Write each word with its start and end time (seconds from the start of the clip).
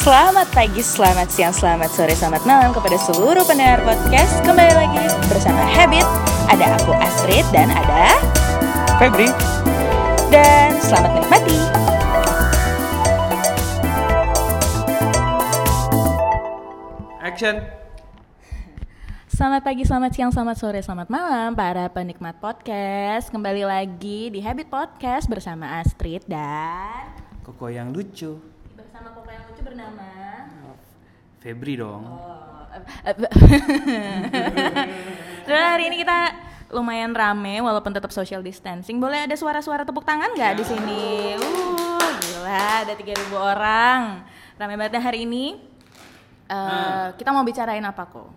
Selamat 0.00 0.48
pagi, 0.56 0.80
selamat 0.80 1.28
siang, 1.28 1.52
selamat 1.52 1.92
sore, 1.92 2.16
selamat 2.16 2.48
malam 2.48 2.72
kepada 2.72 2.96
seluruh 2.96 3.44
pendengar 3.44 3.84
podcast. 3.84 4.40
Kembali 4.48 4.72
lagi 4.72 5.04
bersama 5.28 5.60
Habit. 5.60 6.08
Ada 6.48 6.80
aku 6.80 6.96
Astrid 6.96 7.44
dan 7.52 7.68
ada 7.68 8.16
Febri, 8.96 9.28
dan 10.32 10.72
selamat 10.80 11.20
menikmati. 11.20 11.60
action. 17.20 17.60
Selamat 19.28 19.60
pagi, 19.68 19.84
selamat 19.84 20.10
siang, 20.16 20.32
selamat 20.32 20.56
sore, 20.56 20.80
selamat 20.80 21.12
malam 21.12 21.52
para 21.52 21.92
penikmat 21.92 22.40
podcast. 22.40 23.28
Kembali 23.28 23.68
lagi 23.68 24.32
di 24.32 24.40
Habit 24.40 24.72
Podcast 24.72 25.28
bersama 25.28 25.76
Astrid 25.84 26.24
dan 26.24 27.20
Koko 27.44 27.68
yang 27.68 27.92
lucu. 27.92 28.59
Bersama 29.00 29.16
Koko 29.16 29.32
yang 29.32 29.44
lucu 29.48 29.62
bernama 29.64 30.08
Febri 31.40 31.80
dong. 31.80 32.04
Oh, 32.04 32.68
Dan 35.48 35.62
hari 35.72 35.88
ini 35.88 36.04
kita 36.04 36.36
lumayan 36.68 37.16
rame 37.16 37.64
walaupun 37.64 37.96
tetap 37.96 38.12
social 38.12 38.44
distancing. 38.44 39.00
Boleh 39.00 39.24
ada 39.24 39.32
suara-suara 39.40 39.88
tepuk 39.88 40.04
tangan 40.04 40.36
nggak 40.36 40.60
di 40.60 40.64
sini? 40.68 41.32
Uh, 41.40 42.12
gila, 42.20 42.84
ada 42.84 42.92
3000 42.92 43.24
orang. 43.32 44.00
Rame 44.60 44.76
banget 44.76 45.00
dah 45.00 45.04
hari 45.08 45.24
ini. 45.24 45.56
Eh, 46.44 47.06
Kita 47.16 47.32
mau 47.32 47.40
bicarain 47.40 47.88
apa 47.88 48.04
kok? 48.04 48.28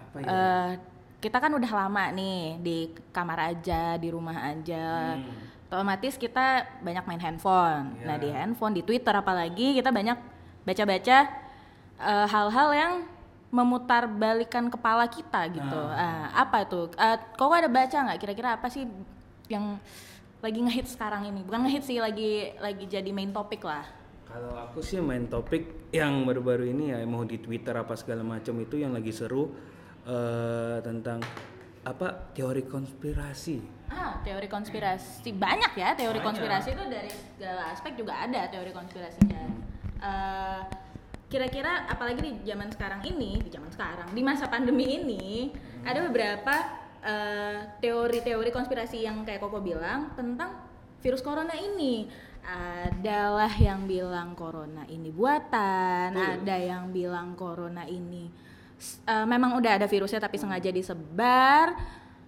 Apa 0.00 0.16
ya? 0.24 0.24
Eh, 0.24 0.70
kita 1.20 1.36
kan 1.36 1.52
udah 1.52 1.70
lama 1.84 2.08
nih 2.16 2.64
di 2.64 2.96
kamar 3.12 3.52
aja, 3.52 4.00
di 4.00 4.08
rumah 4.08 4.56
aja. 4.56 5.20
Otomatis 5.70 6.18
kita 6.18 6.66
banyak 6.82 7.06
main 7.06 7.22
handphone. 7.22 7.94
Iya. 7.94 8.06
Nah 8.10 8.16
di 8.18 8.28
handphone, 8.34 8.74
di 8.74 8.82
Twitter 8.82 9.14
apalagi 9.14 9.78
kita 9.78 9.94
banyak 9.94 10.18
baca-baca 10.66 11.18
eh, 12.02 12.26
hal-hal 12.26 12.68
yang 12.74 12.92
memutar 13.50 14.06
balikan 14.06 14.70
kepala 14.70 15.06
kita 15.10 15.46
gitu. 15.50 15.80
Ah, 15.90 16.30
apa 16.34 16.66
tuh? 16.66 16.90
Eh, 16.94 17.18
kok 17.34 17.50
ada 17.50 17.70
baca 17.70 17.98
nggak? 18.06 18.18
Kira-kira 18.18 18.58
apa 18.58 18.70
sih 18.70 18.86
yang 19.50 19.78
lagi 20.42 20.58
ngehit 20.58 20.86
sekarang 20.86 21.26
ini? 21.26 21.42
Bukan 21.42 21.66
ngehit 21.66 21.86
sih, 21.86 21.98
lagi 21.98 22.54
lagi 22.58 22.86
jadi 22.86 23.10
main 23.10 23.34
topik 23.34 23.66
lah. 23.66 23.86
Kalau 24.30 24.54
aku 24.54 24.78
sih 24.78 25.02
main 25.02 25.26
topik 25.26 25.90
yang 25.90 26.22
baru-baru 26.22 26.70
ini 26.70 26.94
ya 26.94 27.02
mau 27.02 27.26
di 27.26 27.42
Twitter 27.42 27.74
apa 27.74 27.98
segala 27.98 28.22
macam 28.22 28.54
itu 28.62 28.78
yang 28.78 28.94
lagi 28.94 29.10
seru 29.10 29.50
eh, 30.06 30.78
tentang 30.82 31.18
apa 31.82 32.30
teori 32.30 32.62
konspirasi. 32.70 33.90
Ah, 33.90 34.09
teori 34.22 34.48
konspirasi 34.48 35.32
banyak 35.32 35.72
ya 35.76 35.96
teori 35.96 36.20
konspirasi 36.20 36.76
itu 36.76 36.84
dari 36.88 37.10
segala 37.10 37.72
aspek 37.72 37.92
juga 37.96 38.20
ada 38.20 38.48
teori 38.48 38.72
konspirasinya. 38.72 39.42
Eh, 40.00 40.62
Kira-kira 41.30 41.86
apalagi 41.86 42.26
di 42.26 42.32
zaman 42.42 42.74
sekarang 42.74 43.06
ini, 43.06 43.38
di 43.38 43.54
zaman 43.54 43.70
sekarang, 43.70 44.10
di 44.10 44.18
masa 44.18 44.50
pandemi 44.50 44.98
ini 44.98 45.54
ada 45.86 46.02
beberapa 46.02 46.54
eh, 47.06 47.70
teori-teori 47.78 48.50
konspirasi 48.50 49.06
yang 49.06 49.22
kayak 49.22 49.38
Koko 49.38 49.62
bilang 49.62 50.10
tentang 50.18 50.58
virus 50.98 51.22
corona 51.22 51.54
ini. 51.54 52.10
Adalah 52.42 53.52
yang 53.62 53.86
bilang 53.86 54.34
corona 54.34 54.82
ini 54.90 55.14
buatan, 55.14 56.18
ada 56.18 56.56
yang 56.58 56.90
bilang 56.90 57.38
corona 57.38 57.86
ini 57.86 58.26
eh, 59.06 59.26
memang 59.28 59.54
udah 59.54 59.78
ada 59.78 59.86
virusnya 59.86 60.18
tapi 60.18 60.34
sengaja 60.34 60.74
disebar. 60.74 61.78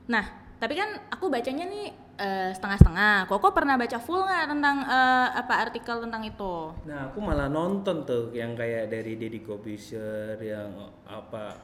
Nah, 0.06 0.41
tapi 0.62 0.78
kan 0.78 0.86
aku 1.10 1.26
bacanya 1.26 1.66
nih 1.66 1.90
eh, 2.14 2.50
setengah-setengah. 2.52 3.26
Koko 3.26 3.50
pernah 3.50 3.74
baca 3.74 3.98
full 3.98 4.22
nggak 4.22 4.46
tentang 4.46 4.76
eh, 4.80 5.28
apa 5.34 5.54
artikel 5.60 5.98
tentang 5.98 6.22
itu? 6.22 6.70
Nah, 6.86 7.10
aku 7.10 7.18
malah 7.18 7.50
nonton 7.50 8.06
tuh 8.06 8.30
yang 8.30 8.54
kayak 8.54 8.86
dari 8.86 9.18
Deddy 9.18 9.42
Kobusier 9.42 10.38
yang 10.38 10.70
apa 11.02 11.58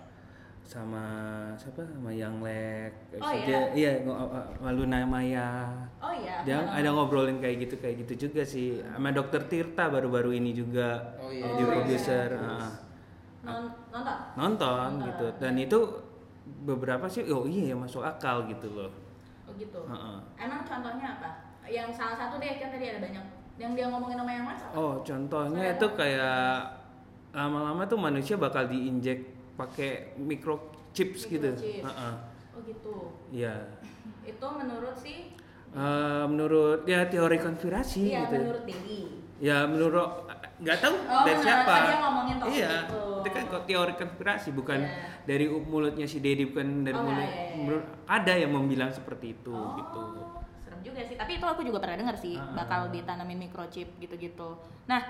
sama 0.61 1.01
siapa 1.55 1.81
sama 1.81 2.11
Yang 2.11 2.35
Lek. 2.43 2.93
Oh, 3.17 3.33
Dia- 3.33 3.73
iya, 3.73 3.93
ngo- 4.03 4.29
Maluna 4.59 5.01
Maya. 5.03 5.73
Oh 5.97 6.13
iya. 6.13 6.43
Dia 6.43 6.61
ada 6.61 6.91
ngobrolin 6.91 7.39
kayak 7.39 7.57
gitu 7.65 7.75
kayak 7.79 8.05
gitu 8.05 8.29
juga 8.29 8.43
sih 8.43 8.83
sama 8.85 9.09
Dokter 9.09 9.47
Tirta 9.47 9.89
baru-baru 9.89 10.35
ini 10.35 10.53
juga 10.53 11.15
Oh, 11.17 11.31
iya. 11.31 11.55
di 11.55 11.63
produser 11.63 12.29
ah. 12.37 12.69
Non- 13.39 13.71
nonton. 13.89 14.17
nonton 14.35 14.89
gitu 15.07 15.27
dan 15.39 15.55
itu 15.57 15.79
beberapa 16.65 17.07
sih 17.07 17.23
oh 17.29 17.45
iya 17.47 17.73
ya 17.73 17.77
masuk 17.77 18.03
akal 18.03 18.47
gitu 18.49 18.69
loh 18.73 18.91
Oh 19.49 19.57
gitu. 19.57 19.81
Heeh. 19.89 20.19
Emang 20.37 20.61
contohnya 20.61 21.17
apa? 21.17 21.31
Yang 21.65 21.97
salah 21.97 22.17
satu 22.21 22.37
deh 22.37 22.61
kan 22.61 22.69
tadi 22.69 22.85
ada 22.85 23.01
banyak. 23.01 23.25
Yang 23.57 23.71
dia 23.81 23.87
ngomongin 23.89 24.17
nama 24.21 24.33
yang 24.37 24.45
mas 24.45 24.61
apa? 24.61 24.73
oh 24.77 24.95
contohnya 25.01 25.65
itu 25.73 25.87
kayak 25.97 26.53
lama-lama 27.33 27.83
tuh 27.89 27.97
manusia 27.97 28.37
bakal 28.37 28.69
diinjek 28.69 29.25
pakai 29.57 30.13
microchips 30.21 31.27
gitu 31.27 31.49
Microchip. 31.49 31.81
Heeh. 31.81 32.15
Oh 32.53 32.61
gitu. 32.61 32.95
Iya 33.33 33.57
Itu 34.23 34.47
menurut 34.53 34.95
si 35.01 35.33
Eh, 35.69 36.25
menurut 36.25 36.89
ya 36.89 37.05
teori 37.05 37.37
konspirasi 37.37 38.01
Iya, 38.09 38.25
gitu 38.25 38.37
menurut 38.41 38.65
Dedi. 38.65 39.01
Ya 39.39 39.65
menurut 39.65 40.27
nggak 40.59 40.79
tahu 40.79 40.95
Oh, 41.01 41.23
dari 41.23 41.39
siapa 41.39 41.73
yang 41.87 42.03
ngomongin 42.03 42.37
topik 42.37 42.53
iya 42.53 42.71
itu. 42.83 43.03
itu 43.19 43.29
kan 43.31 43.43
kok 43.47 43.63
teori 43.65 43.93
konspirasi 43.95 44.49
bukan 44.51 44.79
Iya. 44.81 44.91
dari 45.25 45.45
mulutnya 45.47 46.05
si 46.05 46.19
Dedi 46.19 46.43
bukan 46.45 46.83
dari 46.83 46.93
Oh, 46.93 47.05
mulut 47.05 47.19
iya, 47.19 47.29
iya, 47.29 47.43
iya. 47.45 47.55
menurut 47.57 47.87
ada 48.05 48.33
yang 48.35 48.51
membilang 48.53 48.91
seperti 48.91 49.27
itu 49.33 49.53
Oh, 49.53 49.79
gitu 49.79 50.03
Serem 50.61 50.81
juga 50.83 51.01
sih. 51.01 51.15
Tapi 51.15 51.33
itu 51.33 51.47
aku 51.47 51.63
juga 51.63 51.79
pernah 51.79 51.97
dengar 51.97 52.17
sih, 52.17 52.35
Ah. 52.35 52.51
bakal 52.53 52.91
ditanamin 52.91 53.39
microchip 53.41 53.89
gitu-gitu. 53.97 54.59
Nah, 54.85 55.01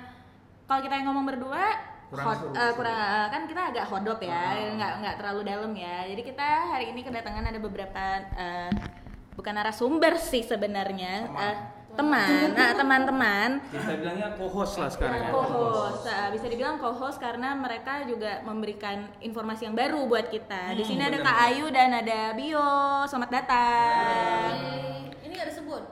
kalau 0.64 0.80
kita 0.80 0.94
yang 0.94 1.08
ngomong 1.08 1.26
berdua, 1.26 1.64
Kurang 2.06 2.24
hot- 2.26 2.40
seru, 2.42 2.52
seru. 2.52 2.72
kurang 2.74 2.94
eh, 2.94 3.26
kan 3.28 3.42
kita 3.44 3.62
agak 3.66 3.84
hodop 3.86 4.18
ya, 4.18 4.36
Ah. 4.54 4.70
nggak 4.70 4.92
nggak 4.98 5.14
terlalu 5.16 5.40
dalam 5.42 5.72
ya. 5.72 6.04
Jadi 6.06 6.22
kita 6.22 6.46
hari 6.68 6.92
ini 6.92 7.00
kedatangan 7.02 7.44
ada 7.44 7.58
beberapa 7.58 8.04
eh, 8.34 8.70
bukan 9.34 9.52
narasumber 9.54 10.14
sih 10.16 10.42
sebenarnya, 10.42 11.12
eh, 11.26 11.56
teman, 11.98 12.46
nah 12.56 12.70
teman-teman. 12.72 13.48
kita 13.66 13.92
bilangnya 13.96 14.28
co-host 14.32 14.78
lah 14.78 14.86
sekarang 14.86 15.18
ya 15.18 15.28
co-host 15.28 16.06
Ah, 16.06 16.28
bisa 16.30 16.46
dibilang 16.46 16.76
co-host 16.76 17.18
karena 17.18 17.52
mereka 17.54 18.06
juga 18.06 18.38
memberikan 18.40 18.96
informasi 19.18 19.66
yang 19.66 19.74
baru 19.74 20.06
buat 20.06 20.28
kita. 20.28 20.72
Di 20.72 20.80
Hmm, 20.80 20.88
sini 20.88 21.02
ada. 21.02 21.18
Kak 21.18 21.36
Ayu 21.44 21.66
dan 21.68 21.90
ada 21.92 22.32
Bio. 22.32 22.70
Selamat 23.04 23.30
datang. 23.34 24.50
Ini 25.20 25.32
gak 25.34 25.48
disebut. 25.50 25.82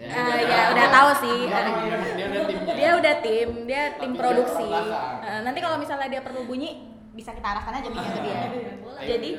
Ah, 0.00 0.36
ya 0.36 0.62
udah 0.70 0.86
tahu 0.88 1.10
sih. 1.20 1.38
Dia, 1.44 1.60
dia, 1.60 2.26
dia 2.26 2.40
udah 2.40 2.46
timnya. 2.46 2.74
Dia 2.74 2.90
udah 2.94 3.14
tim, 3.20 3.48
dia 3.64 3.82
tim 3.96 4.10
Tapi 4.10 4.20
produksi. 4.20 4.68
Eh, 5.20 5.40
nanti 5.42 5.58
kalau 5.58 5.76
misalnya 5.76 6.08
dia 6.08 6.20
perlu 6.20 6.44
bunyi, 6.44 6.70
bisa 7.10 7.30
kita 7.30 7.46
arahkan 7.48 7.74
aja 7.74 7.88
mic 7.88 8.02
ke 8.04 8.20
dia. 8.20 8.40
Jadi, 9.04 9.30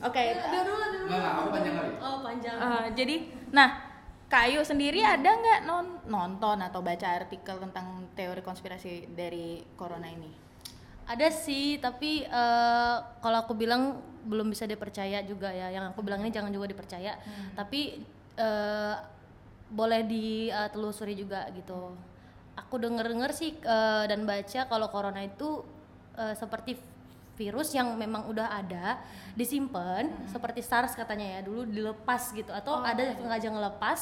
oke. 0.00 0.24
Biar 0.46 0.64
dulu, 0.64 0.76
dulu. 0.86 1.06
Enggak, 1.06 1.18
enggak, 1.18 1.32
aku 1.34 1.48
panjang 1.50 1.74
kali. 1.74 1.90
Oh, 1.98 2.16
panjang. 2.20 2.56
Eh, 2.56 2.84
jadi, 2.94 3.14
nah, 3.50 3.68
Kak 4.30 4.46
Ayu 4.46 4.62
sendiri 4.62 5.02
ada 5.02 5.26
nggak 5.26 5.60
non- 5.66 5.98
nonton 6.06 6.62
atau 6.62 6.78
baca 6.78 7.18
artikel 7.18 7.58
tentang 7.58 8.06
teori 8.14 8.38
konspirasi 8.46 9.10
dari 9.10 9.58
corona 9.74 10.06
ini? 10.06 10.30
Ada 11.10 11.34
sih, 11.34 11.82
tapi 11.82 12.22
eh, 12.22 12.96
kalau 13.18 13.38
aku 13.42 13.58
bilang 13.58 13.98
belum 14.22 14.54
bisa 14.54 14.70
dipercaya 14.70 15.26
juga 15.26 15.50
ya. 15.50 15.74
Yang 15.74 15.90
aku 15.90 16.06
bilang 16.06 16.22
ini 16.22 16.30
jangan 16.30 16.54
juga 16.54 16.70
dipercaya. 16.70 17.18
Tapi 17.58 17.98
eh, 18.38 18.94
boleh 19.74 20.06
ditelusuri 20.06 21.18
juga 21.18 21.50
gitu. 21.50 21.90
Aku 22.54 22.78
denger-denger 22.78 23.34
sih 23.34 23.58
eh, 23.58 24.04
dan 24.06 24.22
baca 24.30 24.60
kalau 24.70 24.94
corona 24.94 25.26
itu 25.26 25.66
eh, 26.14 26.38
seperti 26.38 26.78
virus 27.40 27.72
yang 27.72 27.96
memang 27.96 28.28
udah 28.28 28.52
ada 28.52 29.00
disimpan 29.32 30.12
seperti 30.28 30.60
SARS 30.60 30.92
katanya 30.92 31.38
ya 31.38 31.40
dulu 31.40 31.64
dilepas 31.64 32.36
gitu 32.36 32.52
atau 32.52 32.84
ada 32.84 33.00
yang 33.00 33.16
sengaja 33.16 33.48
ngelepas 33.48 34.00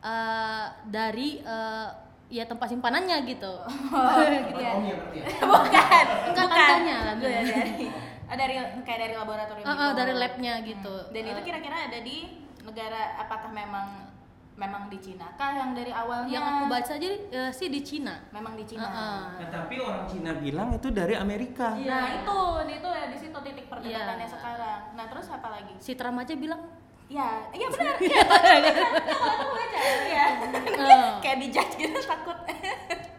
eh, 0.00 0.66
dari 0.88 1.44
eh, 1.44 1.88
ya 2.32 2.48
tempat 2.48 2.72
simpanannya 2.72 3.28
gitu. 3.28 3.52
gitu 4.48 4.56
ya? 4.56 4.72
Oh, 4.72 4.80
iya 4.80 4.94
berarti 4.96 5.18
ya. 5.20 5.26
Bukan, 5.52 6.06
Enggak, 6.32 6.46
bukan. 6.48 6.48
katanya 6.48 6.96
lah. 7.04 7.14
Dari, 7.20 7.84
ah, 8.24 8.36
dari 8.40 8.54
kayak 8.88 9.00
dari 9.04 9.14
laboratorium. 9.20 9.64
Eh, 9.68 9.74
gitu. 9.76 9.86
dari 9.92 10.12
labnya 10.16 10.54
gitu. 10.64 10.94
Dan 11.12 11.22
itu 11.28 11.36
Eh, 11.36 11.44
kira-kira 11.44 11.76
ada 11.92 11.98
di 12.00 12.40
negara 12.64 13.20
apakah 13.20 13.52
memang 13.52 14.11
memang 14.54 14.86
di 14.86 14.98
Cina 14.98 15.32
kah 15.32 15.50
yang 15.50 15.72
dari 15.72 15.88
awalnya? 15.90 16.28
yang 16.28 16.44
aku 16.44 16.64
baca 16.68 16.92
aja 16.92 17.08
eh, 17.08 17.50
sih 17.50 17.66
di 17.66 17.80
Cina. 17.80 18.20
memang 18.28 18.52
di 18.52 18.64
Cina. 18.64 18.84
Heeh. 18.84 19.20
Nah, 19.38 19.48
tapi 19.50 19.74
orang 19.76 20.04
Cina 20.04 20.32
bilang 20.34 20.68
itu 20.70 20.88
dari 20.88 21.14
Amerika 21.14 21.72
Iya. 21.72 21.88
Nah 21.90 22.06
itu, 22.14 22.38
itu 22.70 22.88
ya 22.90 23.04
di 23.06 23.18
situ 23.18 23.38
titik 23.38 23.66
perdebatannya 23.66 24.22
Iya. 24.22 24.30
sekarang. 24.30 24.80
Nah 24.92 25.04
terus 25.06 25.26
apa 25.28 25.48
lagi? 25.50 25.72
Si 25.78 25.92
Trump 25.92 26.18
aja 26.18 26.34
bilang 26.34 26.60
Ya, 27.06 27.44
iya 27.50 27.68
benar. 27.70 27.92
Iya, 27.98 28.24
kalau 28.24 29.34
aku 29.36 29.52
baca, 29.52 29.80
ya. 30.06 30.26
Kayak 31.22 31.38
dijudge 31.40 31.74
gitu 31.78 31.98
takut. 32.00 32.38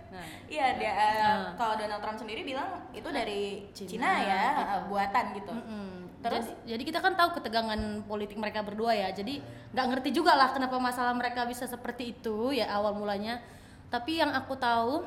Nah. 0.10 0.26
Iya, 0.46 0.66
dia 0.78 0.92
eh, 0.92 1.22
Ah. 1.22 1.54
kalau 1.54 1.78
Donald 1.78 2.02
Trump 2.02 2.18
sendiri 2.18 2.42
bilang 2.42 2.70
itu 2.90 3.06
dari 3.08 3.70
Cina, 3.72 3.90
Cina, 3.90 4.10
ya, 4.20 4.44
gitu. 4.52 4.62
eh, 4.66 4.82
buatan 4.88 5.26
gitu. 5.34 5.52
Mm-mm. 5.52 6.03
Terus? 6.24 6.48
jadi, 6.48 6.76
jadi 6.76 6.84
kita 6.88 7.00
kan 7.04 7.14
tahu 7.20 7.30
ketegangan 7.38 8.08
politik 8.08 8.40
mereka 8.40 8.64
berdua 8.64 8.96
ya. 8.96 9.12
Jadi 9.12 9.44
nggak 9.76 9.88
ngerti 9.92 10.10
juga 10.16 10.34
lah 10.34 10.56
kenapa 10.56 10.80
masalah 10.80 11.12
mereka 11.12 11.44
bisa 11.44 11.68
seperti 11.68 12.16
itu 12.16 12.56
ya 12.56 12.72
awal 12.72 12.96
mulanya. 12.96 13.44
Tapi 13.92 14.24
yang 14.24 14.32
aku 14.32 14.56
tahu 14.56 15.04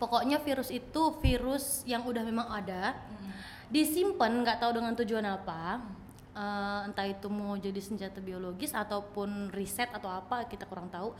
pokoknya 0.00 0.40
virus 0.40 0.72
itu 0.72 1.14
virus 1.20 1.84
yang 1.84 2.02
udah 2.08 2.22
memang 2.24 2.48
ada 2.48 2.96
disimpan 3.68 4.42
nggak 4.42 4.58
tahu 4.62 4.72
dengan 4.80 4.92
tujuan 4.96 5.26
apa 5.26 5.82
Eh, 6.32 6.80
entah 6.88 7.04
itu 7.04 7.28
mau 7.28 7.60
jadi 7.60 7.76
senjata 7.76 8.16
biologis 8.24 8.72
ataupun 8.72 9.52
riset 9.52 9.92
atau 9.92 10.08
apa 10.08 10.48
kita 10.48 10.64
kurang 10.64 10.88
tahu 10.88 11.12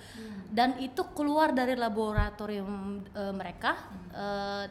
dan 0.48 0.80
itu 0.80 1.04
keluar 1.12 1.52
dari 1.52 1.76
laboratorium 1.76 3.04
eh, 3.12 3.34
mereka 3.36 3.76
Eh, 4.12 4.64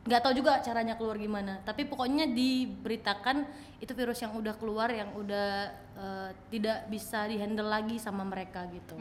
nggak 0.00 0.20
tahu 0.24 0.32
juga 0.32 0.64
caranya 0.64 0.96
keluar 0.96 1.20
gimana 1.20 1.60
tapi 1.60 1.84
pokoknya 1.84 2.24
diberitakan 2.32 3.44
itu 3.84 3.92
virus 3.92 4.24
yang 4.24 4.32
udah 4.32 4.54
keluar 4.56 4.88
yang 4.88 5.12
udah 5.12 5.68
eh, 5.96 6.30
tidak 6.48 6.88
bisa 6.88 7.28
dihandle 7.28 7.68
lagi 7.68 8.00
sama 8.00 8.24
mereka 8.24 8.64
gitu 8.72 8.96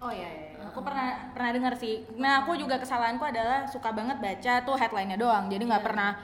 Oh 0.00 0.08
iya, 0.08 0.28
iya. 0.32 0.44
iya. 0.56 0.64
aku 0.72 0.80
pernah 0.80 1.28
pernah 1.36 1.50
dengar 1.52 1.76
sih. 1.76 2.00
Nah 2.16 2.40
aku 2.40 2.56
juga 2.56 2.80
kesalahanku 2.80 3.20
adalah 3.20 3.68
suka 3.68 3.92
banget 3.92 4.16
baca 4.16 4.52
tuh 4.64 4.72
headline-nya 4.80 5.20
doang. 5.20 5.52
Jadi 5.52 5.68
nggak 5.68 5.84
pernah 5.84 6.16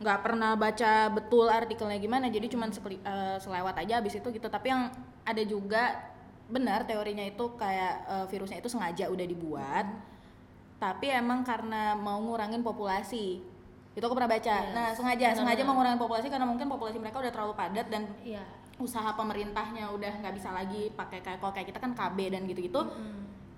nggak 0.00 0.18
pernah 0.24 0.56
baca 0.56 1.12
betul 1.12 1.44
artikelnya 1.52 2.00
gimana. 2.00 2.32
Jadi 2.32 2.48
cuman 2.48 2.72
sekeli- 2.72 3.04
eh, 3.04 3.36
selewat 3.36 3.84
aja 3.84 4.00
abis 4.00 4.16
itu 4.16 4.32
gitu. 4.32 4.48
Tapi 4.48 4.72
yang 4.72 4.88
ada 5.28 5.42
juga 5.44 6.08
benar 6.48 6.88
teorinya 6.88 7.20
itu 7.20 7.52
kayak 7.60 7.94
eh, 8.08 8.26
virusnya 8.32 8.64
itu 8.64 8.72
sengaja 8.72 9.12
udah 9.12 9.26
dibuat. 9.28 9.86
Tapi 10.78 11.10
emang 11.10 11.42
karena 11.42 11.98
mau 11.98 12.22
ngurangin 12.22 12.62
populasi. 12.62 13.42
Itu 13.98 14.04
aku 14.06 14.14
pernah 14.14 14.30
baca. 14.30 14.56
Yes, 14.62 14.74
Nah 14.74 14.88
sengaja 14.94 15.34
sengaja 15.34 15.62
mau 15.66 15.74
ngurangin 15.74 15.98
populasi 15.98 16.30
karena 16.30 16.46
mungkin 16.46 16.70
populasi 16.70 17.02
mereka 17.02 17.18
udah 17.18 17.34
terlalu 17.34 17.54
padat 17.58 17.86
dan 17.90 18.06
iya. 18.22 18.46
usaha 18.78 19.10
pemerintahnya 19.18 19.90
udah 19.90 20.22
nggak 20.22 20.34
bisa 20.38 20.54
lagi 20.54 20.94
pakai 20.94 21.18
kayak 21.18 21.42
kalau 21.42 21.50
kayak 21.50 21.74
kita 21.74 21.82
kan 21.82 21.92
KB 21.98 22.18
dan 22.30 22.46
gitu-gitu. 22.46 22.80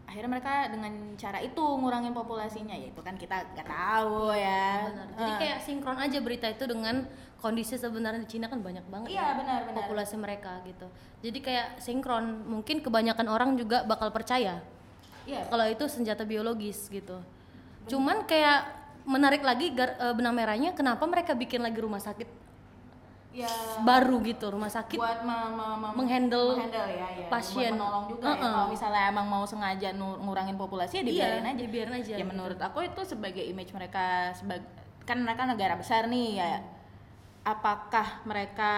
Akhirnya 0.09 0.31
mereka 0.33 0.67
dengan 0.73 1.15
cara 1.21 1.39
itu 1.45 1.61
ngurangin 1.61 2.17
populasinya. 2.17 2.73
Ya 2.73 2.89
itu 2.89 3.01
kan 3.05 3.21
kita 3.21 3.53
nggak 3.53 3.69
tahu 3.69 4.33
ya. 4.33 4.89
Benar. 4.89 5.07
Jadi 5.21 5.33
kayak 5.45 5.59
sinkron 5.61 5.99
aja 6.01 6.19
berita 6.25 6.47
itu 6.49 6.65
dengan 6.65 7.05
kondisi 7.37 7.77
sebenarnya 7.77 8.25
di 8.25 8.29
Cina 8.29 8.49
kan 8.53 8.61
banyak 8.61 8.85
banget 8.89 9.17
Iya, 9.17 9.23
ya 9.23 9.33
benar, 9.37 9.61
benar. 9.69 9.77
populasi 9.77 10.17
mereka 10.17 10.65
gitu. 10.65 10.89
Jadi 11.21 11.39
kayak 11.45 11.85
sinkron. 11.85 12.49
Mungkin 12.49 12.81
kebanyakan 12.81 13.29
orang 13.29 13.61
juga 13.61 13.85
bakal 13.85 14.09
percaya 14.09 14.65
iya 15.31 15.43
kalau 15.47 15.65
itu 15.65 15.85
senjata 15.87 16.23
biologis 16.23 16.87
gitu 16.87 17.23
cuman 17.87 18.23
kayak 18.25 18.67
menarik 19.03 19.41
lagi 19.41 19.71
gar- 19.71 19.97
eh, 19.97 20.13
benang 20.13 20.35
merahnya 20.35 20.71
kenapa 20.71 21.03
mereka 21.05 21.33
bikin 21.33 21.61
lagi 21.61 21.79
rumah 21.79 21.99
sakit 21.99 22.29
ya 23.31 23.47
baru 23.81 24.19
gitu 24.21 24.51
rumah 24.51 24.67
sakit 24.69 24.99
buat 24.99 25.23
me- 25.23 25.51
me- 25.51 25.79
me- 25.79 25.95
menghandle 25.95 26.51
menghandle 26.53 26.83
ya, 26.91 27.07
ya. 27.15 27.27
pasien. 27.31 27.71
buat 27.71 27.79
menolong 27.79 28.05
juga 28.09 28.23
ya 28.23 28.31
Uh-uh. 28.35 28.43
kalau 28.51 28.67
misalnya 28.69 29.03
emang 29.07 29.27
mau 29.27 29.45
sengaja 29.47 29.89
nu- 29.93 30.19
ngurangin 30.21 30.59
populasi 30.59 30.99
ya 30.99 31.05
dibiarin 31.07 31.39
Iya, 31.41 31.49
aja 31.49 31.63
dibiarin 31.63 31.95
aja 31.95 32.11
ya 32.11 32.19
gitu. 32.19 32.27
menurut 32.27 32.59
aku 32.59 32.83
itu 32.83 33.01
sebagai 33.07 33.41
image 33.41 33.71
mereka 33.71 34.35
sebagai 34.35 34.67
kan 35.01 35.15
mereka 35.17 35.47
negara 35.47 35.75
besar 35.75 36.11
nih 36.11 36.29
ya 36.37 36.59
apakah 37.41 38.21
mereka 38.25 38.73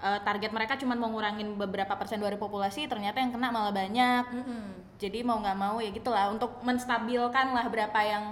eh, 0.00 0.20
target 0.20 0.50
mereka 0.50 0.74
cuma 0.74 0.96
mau 0.96 1.08
ngurangin 1.08 1.54
beberapa 1.54 1.92
persen 1.94 2.18
dari 2.18 2.34
populasi 2.34 2.88
ternyata 2.88 3.20
yang 3.20 3.30
kena 3.30 3.48
malah 3.48 3.70
banyak 3.70 4.24
Mm-mm. 4.32 4.64
Jadi 5.00 5.24
mau 5.24 5.40
nggak 5.40 5.56
mau 5.56 5.76
ya 5.80 5.88
gitulah 5.90 6.28
untuk 6.28 6.60
menstabilkan 6.60 7.56
lah 7.56 7.66
berapa 7.72 8.00
yang 8.04 8.24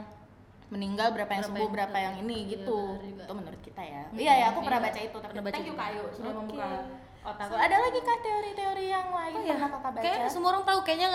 meninggal 0.69 1.17
berapa 1.17 1.33
yang 1.33 1.41
Berapa 1.41 1.57
sembuh 1.57 1.65
yang 1.65 1.75
berapa 1.75 1.97
yang 1.97 2.15
ini 2.21 2.37
Iya, 2.45 2.51
gitu. 2.61 2.79
juga. 3.01 3.25
itu 3.25 3.33
menurut 3.33 3.61
kita 3.65 3.83
ya. 3.83 4.03
Hmm, 4.05 4.21
iya 4.21 4.33
ya 4.37 4.47
aku 4.53 4.61
pernah 4.61 4.81
iya. 4.85 4.87
baca 4.93 5.01
itu 5.01 5.17
tapi 5.17 5.33
baca 5.41 5.55
thank 5.57 5.65
you 5.65 5.77
kayu 5.81 6.03
sudah 6.13 6.29
Oke. 6.29 6.39
membuka 6.45 6.67
otakku 7.25 7.55
ada 7.57 7.77
lagi 7.81 8.01
kah 8.05 8.19
teori-teori 8.21 8.85
yang 8.87 9.09
lain 9.09 9.33
Oh 9.33 9.41
yang 9.41 9.49
ya, 9.49 9.55
pernah 9.57 9.71
kakak 9.73 9.91
baca? 9.97 10.03
Kayaknya 10.05 10.29
semua 10.29 10.49
orang 10.53 10.65
tahu. 10.69 10.81
Kayaknya 10.85 11.11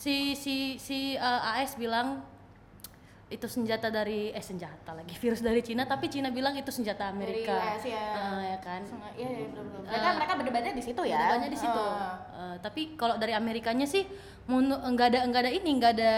si 0.00 0.14
si 0.32 0.56
si 0.80 0.98
uh, 1.20 1.52
AS 1.60 1.76
bilang 1.76 2.24
itu 3.28 3.44
senjata 3.44 3.88
dari 3.88 4.30
eh 4.30 4.40
senjata 4.40 4.90
lagi 4.90 5.12
virus 5.14 5.38
dari 5.38 5.60
Cina 5.60 5.84
tapi 5.84 6.08
Cina 6.08 6.28
bilang 6.28 6.52
itu 6.54 6.68
senjata 6.68 7.06
Amerika. 7.06 7.52
Dari 7.52 7.76
US 7.76 7.84
ya. 7.86 8.06
Ah, 8.10 8.40
ya 8.42 8.58
kan. 8.58 8.80
Senga- 8.82 9.12
iya 9.14 9.28
iya 9.30 9.46
benar 9.46 9.64
benar 9.68 9.84
mereka 9.86 10.08
mereka 10.14 10.32
berdebatnya 10.34 10.72
di 10.72 10.82
situ 10.82 11.02
ya 11.04 11.20
Banyak 11.30 11.50
di 11.50 11.58
situ. 11.58 11.82
Eh, 11.82 12.16
Eh, 12.38 12.56
tapi 12.58 12.82
kalau 12.94 13.14
dari 13.14 13.32
Amerikanya 13.32 13.84
sih 13.84 14.08
nggak 14.46 15.06
ada 15.06 15.18
nggak 15.24 15.40
ada 15.42 15.52
ini 15.52 15.70
nggak 15.74 15.92
ada 15.92 16.14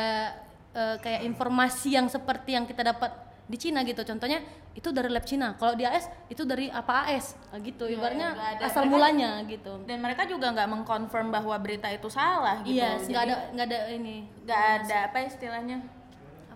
eh, 0.70 0.96
kayak 0.98 1.26
informasi 1.26 1.88
yang 1.92 2.06
seperti 2.06 2.54
yang 2.54 2.62
kita 2.62 2.86
dapat 2.86 3.10
di 3.44 3.58
Cina 3.58 3.82
gitu. 3.82 4.06
Contohnya 4.06 4.38
itu 4.70 4.88
dari 4.88 5.10
lab 5.10 5.26
Cina. 5.26 5.58
Kalau 5.58 5.74
di 5.74 5.82
AS 5.82 6.06
itu 6.26 6.46
dari 6.46 6.70
apa 6.70 7.10
AS 7.10 7.34
Ah, 7.50 7.58
gitu. 7.58 7.84
Iya, 7.84 7.98
Ibaratnya 7.98 8.28
ada. 8.30 8.62
asal 8.62 8.86
Mereka- 8.86 8.92
mulanya 8.92 9.30
gitu. 9.44 9.82
dan 9.82 9.98
mereka 9.98 10.22
juga 10.24 10.46
nggak 10.48 10.68
mengkonfirm 10.70 11.28
bahwa 11.28 11.58
berita 11.58 11.90
itu 11.90 12.06
salah 12.06 12.62
gitu 12.62 12.78
Iya, 12.78 13.02
nggak 13.02 13.22
ada 13.24 13.34
nggak 13.50 13.66
ada 13.66 13.78
ini. 13.90 14.16
nggak 14.46 14.62
ada 14.78 14.96
apa 15.10 15.18
istilahnya 15.20 15.78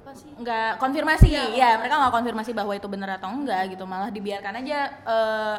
Apa 0.04 0.12
sih? 0.12 0.28
nggak 0.36 0.70
konfirmasi. 0.76 1.32
Iya, 1.32 1.44
ya 1.56 1.68
mereka 1.80 1.96
nggak 1.96 2.12
konfirmasi 2.12 2.52
bahwa 2.52 2.76
itu 2.76 2.84
benar 2.92 3.16
atau 3.16 3.32
enggak 3.32 3.72
gitu. 3.72 3.88
Malah 3.88 4.12
dibiarkan 4.12 4.60
aja 4.60 4.78
eh, 5.00 5.56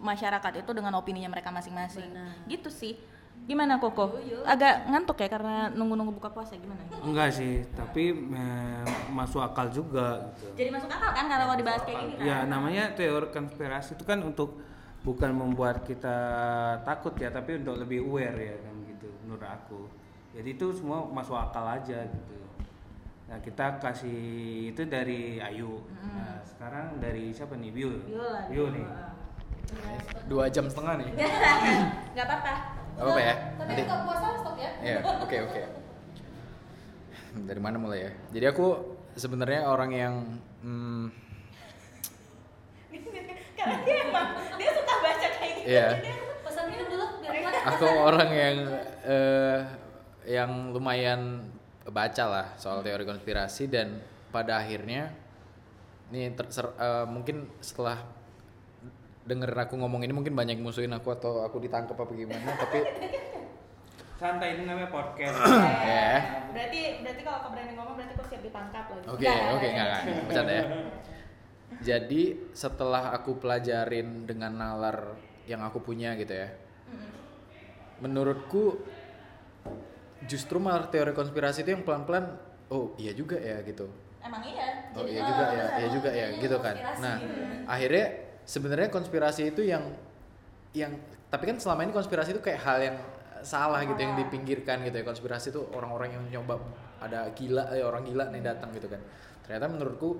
masyarakat 0.00 0.64
itu 0.64 0.70
dengan 0.72 0.96
opininya 0.96 1.28
mereka 1.28 1.52
masing-masing. 1.52 2.08
Gitu 2.48 2.72
sih. 2.72 2.96
Gimana 3.44 3.76
koko? 3.76 4.16
Agak 4.48 4.88
ngantuk 4.88 5.20
ya 5.20 5.28
karena 5.28 5.68
nunggu-nunggu 5.68 6.16
buka 6.16 6.32
puasa. 6.32 6.56
Gimana? 6.56 6.80
Enggak 7.04 7.36
sih, 7.36 7.60
tapi 7.76 8.16
eh, 8.32 8.84
masuk 9.12 9.44
akal 9.44 9.68
juga 9.68 10.32
gitu. 10.32 10.56
jadi 10.56 10.72
masuk 10.72 10.88
akal 10.88 11.12
kan 11.12 11.28
kalau 11.28 11.44
kalau 11.52 11.58
dibahas 11.60 11.82
kayak 11.84 11.98
gini 12.00 12.14
kan? 12.16 12.24
Ya 12.24 12.36
namanya 12.48 12.84
teori 12.96 13.28
konspirasi 13.28 14.00
itu 14.00 14.04
kan 14.08 14.24
untuk 14.24 14.56
bukan 15.04 15.36
membuat 15.36 15.84
kita 15.84 16.16
takut 16.88 17.12
ya, 17.20 17.28
tapi 17.28 17.60
untuk 17.60 17.76
lebih 17.76 18.00
aware 18.08 18.40
ya 18.40 18.56
kan 18.64 18.74
gitu 18.88 19.12
menurut 19.28 19.44
aku. 19.44 19.80
Jadi 20.32 20.48
itu 20.56 20.66
semua 20.72 21.04
masuk 21.04 21.36
akal 21.36 21.68
aja 21.68 22.00
gitu. 22.08 22.43
Nah 23.24 23.38
kita 23.40 23.80
kasih 23.80 24.20
itu 24.70 24.82
dari 24.84 25.40
Ayu. 25.40 25.80
Nah 26.02 26.44
sekarang 26.44 27.00
dari 27.00 27.32
siapa 27.32 27.56
nih? 27.56 27.70
Biul. 27.72 27.96
Biul 28.48 28.68
nih. 28.72 28.86
Dua 30.28 30.44
jam 30.48 30.68
setengah 30.68 31.00
nih. 31.00 31.08
nggak 32.14 32.26
apa-apa 32.28 32.52
Gak 32.94 33.02
apa-apa 33.02 33.20
ya? 33.20 33.34
Tapi 33.58 33.66
Nanti. 33.66 33.82
buka 33.82 33.96
puasa 34.06 34.26
stop 34.38 34.54
ya. 34.54 34.70
Iya, 34.78 34.98
oke 35.18 35.36
oke. 35.50 35.62
Dari 37.42 37.58
mana 37.60 37.76
mulai 37.76 38.06
ya? 38.06 38.10
Jadi 38.30 38.46
aku 38.46 38.66
sebenarnya 39.18 39.66
orang 39.66 39.90
yang 39.90 40.14
hmm, 40.62 41.04
karena 43.58 43.76
dia 43.82 43.96
emang 44.06 44.26
dia 44.54 44.70
suka 44.70 44.94
baca 45.02 45.28
kayak 45.38 45.52
gitu 45.58 45.66
Iya. 45.66 45.86
Pesan 46.46 46.64
minum 46.70 46.86
dulu 46.86 47.06
biar 47.18 47.34
aku 47.66 47.86
orang 47.88 48.30
yang 48.30 48.56
eh, 49.02 49.58
yang 50.28 50.50
lumayan 50.70 51.50
baca 51.84 52.24
lah 52.24 52.46
soal 52.56 52.80
teori 52.80 53.04
konspirasi 53.04 53.68
dan 53.68 54.00
pada 54.32 54.60
akhirnya 54.60 55.12
nih 56.08 56.32
ter- 56.32 56.52
ser- 56.52 56.76
eh, 56.76 57.06
mungkin 57.08 57.48
setelah 57.60 58.00
dengerin 59.24 59.60
aku 59.64 59.74
ngomong 59.80 60.04
ini 60.04 60.12
mungkin 60.12 60.36
banyak 60.36 60.60
musuhin 60.60 60.92
aku 60.92 61.12
atau 61.12 61.44
aku 61.44 61.60
ditangkap 61.60 61.96
apa 61.96 62.12
gimana 62.12 62.50
tapi 62.62 62.80
Santai 64.14 64.56
ini 64.56 64.62
namanya 64.64 64.94
podcast. 64.94 65.36
ya. 65.90 66.22
Berarti 66.54 67.02
berarti 67.02 67.20
kalau 67.26 67.38
kau 67.44 67.50
berani 67.50 67.74
ngomong 67.74 67.94
berarti 67.98 68.14
kau 68.14 68.24
siap 68.30 68.42
ditangkap 68.46 68.84
lagi 68.94 69.04
Oke, 69.10 69.26
oke, 69.26 69.66
enggak, 69.66 69.86
enggak, 69.90 70.02
bercanda 70.30 70.52
ya. 70.54 70.64
Jadi 71.92 72.22
setelah 72.54 73.10
aku 73.10 73.42
pelajarin 73.42 74.22
dengan 74.24 74.54
nalar 74.54 75.18
yang 75.50 75.66
aku 75.66 75.82
punya 75.82 76.14
gitu 76.14 76.30
ya, 76.30 76.48
menurutku 77.98 78.80
justru 80.24 80.56
malah 80.56 80.88
teori 80.88 81.12
konspirasi 81.12 81.64
itu 81.64 81.76
yang 81.76 81.84
pelan-pelan, 81.84 82.36
oh 82.72 82.96
iya 82.96 83.12
juga 83.12 83.36
ya 83.36 83.60
gitu. 83.64 83.88
emang 84.24 84.40
iya? 84.40 84.88
Oh 84.96 85.04
iya 85.04 85.20
oh, 85.20 85.26
juga 85.28 85.44
ya, 85.52 85.66
iya 85.76 85.88
juga 85.92 86.10
ya, 86.10 86.26
gitu 86.40 86.56
kan. 86.56 86.76
Nah, 86.96 87.16
akhirnya 87.68 88.06
sebenarnya 88.48 88.88
konspirasi 88.88 89.52
itu 89.52 89.68
yang 89.68 89.84
yang 90.72 90.96
tapi 91.28 91.44
kan 91.50 91.60
selama 91.60 91.84
ini 91.84 91.92
konspirasi 91.92 92.32
itu 92.32 92.40
kayak 92.40 92.60
hal 92.64 92.78
yang 92.80 92.96
salah 93.44 93.84
gitu 93.84 94.00
yang 94.00 94.16
dipinggirkan 94.16 94.80
gitu 94.88 94.96
ya. 94.96 95.04
Konspirasi 95.04 95.52
itu 95.52 95.60
orang-orang 95.76 96.16
yang 96.16 96.24
nyoba 96.40 96.56
ada 97.04 97.28
gila 97.36 97.68
eh, 97.76 97.84
orang 97.84 98.08
gila 98.08 98.32
nih 98.32 98.40
datang 98.40 98.72
gitu 98.72 98.88
kan. 98.88 99.00
Ternyata 99.44 99.68
menurutku 99.68 100.16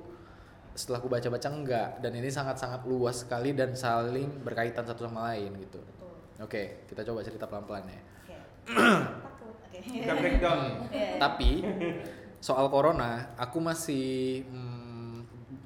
setelah 0.77 1.01
aku 1.01 1.09
baca-baca 1.09 1.49
enggak 1.49 1.89
dan 2.03 2.13
ini 2.13 2.29
sangat-sangat 2.29 2.85
luas 2.85 3.25
sekali 3.25 3.55
dan 3.57 3.73
saling 3.73 4.43
berkaitan 4.45 4.85
satu 4.85 5.09
sama 5.09 5.33
lain 5.33 5.55
gitu. 5.65 5.81
Oke 6.45 6.85
kita 6.93 7.01
coba 7.09 7.25
cerita 7.25 7.49
pelan-pelan 7.49 7.89
ya. 7.89 8.01
Oke. 8.05 8.37
Kita 9.83 10.13
breakdown. 10.15 10.61
Iya. 10.95 11.19
tapi 11.19 11.65
soal 12.39 12.69
corona 12.69 13.35
aku 13.41 13.59
masih 13.59 14.45
hmm, 14.47 15.25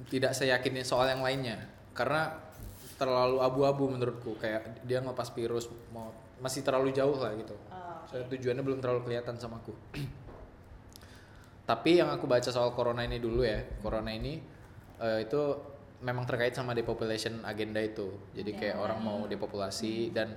tidak 0.08 0.32
seyakin 0.32 0.80
soal 0.86 1.10
yang 1.10 1.20
lainnya 1.20 1.58
karena 1.92 2.30
terlalu 2.98 3.38
abu-abu 3.42 3.90
menurutku 3.90 4.34
kayak 4.38 4.82
dia 4.82 4.98
ngelepas 4.98 5.30
virus 5.34 5.70
mau 5.94 6.10
masih 6.38 6.62
terlalu 6.62 6.94
jauh 6.94 7.18
lah 7.18 7.34
gitu. 7.34 7.54
Oh, 7.70 8.02
Soalnya 8.06 8.26
tujuannya 8.30 8.62
belum 8.62 8.78
terlalu 8.82 9.00
kelihatan 9.06 9.34
sama 9.38 9.58
aku. 9.58 9.74
Tapi 11.70 11.90
yang 11.98 12.10
aku 12.10 12.26
baca 12.26 12.50
soal 12.50 12.74
corona 12.74 13.02
ini 13.06 13.18
dulu 13.18 13.42
ya, 13.42 13.58
corona 13.82 14.10
ini 14.14 14.38
eh, 14.98 15.18
itu 15.26 15.40
memang 16.02 16.26
terkait 16.26 16.54
sama 16.54 16.74
depopulation 16.74 17.42
agenda 17.42 17.82
itu. 17.82 18.10
Jadi 18.34 18.54
kayak 18.54 18.76
orang 18.78 18.98
mau 19.02 19.18
depopulasi 19.26 20.14
dan 20.14 20.34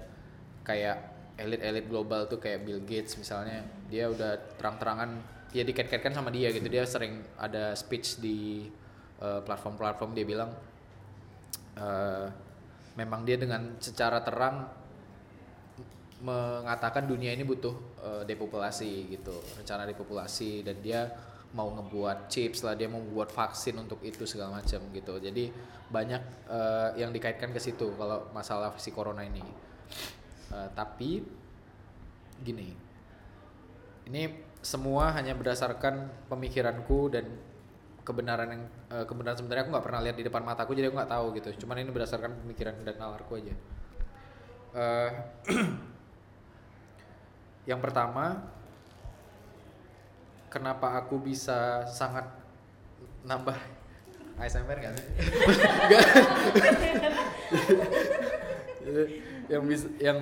kayak 0.65 1.20
elit-elit 1.39 1.85
global 1.87 2.27
tuh 2.27 2.39
kayak 2.39 2.67
Bill 2.67 2.81
Gates 2.83 3.15
misalnya, 3.15 3.63
dia 3.87 4.07
udah 4.11 4.37
terang-terangan 4.59 5.09
ya 5.51 5.63
dikait-kaitkan 5.67 6.15
sama 6.15 6.31
dia 6.31 6.51
gitu. 6.51 6.67
Dia 6.67 6.83
sering 6.87 7.23
ada 7.35 7.75
speech 7.75 8.19
di 8.23 8.67
eh, 9.19 9.41
platform-platform 9.43 10.11
dia 10.15 10.25
bilang 10.25 10.51
eh, 11.77 12.27
memang 12.95 13.23
dia 13.23 13.39
dengan 13.39 13.79
secara 13.79 14.19
terang 14.23 14.67
mengatakan 16.21 17.09
dunia 17.09 17.33
ini 17.33 17.41
butuh 17.41 17.75
eh, 18.03 18.23
depopulasi 18.29 19.09
gitu 19.09 19.33
rencana 19.57 19.89
depopulasi 19.89 20.61
dan 20.61 20.77
dia 20.79 21.09
mau 21.51 21.67
ngebuat 21.67 22.31
chips 22.31 22.63
lah 22.63 22.79
dia 22.79 22.87
mau 22.87 23.03
membuat 23.03 23.35
vaksin 23.35 23.75
untuk 23.75 23.99
itu 24.07 24.23
segala 24.23 24.63
macam 24.63 24.79
gitu. 24.95 25.19
Jadi 25.19 25.51
banyak 25.91 26.21
eh, 26.47 26.89
yang 27.01 27.11
dikaitkan 27.11 27.51
ke 27.51 27.59
situ 27.59 27.91
kalau 27.99 28.31
masalah 28.31 28.71
si 28.79 28.93
corona 28.95 29.25
ini 29.25 29.43
Eh, 30.51 30.67
tapi 30.75 31.23
gini 32.43 32.75
ini 34.11 34.27
semua 34.59 35.15
hanya 35.15 35.31
berdasarkan 35.37 36.09
pemikiranku 36.27 37.07
dan 37.07 37.23
kebenaran 38.03 38.51
yang 38.51 38.63
eh, 38.91 39.07
kebenaran 39.07 39.39
sebenarnya 39.39 39.63
aku 39.63 39.71
nggak 39.71 39.85
pernah 39.87 40.01
lihat 40.03 40.19
di 40.19 40.27
depan 40.27 40.43
mataku 40.43 40.75
jadi 40.75 40.91
aku 40.91 40.99
nggak 40.99 41.13
tahu 41.15 41.31
gitu. 41.39 41.49
Cuman 41.63 41.79
ini 41.79 41.95
berdasarkan 41.95 42.43
pemikiran 42.43 42.75
dan 42.83 42.99
nalarku 42.99 43.39
aja. 43.39 43.55
Eh, 44.75 45.11
yang 47.71 47.79
pertama 47.79 48.43
kenapa 50.51 50.99
aku 50.99 51.15
bisa 51.23 51.87
sangat 51.87 52.27
nambah 53.23 53.55
ASMR 54.41 54.77
nggak 54.83 54.93
sih? 54.99 55.07
Yang 59.47 59.61
bisa 59.67 59.87
yang 59.99 60.19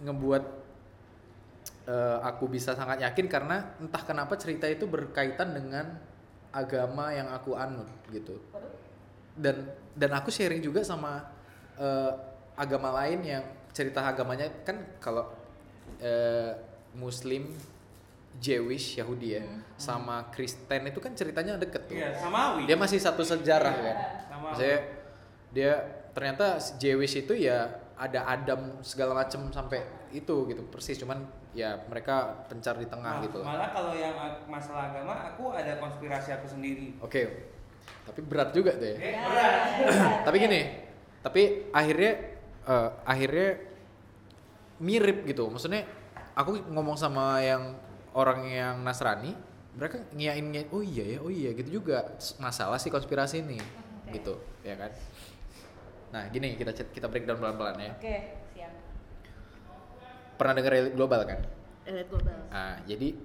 ngebuat 0.00 0.44
eh, 1.86 2.18
aku 2.22 2.44
bisa 2.46 2.72
sangat 2.72 3.00
yakin 3.00 3.26
karena 3.26 3.76
entah 3.78 4.02
kenapa 4.02 4.34
cerita 4.34 4.66
itu 4.66 4.84
berkaitan 4.84 5.52
dengan 5.52 5.96
agama 6.50 7.10
yang 7.10 7.28
aku 7.28 7.58
anut 7.58 7.88
gitu 8.08 8.38
dan 9.34 9.66
dan 9.92 10.10
aku 10.14 10.30
sharing 10.30 10.62
juga 10.62 10.86
sama 10.86 11.26
eh, 11.76 12.12
agama 12.54 12.94
lain 13.02 13.20
yang 13.22 13.42
cerita 13.74 14.06
agamanya 14.06 14.46
kan 14.62 14.78
kalau 15.02 15.26
eh, 15.98 16.54
Muslim 16.94 17.50
Jewish 18.34 18.98
Yahudi 18.98 19.38
ya 19.38 19.42
sama 19.74 20.30
Kristen 20.30 20.86
itu 20.86 20.98
kan 20.98 21.14
ceritanya 21.14 21.54
deket 21.54 21.86
tuh 21.86 21.94
Iya, 21.94 22.14
samawi. 22.18 22.66
dia 22.66 22.74
masih 22.74 22.98
satu 22.98 23.22
sejarah 23.22 23.74
kan 23.74 23.96
Sama. 24.26 24.46
Maksudnya 24.54 24.78
dia 25.54 25.72
ternyata 26.10 26.58
Jewish 26.78 27.14
itu 27.14 27.34
ya 27.34 27.70
ada 27.94 28.26
Adam 28.26 28.82
segala 28.82 29.14
macem 29.14 29.38
sampai 29.54 30.10
itu 30.10 30.46
gitu 30.50 30.62
persis 30.66 30.98
cuman 30.98 31.22
ya 31.54 31.78
mereka 31.86 32.46
pencar 32.50 32.74
di 32.74 32.90
tengah 32.90 33.18
Nah, 33.18 33.22
gitu 33.22 33.38
loh. 33.38 33.46
Malah 33.46 33.70
kalau 33.70 33.94
yang 33.94 34.14
masalah 34.50 34.90
agama, 34.90 35.14
aku 35.30 35.54
ada 35.54 35.78
konspirasi 35.78 36.34
aku 36.34 36.46
sendiri. 36.50 36.98
Oke. 36.98 37.50
Tapi 38.04 38.20
berat 38.26 38.50
juga 38.50 38.74
tuh 38.74 38.90
ya. 38.90 38.96
Eh, 38.98 39.14
berat. 39.22 39.54
tapi 40.26 40.36
gini, 40.42 40.60
tapi 41.22 41.42
akhirnya 41.70 42.12
eh, 42.66 42.88
akhirnya 43.06 43.48
mirip 44.82 45.22
gitu. 45.30 45.46
Maksudnya 45.46 45.86
aku 46.34 46.58
ngomong 46.74 46.98
sama 46.98 47.38
yang 47.38 47.78
orang 48.14 48.46
yang 48.50 48.74
Nasrani, 48.82 49.34
mereka 49.78 50.02
ngiyain 50.14 50.42
ngiyain, 50.42 50.68
oh 50.74 50.82
iya 50.82 51.04
ya, 51.14 51.18
oh 51.22 51.30
iya 51.30 51.50
gitu 51.54 51.82
juga. 51.82 52.18
Masalah 52.42 52.78
sih 52.78 52.90
konspirasi 52.90 53.42
ini, 53.42 53.58
gitu, 54.10 54.38
ya 54.62 54.74
kan? 54.78 54.90
Nah, 56.14 56.30
gini 56.30 56.54
kita 56.54 56.70
kita 56.70 57.10
breakdown 57.10 57.42
pelan-pelan 57.42 57.76
ya. 57.82 57.92
Oke, 57.98 58.16
siap. 58.54 58.72
Pernah 60.38 60.54
dengar 60.54 60.72
elit 60.78 60.94
global 60.94 61.26
kan? 61.26 61.42
Elit 61.90 62.06
global. 62.06 62.38
Nah, 62.54 62.78
jadi 62.86 63.18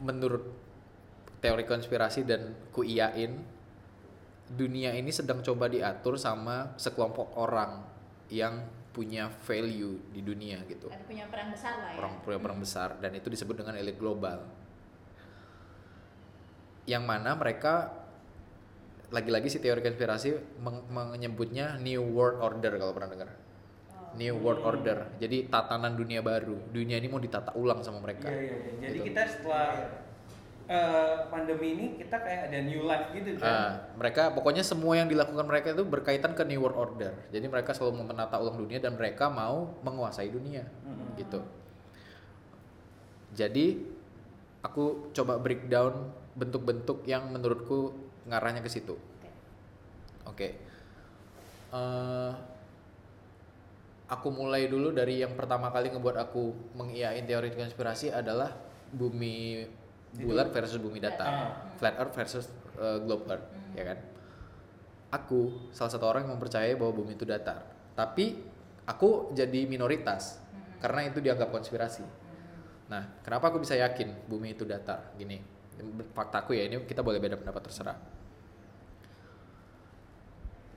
menurut 0.00 0.48
teori 1.44 1.68
konspirasi 1.68 2.24
dan 2.24 2.56
kuiyain 2.72 3.44
dunia 4.48 4.96
ini 4.96 5.12
sedang 5.12 5.44
coba 5.44 5.68
diatur 5.68 6.16
sama 6.16 6.72
sekelompok 6.80 7.36
orang 7.36 7.84
yang 8.32 8.64
punya 8.96 9.28
value 9.44 10.00
di 10.08 10.24
dunia 10.24 10.64
gitu. 10.64 10.88
Ada 10.88 11.04
punya 11.04 11.28
peran 11.28 11.52
besar 11.52 11.76
lah 11.76 11.92
ya. 11.92 11.98
Orang 12.00 12.24
punya 12.24 12.40
peran 12.40 12.56
besar 12.56 12.96
dan 13.04 13.12
itu 13.12 13.28
disebut 13.28 13.60
dengan 13.60 13.76
elit 13.76 14.00
global. 14.00 14.48
Yang 16.88 17.04
mana 17.04 17.36
mereka 17.36 18.03
lagi-lagi 19.12 19.48
si 19.50 19.58
teori 19.60 19.80
konspirasi 19.80 20.60
meng- 20.60 20.86
menyebutnya 20.88 21.76
New 21.80 22.02
World 22.14 22.40
Order 22.40 22.72
kalau 22.78 22.92
pernah 22.96 23.10
dengar. 23.12 23.30
New 24.14 24.34
World 24.38 24.62
Order. 24.62 25.18
Jadi 25.18 25.50
tatanan 25.50 25.98
dunia 25.98 26.22
baru. 26.22 26.54
Dunia 26.70 27.02
ini 27.02 27.10
mau 27.10 27.18
ditata 27.18 27.50
ulang 27.58 27.82
sama 27.82 27.98
mereka. 27.98 28.30
Iya, 28.30 28.40
iya, 28.40 28.56
iya. 28.56 28.72
Jadi 28.88 28.98
Gitu. 29.02 29.06
kita 29.10 29.20
setelah 29.26 29.68
eh, 30.64 31.28
pandemi 31.28 31.76
ini 31.76 31.86
kita 32.00 32.24
kayak 32.24 32.48
ada 32.48 32.58
new 32.64 32.88
life 32.88 33.12
gitu 33.12 33.36
kan. 33.36 33.44
Ah, 33.44 33.70
mereka 34.00 34.32
pokoknya 34.32 34.64
semua 34.64 34.96
yang 34.96 35.12
dilakukan 35.12 35.44
mereka 35.44 35.76
itu 35.76 35.84
berkaitan 35.84 36.32
ke 36.32 36.40
New 36.48 36.64
World 36.64 36.78
Order. 36.78 37.12
Jadi 37.28 37.46
mereka 37.52 37.76
selalu 37.76 38.00
mau 38.00 38.06
menata 38.08 38.40
ulang 38.40 38.56
dunia 38.56 38.80
dan 38.80 38.96
mereka 38.96 39.28
mau 39.28 39.76
menguasai 39.84 40.32
dunia, 40.32 40.64
Mm-mm. 40.88 41.20
gitu. 41.20 41.44
Jadi 43.34 43.82
aku 44.64 45.10
coba 45.12 45.36
breakdown 45.36 46.08
bentuk-bentuk 46.32 47.04
yang 47.04 47.28
menurutku 47.28 48.03
ngarahnya 48.28 48.64
ke 48.64 48.70
situ. 48.72 48.96
Oke. 50.24 50.48
Eh, 51.74 52.32
aku 54.08 54.28
mulai 54.30 54.68
dulu 54.68 54.92
dari 54.92 55.24
yang 55.24 55.34
pertama 55.34 55.72
kali 55.72 55.90
ngebuat 55.90 56.16
aku 56.28 56.74
mengiyain 56.76 57.24
teori 57.24 57.50
konspirasi 57.56 58.12
adalah 58.12 58.52
bumi 58.94 59.64
bulat 60.14 60.54
versus 60.54 60.78
bumi 60.78 61.02
datar, 61.02 61.58
flat 61.74 61.98
earth 61.98 62.14
versus 62.14 62.46
uh, 62.78 63.02
globe 63.02 63.26
earth, 63.26 63.46
ya 63.74 63.82
kan? 63.82 63.98
Aku 65.10 65.70
salah 65.74 65.90
satu 65.90 66.06
orang 66.06 66.26
yang 66.26 66.38
mempercayai 66.38 66.78
bahwa 66.78 66.94
bumi 66.94 67.18
itu 67.18 67.26
datar, 67.26 67.66
tapi 67.98 68.38
aku 68.86 69.34
jadi 69.34 69.66
minoritas 69.66 70.38
karena 70.78 71.10
itu 71.10 71.18
dianggap 71.18 71.50
konspirasi. 71.50 72.06
Nah, 72.86 73.18
kenapa 73.26 73.50
aku 73.50 73.66
bisa 73.66 73.74
yakin 73.74 74.30
bumi 74.30 74.54
itu 74.54 74.62
datar? 74.62 75.10
Gini, 75.18 75.42
faktaku 76.14 76.54
ya 76.56 76.66
ini 76.70 76.82
kita 76.86 77.02
boleh 77.02 77.18
beda 77.18 77.38
pendapat 77.38 77.62
terserah. 77.70 77.98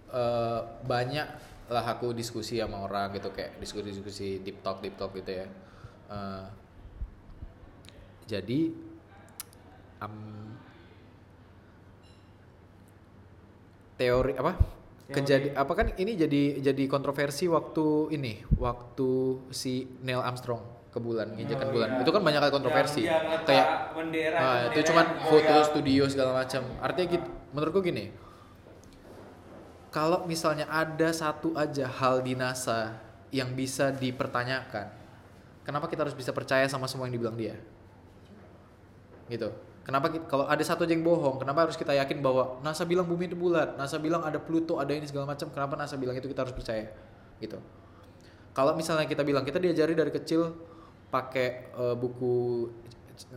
Eh, 0.08 0.62
banyak 0.88 1.28
lah 1.68 1.84
aku 1.84 2.16
diskusi 2.16 2.64
sama 2.64 2.88
orang 2.88 3.12
gitu 3.20 3.28
kayak 3.36 3.60
diskusi-diskusi 3.60 4.40
deep 4.40 4.64
talk 4.64 4.80
deep 4.80 4.96
talk 4.96 5.12
gitu 5.12 5.44
ya. 5.44 5.48
Eh, 6.08 6.46
jadi 8.28 8.60
am, 10.00 10.16
teori 14.00 14.34
apa? 14.40 14.54
Kejadi 15.08 15.56
apa 15.56 15.72
kan 15.72 15.88
ini 15.96 16.20
jadi 16.20 16.60
jadi 16.60 16.84
kontroversi 16.92 17.48
waktu 17.48 18.12
ini 18.12 18.44
waktu 18.60 19.40
si 19.56 19.88
Neil 20.04 20.20
Armstrong 20.20 20.77
ke 20.98 21.02
bulan 21.02 21.28
nginjakan 21.38 21.68
Oh, 21.70 21.74
bulan. 21.78 21.90
iya. 21.94 22.02
itu 22.02 22.10
kan 22.10 22.22
banyak 22.26 22.40
kali 22.42 22.52
kontroversi. 22.52 23.02
Yang- 23.06 23.14
yang 23.30 23.44
kayak 23.46 23.68
bendera, 23.94 24.36
ah, 24.36 24.42
bendera 24.42 24.74
itu 24.74 24.80
cuman 24.90 25.06
yang 25.06 25.30
foto 25.30 25.54
goyang. 25.54 25.68
studio 25.70 26.04
segala 26.10 26.32
macam. 26.42 26.62
Artinya 26.82 27.08
gitu 27.14 27.28
menurutku 27.54 27.80
gini 27.86 28.06
kalau 29.88 30.28
misalnya 30.28 30.68
ada 30.68 31.10
satu 31.10 31.56
aja 31.56 31.88
hal 31.88 32.22
di 32.22 32.36
NASA 32.36 32.98
yang 33.32 33.56
bisa 33.56 33.90
dipertanyakan 33.90 34.92
kenapa 35.64 35.88
kita 35.88 36.06
harus 36.08 36.16
bisa 36.16 36.32
percaya 36.32 36.68
sama 36.68 36.88
semua 36.88 37.08
yang 37.08 37.16
dibilang 37.20 37.36
dia? 37.36 37.56
Gitu. 39.28 39.52
Kenapa 39.84 40.12
kalau 40.28 40.44
ada 40.48 40.60
satu 40.64 40.84
aja 40.84 40.92
yang 40.92 41.04
bohong 41.04 41.40
kenapa 41.40 41.64
harus 41.64 41.80
kita 41.80 41.96
yakin 41.96 42.20
bahwa 42.20 42.60
NASA 42.60 42.84
bilang 42.84 43.08
bumi 43.08 43.32
itu 43.32 43.40
bulat 43.40 43.80
NASA 43.80 43.96
bilang 43.96 44.20
ada 44.20 44.36
Pluto 44.36 44.80
ada 44.80 44.92
ini 44.92 45.08
segala 45.08 45.24
macam 45.28 45.48
kenapa 45.48 45.80
NASA 45.80 45.96
bilang 45.96 46.16
itu 46.16 46.28
kita 46.28 46.44
harus 46.44 46.52
percaya? 46.56 46.92
Gitu. 47.40 47.56
Kalau 48.52 48.76
misalnya 48.76 49.08
kita 49.08 49.24
bilang 49.24 49.48
kita 49.48 49.62
diajari 49.62 49.96
dari 49.96 50.12
kecil 50.12 50.52
pakai 51.08 51.48
eh, 51.74 51.96
buku 51.96 52.68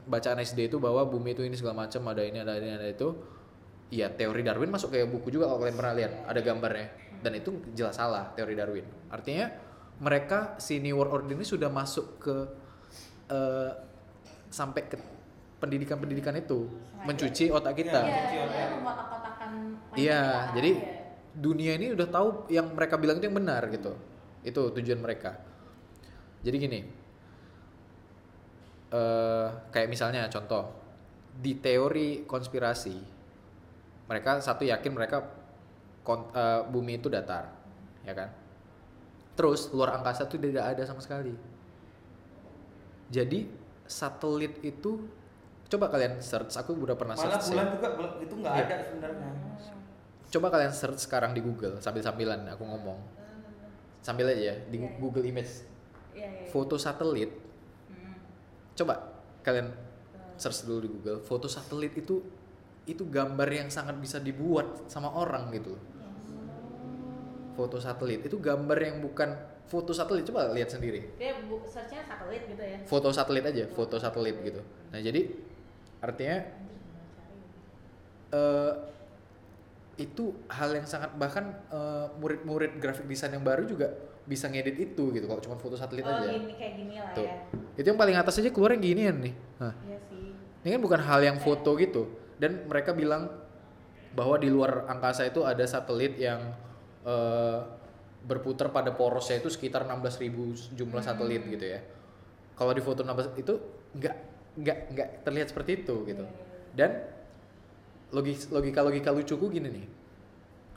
bacaan 0.05 0.39
SD 0.45 0.69
itu 0.69 0.77
bahwa 0.77 1.07
bumi 1.09 1.33
itu 1.33 1.43
ini 1.47 1.57
segala 1.57 1.89
macam 1.89 2.05
ada 2.13 2.21
ini 2.21 2.43
ada 2.43 2.59
ini 2.61 2.77
ada 2.77 2.89
itu 2.91 3.17
ya 3.89 4.13
teori 4.13 4.45
Darwin 4.45 4.69
masuk 4.69 4.93
kayak 4.93 5.09
buku 5.09 5.33
juga 5.33 5.49
kalau 5.49 5.65
kalian 5.65 5.77
pernah 5.79 5.95
lihat 5.97 6.13
ada 6.29 6.41
gambarnya 6.45 6.89
dan 7.25 7.33
itu 7.37 7.51
jelas 7.73 7.97
salah 7.97 8.29
teori 8.37 8.53
Darwin 8.53 8.85
artinya 9.09 9.49
mereka 10.01 10.61
si 10.61 10.81
New 10.85 11.01
World 11.01 11.13
Order 11.25 11.33
ini 11.37 11.47
sudah 11.49 11.73
masuk 11.73 12.21
ke 12.21 12.37
eh, 13.33 13.71
sampai 14.53 14.83
ke 14.85 14.97
pendidikan-pendidikan 15.61 16.37
itu 16.37 16.69
mencuci 17.05 17.53
otak 17.53 17.81
kita 17.81 18.01
Iya, 18.05 18.21
iya, 18.33 18.45
ya. 18.49 18.67
Iya, 19.91 20.21
mindset 20.23 20.55
jadi 20.57 20.71
dunia 21.35 21.73
ini 21.79 21.87
udah 21.95 22.09
tahu 22.11 22.29
yang 22.51 22.75
mereka 22.75 22.99
bilang 22.99 23.19
itu 23.19 23.27
yang 23.27 23.39
benar 23.39 23.63
gitu. 23.71 23.93
Itu 24.43 24.71
tujuan 24.75 25.01
mereka. 25.03 25.39
Jadi 26.41 26.57
gini, 26.57 26.81
eh 28.91 29.49
kayak 29.71 29.89
misalnya 29.89 30.27
contoh 30.27 30.67
di 31.33 31.55
teori 31.57 32.27
konspirasi, 32.27 32.97
mereka 34.07 34.39
satu 34.39 34.67
yakin 34.67 34.93
mereka 34.93 35.23
kon- 36.03 36.31
eh, 36.33 36.63
bumi 36.67 36.99
itu 36.99 37.07
datar, 37.07 37.47
ya 38.03 38.13
kan? 38.13 38.29
Terus 39.33 39.71
luar 39.71 39.95
angkasa 39.97 40.27
itu 40.27 40.37
tidak 40.37 40.75
ada 40.75 40.83
sama 40.83 40.99
sekali. 41.01 41.33
Jadi 43.11 43.47
satelit 43.87 44.63
itu 44.63 45.03
coba 45.71 45.87
kalian 45.87 46.19
search 46.19 46.55
aku 46.55 46.75
udah 46.75 46.95
pernah 46.95 47.15
malah 47.15 47.39
search 47.39 47.55
bulan 47.55 47.67
ya. 47.67 47.73
juga 47.75 47.89
itu 48.19 48.35
nggak 48.37 48.53
Iya. 48.53 48.65
ada 48.67 48.77
sebenarnya 48.83 49.29
coba 50.31 50.47
kalian 50.51 50.73
search 50.75 51.01
sekarang 51.03 51.31
di 51.31 51.43
Google 51.43 51.79
sambil 51.79 52.03
sambilan 52.03 52.47
aku 52.47 52.63
ngomong 52.63 52.99
sambil 53.99 54.27
aja 54.27 54.51
ya 54.51 54.57
di 54.67 54.79
Iya, 54.79 54.87
iya. 54.87 54.99
Google 54.99 55.27
Image 55.27 55.53
Iya, 56.15 56.27
iya. 56.27 56.47
foto 56.51 56.75
satelit. 56.75 57.31
Coba 58.81 58.95
kalian 59.45 59.69
search 60.41 60.65
dulu 60.65 60.79
di 60.81 60.89
Google 60.89 61.19
foto 61.21 61.47
satelit 61.47 61.93
itu 62.01 62.17
itu 62.89 63.05
gambar 63.07 63.49
yang 63.53 63.69
sangat 63.69 63.95
bisa 64.01 64.17
dibuat 64.19 64.89
sama 64.89 65.13
orang 65.13 65.53
gitu 65.53 65.77
foto 67.55 67.77
satelit 67.77 68.25
itu 68.25 68.41
gambar 68.41 68.79
yang 68.81 68.97
bukan 69.05 69.37
foto 69.71 69.95
satelit 69.95 70.27
coba 70.27 70.51
lihat 70.51 70.67
sendiri. 70.67 71.15
Dia 71.15 71.39
bu- 71.47 71.63
searchnya 71.63 72.03
satelit 72.03 72.43
gitu 72.51 72.63
ya. 72.63 72.79
foto 72.89 73.09
satelit 73.15 73.45
aja 73.47 73.65
foto 73.71 73.97
satelit 74.03 74.37
gitu. 74.43 74.61
Nah 74.91 74.99
jadi 74.99 75.31
artinya 76.03 76.37
eh 78.31 78.73
itu 80.01 80.33
hal 80.49 80.73
yang 80.73 80.89
sangat 80.89 81.13
bahkan 81.21 81.53
eh, 81.69 82.07
murid-murid 82.19 82.81
grafik 82.81 83.05
desain 83.05 83.31
yang 83.31 83.45
baru 83.45 83.69
juga 83.69 83.93
bisa 84.31 84.47
ngedit 84.47 84.79
itu 84.79 85.05
gitu 85.11 85.27
kalau 85.27 85.43
cuma 85.43 85.57
foto 85.57 85.75
satelit 85.75 86.03
Oh, 86.03 86.15
aja 86.15 86.31
gini 86.31 86.55
kayak 86.55 86.75
gini 86.79 86.95
lah 86.97 87.11
tuh 87.11 87.27
ya. 87.27 87.35
itu 87.75 87.87
yang 87.89 87.99
paling 87.99 88.15
atas 88.15 88.39
aja 88.39 88.49
keluar 88.49 88.71
yang 88.71 88.85
ginian 88.85 89.17
nih 89.19 89.35
Nah, 89.59 89.75
Iya 89.83 89.99
sih. 90.07 90.31
ini 90.63 90.69
kan 90.71 90.81
bukan 90.81 91.01
hal 91.01 91.21
yang 91.21 91.37
foto 91.37 91.75
gitu 91.75 92.03
dan 92.39 92.63
mereka 92.65 92.95
bilang 92.95 93.27
bahwa 94.11 94.37
di 94.37 94.47
luar 94.47 94.87
angkasa 94.87 95.23
itu 95.25 95.43
ada 95.43 95.63
satelit 95.65 96.15
yang 96.15 96.41
eh, 97.01 97.59
berputar 98.21 98.69
pada 98.69 98.93
porosnya 98.93 99.39
itu 99.39 99.49
sekitar 99.49 99.83
16.000 99.83 100.29
jumlah 100.75 101.01
satelit 101.01 101.41
gitu 101.47 101.65
ya. 101.65 101.81
Kalau 102.53 102.71
di 102.71 102.81
foto 102.81 103.01
16 103.01 103.33
itu 103.35 103.55
nggak 103.97 104.17
nggak 104.57 104.79
nggak 104.91 105.09
terlihat 105.23 105.49
seperti 105.49 105.81
itu 105.81 106.05
gitu. 106.05 106.25
Dan 106.71 107.01
logis 108.11 108.51
logika 108.51 108.83
logika 108.83 109.09
lucuku 109.09 109.47
gini 109.51 109.69
nih. 109.71 109.87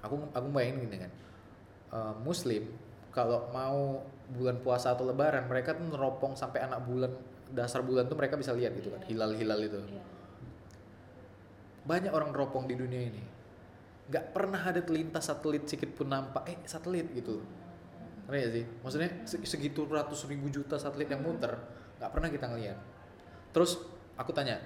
Aku 0.01 0.15
aku 0.31 0.47
bayangin 0.49 0.87
gini 0.87 0.97
kan. 0.99 1.11
Eh, 1.91 2.13
Muslim 2.21 2.63
kalau 3.13 3.47
mau 3.53 4.01
bulan 4.33 4.57
puasa 4.59 4.97
atau 4.97 5.05
lebaran 5.05 5.45
mereka 5.45 5.77
tuh 5.77 5.85
neropong 5.85 6.33
sampai 6.33 6.65
anak 6.65 6.81
bulan 6.83 7.13
dasar 7.53 7.85
bulan 7.85 8.09
tuh 8.09 8.17
mereka 8.17 8.33
bisa 8.33 8.49
lihat 8.51 8.73
gitu 8.73 8.89
kan 8.89 9.01
hilal-hilal 9.05 9.61
itu. 9.61 9.79
Iya. 9.79 10.03
banyak 11.83 12.15
orang 12.15 12.31
neropong 12.31 12.63
di 12.65 12.79
dunia 12.79 13.11
ini. 13.11 13.23
Nggak 14.07 14.25
pernah 14.31 14.59
ada 14.59 14.79
terlintas 14.79 15.27
satelit 15.27 15.67
sedikit 15.67 15.95
pun 15.99 16.07
nampak 16.11 16.43
eh 16.47 16.59
satelit 16.63 17.11
gitu 17.11 17.43
Ngerti 18.27 18.39
nggak 18.39 18.53
sih? 18.55 18.65
Maksudnya 18.83 19.09
se- 19.27 19.43
segitu 19.43 19.83
ratus 19.83 20.23
ribu 20.31 20.47
juta 20.47 20.79
satelit 20.79 21.11
yang 21.11 21.19
muter 21.23 21.59
nggak 21.99 22.11
pernah 22.11 22.29
kita 22.31 22.45
ngeliat. 22.47 22.79
Terus 23.51 23.83
aku 24.15 24.31
tanya 24.31 24.59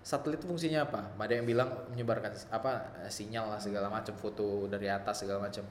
satelit 0.00 0.40
itu 0.40 0.48
fungsinya 0.48 0.88
apa? 0.88 1.12
Ada 1.20 1.40
yang 1.40 1.46
bilang 1.48 1.68
menyebarkan 1.92 2.32
apa 2.48 3.04
sinyal 3.12 3.52
lah 3.56 3.60
segala 3.60 3.92
macam 3.92 4.16
foto 4.16 4.64
dari 4.72 4.88
atas 4.88 5.24
segala 5.24 5.44
macam 5.44 5.64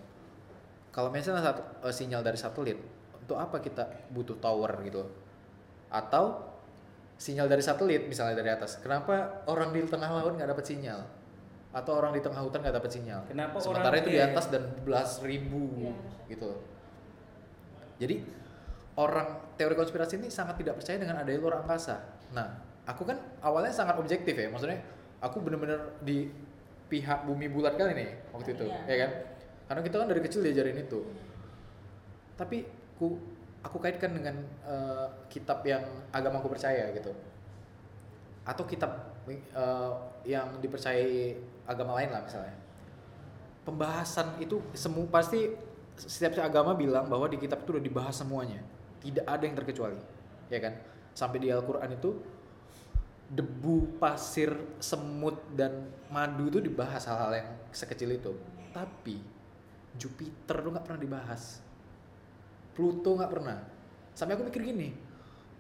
kalau 0.90 1.10
misalnya 1.10 1.44
satu, 1.44 1.62
eh, 1.84 1.94
sinyal 1.94 2.22
dari 2.22 2.36
satelit 2.36 2.80
untuk 3.16 3.38
apa 3.38 3.60
kita 3.60 3.84
butuh 4.10 4.38
tower 4.38 4.74
gitu 4.82 5.06
atau 5.88 6.46
sinyal 7.16 7.46
dari 7.46 7.62
satelit 7.62 8.06
misalnya 8.06 8.38
dari 8.38 8.50
atas 8.50 8.80
kenapa 8.80 9.44
orang 9.46 9.70
di 9.70 9.84
tengah 9.84 10.10
laut 10.10 10.34
nggak 10.34 10.50
dapat 10.50 10.66
sinyal 10.66 11.02
atau 11.70 11.92
orang 11.98 12.12
di 12.12 12.22
tengah 12.22 12.42
hutan 12.42 12.66
nggak 12.66 12.76
dapat 12.76 12.92
sinyal 12.92 13.22
Kenapa 13.30 13.62
sementara 13.62 13.94
orang 13.94 14.02
itu 14.02 14.10
di 14.10 14.22
atas 14.22 14.46
dan 14.50 14.64
belas 14.82 15.22
ribu 15.22 15.70
Iya. 15.78 15.94
gitu 16.28 16.46
loh. 16.50 16.60
jadi 18.00 18.16
orang 18.96 19.28
teori 19.54 19.76
konspirasi 19.76 20.18
ini 20.18 20.28
sangat 20.30 20.58
tidak 20.58 20.82
percaya 20.82 20.98
dengan 20.98 21.22
adanya 21.22 21.40
luar 21.40 21.62
angkasa 21.62 22.02
nah 22.34 22.50
aku 22.86 23.06
kan 23.06 23.18
awalnya 23.42 23.70
sangat 23.70 24.00
objektif 24.02 24.34
ya 24.34 24.50
maksudnya 24.50 24.82
aku 25.22 25.38
bener-bener 25.44 25.78
di 26.02 26.32
pihak 26.90 27.22
bumi 27.24 27.46
bulat 27.46 27.78
kali 27.78 27.94
nih 27.94 28.10
waktu 28.34 28.58
itu 28.58 28.66
Iya. 28.66 28.80
ya 28.88 28.96
kan 29.06 29.12
karena 29.70 29.86
kita 29.86 29.96
kan 30.02 30.08
dari 30.10 30.22
kecil 30.26 30.42
diajarin 30.42 30.82
itu. 30.82 31.06
Tapi 32.34 32.66
ku 32.98 33.22
aku 33.62 33.78
kaitkan 33.78 34.18
dengan 34.18 34.42
eh, 34.66 35.08
kitab 35.30 35.62
yang 35.62 35.86
agama 36.10 36.42
aku 36.42 36.50
percaya 36.50 36.90
gitu. 36.90 37.14
Atau 38.50 38.66
kitab 38.66 39.14
eh, 39.30 39.92
yang 40.26 40.58
dipercayai 40.58 41.38
agama 41.70 42.02
lain 42.02 42.10
lah 42.10 42.26
misalnya. 42.26 42.58
Pembahasan 43.62 44.42
itu 44.42 44.58
semua 44.74 45.06
pasti 45.06 45.54
setiap 46.02 46.42
agama 46.42 46.74
bilang 46.74 47.06
bahwa 47.06 47.30
di 47.30 47.38
kitab 47.38 47.62
itu 47.62 47.78
udah 47.78 47.86
dibahas 47.86 48.18
semuanya. 48.18 48.66
Tidak 49.06 49.30
ada 49.30 49.46
yang 49.46 49.54
terkecuali 49.54 50.02
ya 50.50 50.58
kan? 50.58 50.74
Sampai 51.14 51.38
di 51.38 51.54
Al-Quran 51.54 51.94
itu 51.94 52.18
debu 53.30 54.02
pasir 54.02 54.50
semut 54.82 55.38
dan 55.54 55.86
madu 56.10 56.50
itu 56.50 56.58
dibahas 56.58 57.06
hal-hal 57.06 57.46
yang 57.46 57.50
sekecil 57.70 58.10
itu. 58.18 58.34
Tapi 58.74 59.39
Jupiter 60.00 60.58
tuh 60.58 60.72
nggak 60.72 60.86
pernah 60.86 60.98
dibahas. 60.98 61.60
Pluto 62.72 63.14
nggak 63.14 63.30
pernah. 63.30 63.58
Sampai 64.16 64.34
aku 64.34 64.48
mikir 64.48 64.64
gini 64.66 64.90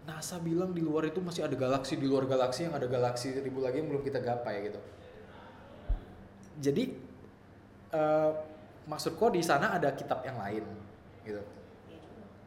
NASA 0.08 0.40
bilang 0.40 0.72
di 0.72 0.82
luar 0.82 1.06
itu 1.06 1.20
masih 1.20 1.44
ada 1.44 1.54
galaksi 1.54 1.94
di 1.94 2.08
luar 2.08 2.26
galaksi 2.26 2.66
yang 2.66 2.74
ada 2.74 2.88
galaksi 2.88 3.36
ribu 3.36 3.62
lagi 3.62 3.78
yang 3.78 3.88
belum 3.88 4.02
kita 4.02 4.18
gapai 4.18 4.66
gitu. 4.66 4.80
Jadi 6.60 6.84
eh 7.90 8.32
maksudku 8.86 9.30
di 9.30 9.42
sana 9.42 9.76
ada 9.76 9.94
kitab 9.94 10.24
yang 10.24 10.36
lain 10.36 10.66
gitu. 11.22 11.42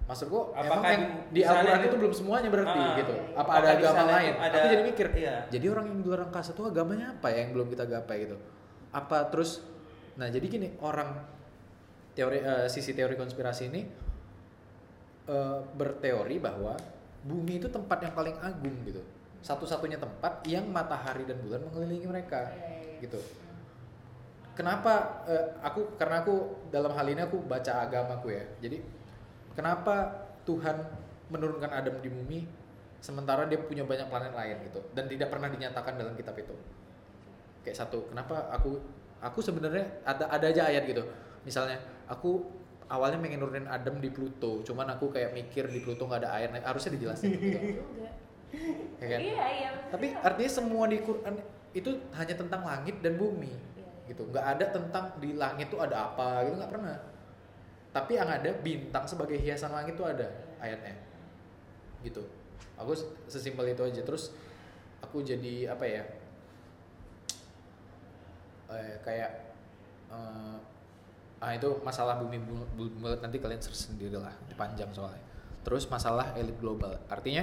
Maksudku 0.03 0.51
emang 0.53 0.83
Apakah 0.83 0.91
yang 0.91 1.05
di- 1.31 1.47
Al-Quran 1.47 1.79
itu- 1.79 1.87
itu 1.87 1.97
belum 2.03 2.13
semuanya 2.13 2.49
berarti 2.51 2.81
Ah, 2.83 2.95
gitu. 2.99 3.15
apa 3.33 3.51
ada 3.55 3.69
agama 3.73 4.03
lain? 4.11 4.33
ada- 4.35 4.59
aku 4.59 4.67
jadi 4.69 4.83
mikir 4.83 5.07
iya. 5.15 5.35
jadi 5.47 5.67
orang 5.71 5.85
yang 5.87 5.97
di 5.97 6.05
luar 6.05 6.21
angkasa 6.27 6.51
tuh 6.53 6.67
agamanya 6.67 7.15
apa 7.15 7.31
ya 7.31 7.47
yang 7.47 7.55
belum 7.55 7.71
kita 7.71 7.87
gapai 7.87 8.27
gitu? 8.27 8.37
Apa 8.91 9.31
terus 9.31 9.63
nah 10.13 10.27
jadi 10.27 10.45
gini 10.45 10.75
orang 10.77 11.23
teori 12.13 12.39
eh, 12.45 12.69
sisi 12.69 12.93
teori 12.93 13.17
konspirasi 13.17 13.73
ini 13.73 13.81
eh, 15.29 15.59
berteori 15.77 16.37
bahwa 16.39 16.77
bumi 17.23 17.63
itu 17.63 17.69
tempat 17.71 18.03
yang 18.05 18.15
paling 18.15 18.37
agung 18.43 18.77
gitu. 18.85 19.01
Satu-satunya 19.43 19.99
tempat 19.99 20.47
yang 20.47 20.71
matahari 20.71 21.27
dan 21.27 21.43
bulan 21.43 21.67
mengelilingi 21.67 22.07
mereka 22.07 22.47
Iya, 22.47 22.55
iya, 22.55 22.69
iya. 22.79 23.03
gitu. 23.03 23.19
Kenapa 24.53 25.25
eh, 25.27 25.47
aku 25.65 25.97
karena 25.97 26.21
aku 26.23 26.35
dalam 26.69 26.93
hal 26.93 27.07
ini 27.09 27.25
aku 27.25 27.41
baca 27.43 27.83
agamaku 27.83 28.37
ya. 28.37 28.45
Jadi 28.61 28.79
kenapa 29.57 30.29
Tuhan 30.45 30.77
menurunkan 31.33 31.73
Adam 31.73 31.97
di 32.05 32.13
bumi 32.13 32.45
sementara 33.03 33.49
dia 33.51 33.59
punya 33.59 33.83
banyak 33.83 34.07
planet 34.07 34.31
lain 34.37 34.57
gitu 34.69 34.79
dan 34.95 35.11
tidak 35.11 35.33
pernah 35.33 35.49
dinyatakan 35.49 35.97
dalam 35.97 36.15
kitab 36.15 36.37
itu? 36.37 36.55
Kayak 37.65 37.83
satu 37.87 38.05
kenapa 38.13 38.53
aku 38.53 38.79
aku 39.23 39.39
sebenarnya 39.41 39.87
ada 40.03 40.29
ada 40.29 40.47
aja 40.51 40.69
ayat 40.69 40.85
gitu 40.85 41.03
misalnya 41.43 41.79
aku 42.07 42.47
awalnya 42.87 43.19
pengen 43.19 43.41
nurunin 43.41 43.67
Adam 43.67 43.99
di 43.99 44.13
Pluto 44.13 44.61
cuman 44.63 44.95
aku 44.95 45.11
kayak 45.11 45.33
mikir 45.33 45.67
di 45.71 45.81
Pluto 45.81 46.07
nggak 46.07 46.21
ada 46.27 46.31
air 46.39 46.49
nah, 46.53 46.61
harusnya 46.63 46.95
dijelasin 46.95 47.31
gitu 47.35 47.59
Juga. 47.83 48.11
ya 49.01 49.07
kan? 49.09 49.21
Iya, 49.25 49.45
iya. 49.49 49.71
tapi 49.89 50.13
artinya 50.13 50.51
semua 50.53 50.85
di 50.85 51.01
Quran 51.01 51.41
itu 51.73 51.89
hanya 52.13 52.35
tentang 52.37 52.61
langit 52.69 53.01
dan 53.01 53.17
bumi 53.17 53.49
Iya. 53.49 54.13
gitu. 54.13 54.29
Nggak 54.29 54.45
ada 54.45 54.65
tentang 54.77 55.05
di 55.25 55.33
langit 55.41 55.73
tuh 55.73 55.81
ada 55.81 56.13
apa 56.13 56.45
gitu 56.45 56.61
nggak 56.61 56.73
pernah. 56.73 56.97
Tapi 57.97 58.13
yang 58.17 58.29
ada 58.29 58.51
bintang 58.61 59.05
sebagai 59.09 59.41
hiasan 59.41 59.73
langit 59.73 59.97
tuh 59.97 60.05
ada 60.05 60.29
ayatnya 60.61 60.97
gitu. 62.05 62.21
Aku 62.77 62.93
sesimpel 63.25 63.73
itu 63.73 63.81
aja. 63.81 64.05
Terus 64.05 64.37
aku 65.01 65.25
jadi 65.25 65.73
apa 65.73 65.85
ya 65.89 66.03
eh, 68.73 68.95
kayak 69.05 69.31
eh, 70.13 70.57
ah 71.43 71.53
itu 71.53 71.83
masalah 71.83 72.17
bumi 72.17 72.39
bu- 72.39 72.71
bu- 72.73 72.95
bulat 72.97 73.19
nanti 73.19 73.37
kalian 73.37 73.59
search 73.59 73.91
sendiri 73.91 74.15
lah 74.15 74.31
panjang 74.55 74.87
soalnya 74.91 75.19
terus 75.61 75.85
masalah 75.87 76.31
elit 76.35 76.55
global 76.57 76.95
artinya 77.07 77.43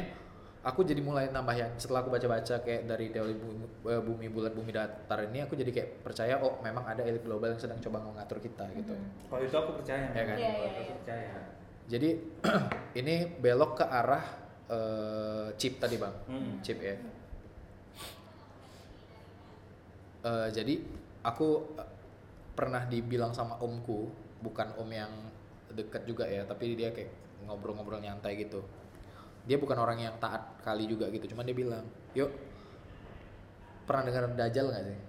aku 0.59 0.83
jadi 0.83 0.99
mulai 0.99 1.27
nambah 1.27 1.55
yang 1.55 1.71
setelah 1.75 2.03
aku 2.03 2.12
baca-baca 2.12 2.59
kayak 2.59 2.83
dari 2.83 3.12
teori 3.12 3.31
bumi, 3.31 3.63
eh, 3.85 3.99
bumi 3.99 4.27
bulat 4.27 4.51
bumi 4.51 4.71
datar 4.71 5.23
ini 5.23 5.39
aku 5.39 5.55
jadi 5.55 5.71
kayak 5.71 5.89
percaya 5.99 6.35
oh 6.39 6.59
memang 6.59 6.83
ada 6.83 6.99
elit 7.03 7.23
global 7.23 7.47
yang 7.47 7.59
sedang 7.59 7.79
coba 7.79 8.03
mengatur 8.03 8.39
kita 8.39 8.67
gitu 8.71 8.91
Kalau 9.27 9.39
itu 9.39 9.55
aku 9.55 9.71
percaya. 9.79 10.12
Ya 10.12 10.23
kan? 10.23 10.35
Iya, 10.35 10.51
aku 10.51 10.67
iya. 10.67 10.91
percaya. 10.95 11.31
jadi 11.88 12.09
ini 12.99 13.15
belok 13.35 13.79
ke 13.79 13.85
arah 13.88 14.23
eh, 14.67 15.47
chip 15.55 15.79
tadi 15.79 15.95
bang 15.95 16.15
Hmm. 16.27 16.59
chip 16.59 16.79
ya 16.79 16.95
Eh, 20.19 20.47
jadi 20.51 20.83
aku 21.23 21.63
pernah 22.59 22.83
dibilang 22.83 23.31
sama 23.31 23.55
omku 23.63 24.11
bukan 24.43 24.75
om 24.75 24.91
yang 24.91 25.07
dekat 25.71 26.03
juga 26.03 26.27
ya 26.27 26.43
tapi 26.43 26.75
dia 26.75 26.91
kayak 26.91 27.07
ngobrol-ngobrol 27.47 28.03
nyantai 28.03 28.35
gitu. 28.35 28.59
Dia 29.47 29.55
bukan 29.55 29.79
orang 29.79 30.03
yang 30.03 30.19
taat 30.19 30.59
kali 30.59 30.83
juga 30.83 31.07
gitu 31.07 31.31
cuman 31.31 31.47
dia 31.47 31.55
bilang 31.55 31.87
yuk 32.11 32.27
pernah 33.87 34.03
dengar 34.03 34.27
dajjal 34.35 34.75
nggak 34.75 34.83
sih? 34.91 34.99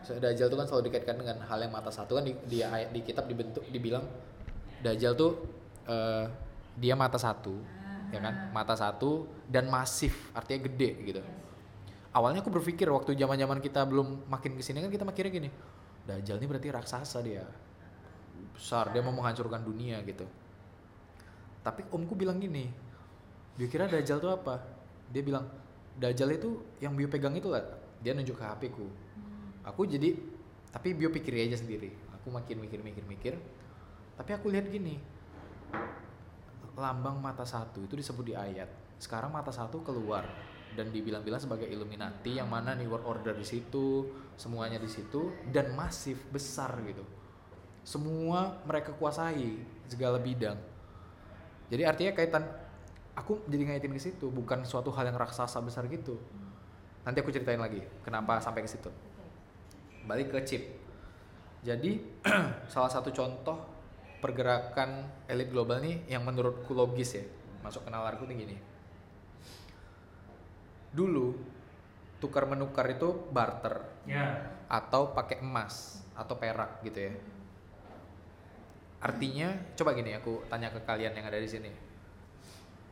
So, 0.00 0.16
dajjal 0.16 0.48
tuh 0.48 0.56
kan 0.56 0.64
selalu 0.64 0.88
dikaitkan 0.88 1.20
dengan 1.20 1.44
hal 1.44 1.60
yang 1.60 1.76
mata 1.76 1.92
satu 1.92 2.16
kan 2.16 2.24
di, 2.24 2.32
di 2.48 2.64
ayat 2.64 2.96
di 2.96 3.04
kitab 3.04 3.28
dibentuk 3.28 3.60
dibilang 3.68 4.08
dajjal 4.80 5.12
tuh 5.12 5.36
eh, 5.84 6.24
dia 6.80 6.96
mata 6.96 7.20
satu 7.20 7.60
ya 8.08 8.24
kan? 8.24 8.56
Mata 8.56 8.72
satu 8.72 9.28
dan 9.44 9.68
masif 9.68 10.32
artinya 10.32 10.64
gede 10.64 10.90
gitu. 11.04 11.20
Awalnya 12.16 12.40
aku 12.40 12.48
berpikir 12.48 12.88
waktu 12.88 13.12
zaman 13.20 13.36
zaman 13.36 13.60
kita 13.60 13.84
belum 13.84 14.24
makin 14.32 14.56
ke 14.56 14.64
sini 14.64 14.80
kan 14.80 14.88
kita 14.88 15.04
mikirnya 15.04 15.30
gini 15.44 15.50
Dajjal 16.08 16.40
ini 16.40 16.46
berarti 16.48 16.68
raksasa 16.72 17.18
dia. 17.20 17.44
Besar 18.56 18.92
dia 18.92 19.04
mau 19.04 19.12
menghancurkan 19.12 19.64
dunia 19.64 20.00
gitu. 20.04 20.24
Tapi 21.60 21.84
omku 21.92 22.16
bilang 22.16 22.40
gini 22.40 22.68
dia 23.60 23.68
kira 23.68 23.84
Dajjal 23.84 24.20
itu 24.20 24.30
apa? 24.32 24.60
Dia 25.12 25.22
bilang 25.24 25.44
Dajjal 26.00 26.32
itu 26.32 26.80
yang 26.80 26.96
bio 26.96 27.10
pegang 27.12 27.36
itu 27.36 27.52
lah 27.52 27.60
dia 28.00 28.16
nunjuk 28.16 28.40
ke 28.40 28.44
HP 28.44 28.62
ku. 28.72 28.88
Aku 29.64 29.84
jadi 29.84 30.16
tapi 30.72 30.96
bio 30.96 31.12
pikir 31.12 31.36
aja 31.36 31.60
sendiri. 31.60 31.92
Aku 32.20 32.32
makin 32.32 32.64
mikir 32.64 32.80
mikir 32.80 33.04
mikir. 33.04 33.34
Tapi 34.16 34.30
aku 34.36 34.48
lihat 34.52 34.68
gini 34.68 35.00
lambang 36.80 37.20
mata 37.20 37.44
satu 37.44 37.84
itu 37.84 37.92
disebut 37.98 38.24
di 38.24 38.34
ayat. 38.34 38.68
Sekarang 38.96 39.28
mata 39.32 39.52
satu 39.52 39.84
keluar 39.84 40.24
dan 40.78 40.94
dibilang-bilang 40.94 41.42
sebagai 41.42 41.66
Illuminati 41.66 42.38
yang 42.38 42.46
mana 42.46 42.78
New 42.78 42.90
World 42.90 43.06
Order 43.06 43.34
di 43.34 43.46
situ 43.46 44.06
semuanya 44.38 44.78
di 44.78 44.86
situ 44.86 45.34
dan 45.50 45.74
masif 45.74 46.22
besar 46.30 46.78
gitu. 46.86 47.02
Semua 47.82 48.60
mereka 48.64 48.94
kuasai 48.94 49.60
segala 49.90 50.20
bidang. 50.22 50.56
Jadi 51.70 51.82
artinya 51.86 52.12
kaitan 52.14 52.44
aku 53.14 53.42
jadi 53.50 53.74
ngaitin 53.74 53.92
ke 53.94 54.00
situ 54.00 54.26
bukan 54.30 54.62
suatu 54.62 54.94
hal 54.94 55.10
yang 55.10 55.18
raksasa 55.18 55.58
besar 55.62 55.86
gitu. 55.90 56.18
Nanti 57.02 57.18
aku 57.22 57.32
ceritain 57.34 57.60
lagi 57.60 57.82
kenapa 58.06 58.38
sampai 58.38 58.62
ke 58.62 58.70
situ. 58.70 58.90
Balik 60.06 60.32
ke 60.32 60.38
chip. 60.46 60.62
Jadi 61.60 62.00
salah 62.72 62.88
satu 62.88 63.12
contoh 63.12 63.80
pergerakan 64.20 65.08
elit 65.26 65.48
global 65.48 65.80
nih 65.80 66.04
yang 66.06 66.22
menurutku 66.22 66.76
logis 66.76 67.16
ya 67.16 67.24
masuk 67.64 67.88
ke 67.88 67.90
nalarku 67.92 68.28
nih 68.28 68.36
gini 68.44 68.56
dulu 70.90 71.38
tukar 72.20 72.44
menukar 72.44 72.86
itu 72.92 73.26
barter. 73.32 73.88
Ya. 74.08 74.56
atau 74.70 75.10
pakai 75.10 75.42
emas 75.42 75.98
atau 76.14 76.38
perak 76.38 76.78
gitu 76.86 77.10
ya. 77.10 77.14
Artinya 79.02 79.50
coba 79.74 79.96
gini 79.98 80.14
aku 80.14 80.46
tanya 80.46 80.70
ke 80.70 80.78
kalian 80.86 81.10
yang 81.16 81.26
ada 81.26 81.40
di 81.42 81.48
sini. 81.50 81.72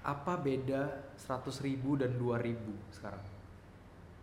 Apa 0.03 0.35
beda 0.41 1.15
100.000 1.15 1.63
ribu 1.63 1.95
dan 1.95 2.19
2.000 2.19 2.59
sekarang? 2.91 3.23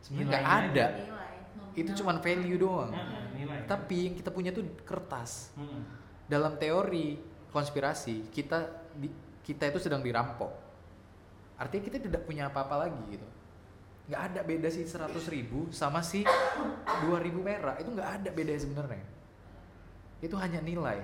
Sebenarnya 0.04 0.28
nggak 0.28 0.46
ada. 0.46 0.86
Nilai. 1.00 1.34
itu 1.76 1.92
cuman 2.04 2.20
value 2.24 2.60
doang. 2.60 2.92
Nilai. 3.36 3.68
tapi 3.68 4.12
yang 4.12 4.16
kita 4.16 4.32
punya 4.32 4.52
tuh 4.52 4.64
kertas. 4.84 5.56
Mm-mm. 5.56 5.84
dalam 6.26 6.58
teori 6.58 7.22
konspirasi 7.54 8.34
kita 8.34 8.66
di- 8.98 9.14
kita 9.46 9.70
itu 9.70 9.80
sedang 9.80 10.02
dirampok. 10.04 10.52
Artinya 11.56 11.84
kita 11.88 11.98
tidak 12.04 12.28
punya 12.28 12.52
apa-apa 12.52 12.88
lagi 12.88 13.00
gitu 13.16 13.35
nggak 14.06 14.22
ada 14.22 14.42
beda 14.42 14.70
sih 14.70 14.86
100.000 14.86 15.18
ribu 15.32 15.60
sama 15.74 16.00
si 16.00 16.22
2.000 16.22 17.10
perak 17.42 17.82
itu 17.82 17.90
nggak 17.90 18.10
ada 18.22 18.30
beda 18.30 18.54
sebenarnya 18.54 19.06
itu 20.22 20.36
hanya 20.38 20.62
nilai 20.62 21.02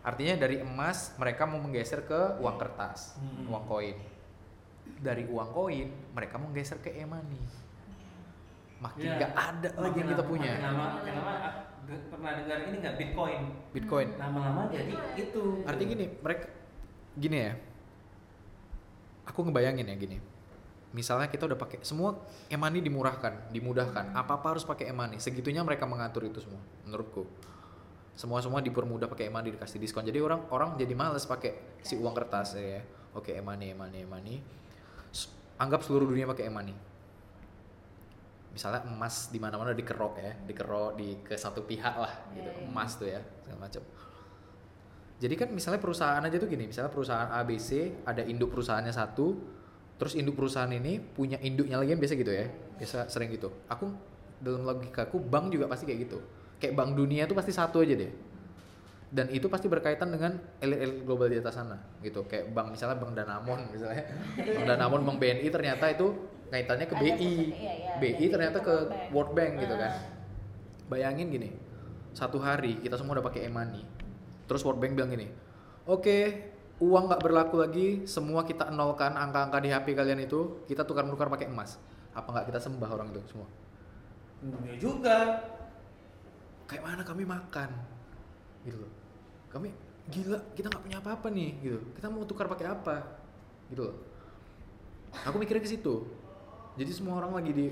artinya 0.00 0.34
dari 0.38 0.62
emas 0.62 1.12
mereka 1.18 1.44
mau 1.44 1.58
menggeser 1.58 2.06
ke 2.06 2.38
uang 2.38 2.56
kertas 2.56 3.18
Hmm. 3.18 3.50
uang 3.50 3.64
koin 3.66 3.96
dari 5.02 5.26
uang 5.26 5.50
koin 5.50 5.88
mereka 6.14 6.38
mau 6.38 6.48
geser 6.54 6.78
ke 6.78 6.94
e-money 6.94 7.42
makin 8.80 9.04
Ya. 9.04 9.14
nggak 9.18 9.32
ada 9.34 9.68
lagi 9.76 9.96
yang 10.00 10.08
kita 10.08 10.24
punya 10.24 10.52
lama- 10.56 11.04
lama, 11.04 11.32
ah, 11.36 11.54
pernah 11.90 12.32
dengar 12.38 12.58
ini 12.64 12.76
nggak 12.80 12.94
Bitcoin? 12.96 13.42
bitcoin 13.74 14.08
Lama-lama 14.16 14.70
jadi 14.70 14.94
itu. 15.18 15.66
Artinya 15.66 15.90
gini, 15.90 16.06
mereka 16.22 16.46
gini 17.18 17.36
ya. 17.40 17.52
Aku 19.26 19.42
ngebayangin 19.42 19.84
ya 19.84 19.96
gini. 19.98 20.16
Misalnya 20.90 21.30
kita 21.30 21.46
udah 21.46 21.54
pakai 21.54 21.78
semua 21.86 22.18
e-money 22.50 22.82
dimurahkan, 22.82 23.54
dimudahkan. 23.54 24.10
Apa-apa 24.10 24.58
harus 24.58 24.66
pakai 24.66 24.90
e-money. 24.90 25.22
Segitunya 25.22 25.62
mereka 25.62 25.86
mengatur 25.86 26.26
itu 26.26 26.42
semua 26.42 26.58
menurutku. 26.82 27.30
Semua 28.18 28.42
semua 28.42 28.58
dipermudah 28.58 29.06
pakai 29.06 29.30
e-money 29.30 29.54
dikasih 29.54 29.78
diskon. 29.78 30.02
Jadi 30.02 30.18
orang 30.18 30.50
orang 30.50 30.74
jadi 30.74 30.90
males 30.98 31.22
pakai 31.30 31.78
si 31.80 31.94
uang 31.94 32.10
kertas 32.12 32.58
ya. 32.58 32.82
Oke, 33.14 33.38
e-money, 33.38 33.70
e-money, 33.70 34.02
e-money. 34.02 34.36
S- 35.14 35.30
Anggap 35.62 35.86
seluruh 35.86 36.10
dunia 36.10 36.26
pakai 36.26 36.50
e-money. 36.50 36.74
Misalnya 38.50 38.82
emas 38.82 39.30
di 39.30 39.38
mana-mana 39.38 39.70
dikerok 39.70 40.18
ya, 40.18 40.34
dikerok 40.42 40.98
di 40.98 41.22
ke 41.22 41.38
satu 41.38 41.62
pihak 41.62 41.94
lah 41.94 42.12
gitu. 42.34 42.50
Iya, 42.50 42.66
iya. 42.66 42.66
Emas 42.66 42.90
tuh 42.98 43.06
ya, 43.06 43.22
segala 43.46 43.70
macam. 43.70 43.82
Jadi 45.20 45.34
kan 45.38 45.48
misalnya 45.54 45.78
perusahaan 45.78 46.18
aja 46.18 46.34
tuh 46.34 46.48
gini, 46.50 46.66
misalnya 46.66 46.90
perusahaan 46.90 47.30
ABC 47.30 48.02
ada 48.08 48.24
induk 48.26 48.50
perusahaannya 48.50 48.90
satu, 48.90 49.36
terus 50.00 50.16
induk 50.16 50.32
perusahaan 50.32 50.72
ini 50.72 50.96
punya 50.96 51.36
induknya 51.44 51.76
lagi 51.76 51.92
kan 51.92 52.00
biasa 52.00 52.14
gitu 52.16 52.32
ya, 52.32 52.48
biasa 52.80 53.12
sering 53.12 53.28
gitu. 53.36 53.52
Aku 53.68 53.92
dalam 54.40 54.64
logikaku 54.64 55.20
bank 55.20 55.52
juga 55.52 55.68
pasti 55.68 55.84
kayak 55.84 56.08
gitu, 56.08 56.18
kayak 56.56 56.72
bank 56.72 56.96
dunia 56.96 57.28
tuh 57.28 57.36
pasti 57.36 57.52
satu 57.52 57.84
aja 57.84 57.92
deh. 57.92 58.08
Dan 59.10 59.28
itu 59.28 59.50
pasti 59.52 59.68
berkaitan 59.68 60.08
dengan 60.08 60.40
elit-elit 60.62 61.04
global 61.04 61.28
di 61.28 61.36
atas 61.36 61.60
sana 61.60 61.76
gitu, 62.00 62.24
kayak 62.24 62.48
bank 62.56 62.72
misalnya 62.72 62.96
bank 62.96 63.12
Danamon 63.12 63.60
misalnya, 63.68 64.08
bank 64.40 64.64
Danamon, 64.64 65.04
bank 65.04 65.18
BNI 65.20 65.48
ternyata 65.52 65.84
itu 65.92 66.16
kaitannya 66.48 66.86
ke 66.88 66.96
BI, 66.96 67.10
iya, 67.12 67.72
iya, 67.76 67.92
BI 68.00 68.26
ternyata 68.32 68.58
ke 68.64 68.72
World 68.72 68.88
Bank. 68.88 69.12
World 69.12 69.32
Bank 69.36 69.52
gitu 69.68 69.74
kan. 69.76 69.92
Ah. 69.92 70.02
Bayangin 70.88 71.28
gini, 71.28 71.52
satu 72.16 72.40
hari 72.40 72.80
kita 72.80 72.96
semua 72.96 73.20
udah 73.20 73.26
pakai 73.28 73.52
e-money. 73.52 73.84
Terus 74.48 74.64
World 74.64 74.80
Bank 74.80 74.96
bilang 74.96 75.12
gini, 75.12 75.28
oke 75.84 76.49
uang 76.80 77.12
nggak 77.12 77.20
berlaku 77.20 77.60
lagi, 77.60 77.86
semua 78.08 78.40
kita 78.42 78.72
nolkan 78.72 79.12
angka-angka 79.12 79.58
di 79.60 79.68
HP 79.68 79.92
kalian 79.92 80.24
itu, 80.24 80.64
kita 80.64 80.88
tukar-tukar 80.88 81.28
pakai 81.28 81.52
emas. 81.52 81.76
Apa 82.16 82.32
nggak 82.32 82.46
kita 82.48 82.58
sembah 82.58 82.90
orang 82.90 83.12
itu 83.12 83.20
semua? 83.28 83.48
Enggak 84.40 84.76
juga. 84.80 85.16
Kayak 86.64 86.82
mana 86.88 87.02
kami 87.04 87.22
makan, 87.28 87.70
gitu 88.64 88.80
loh. 88.80 88.92
Kami 89.52 89.68
gila, 90.08 90.38
kita 90.56 90.72
nggak 90.72 90.82
punya 90.88 90.98
apa-apa 91.04 91.28
nih, 91.28 91.50
gitu. 91.60 91.78
Kita 91.92 92.06
mau 92.08 92.24
tukar 92.24 92.48
pakai 92.48 92.66
apa, 92.72 92.96
gitu 93.68 93.90
loh. 93.90 93.96
Aku 95.26 95.36
mikirnya 95.36 95.60
ke 95.60 95.68
situ. 95.68 96.06
Jadi 96.78 96.90
semua 96.94 97.20
orang 97.20 97.36
lagi 97.42 97.52
di 97.52 97.66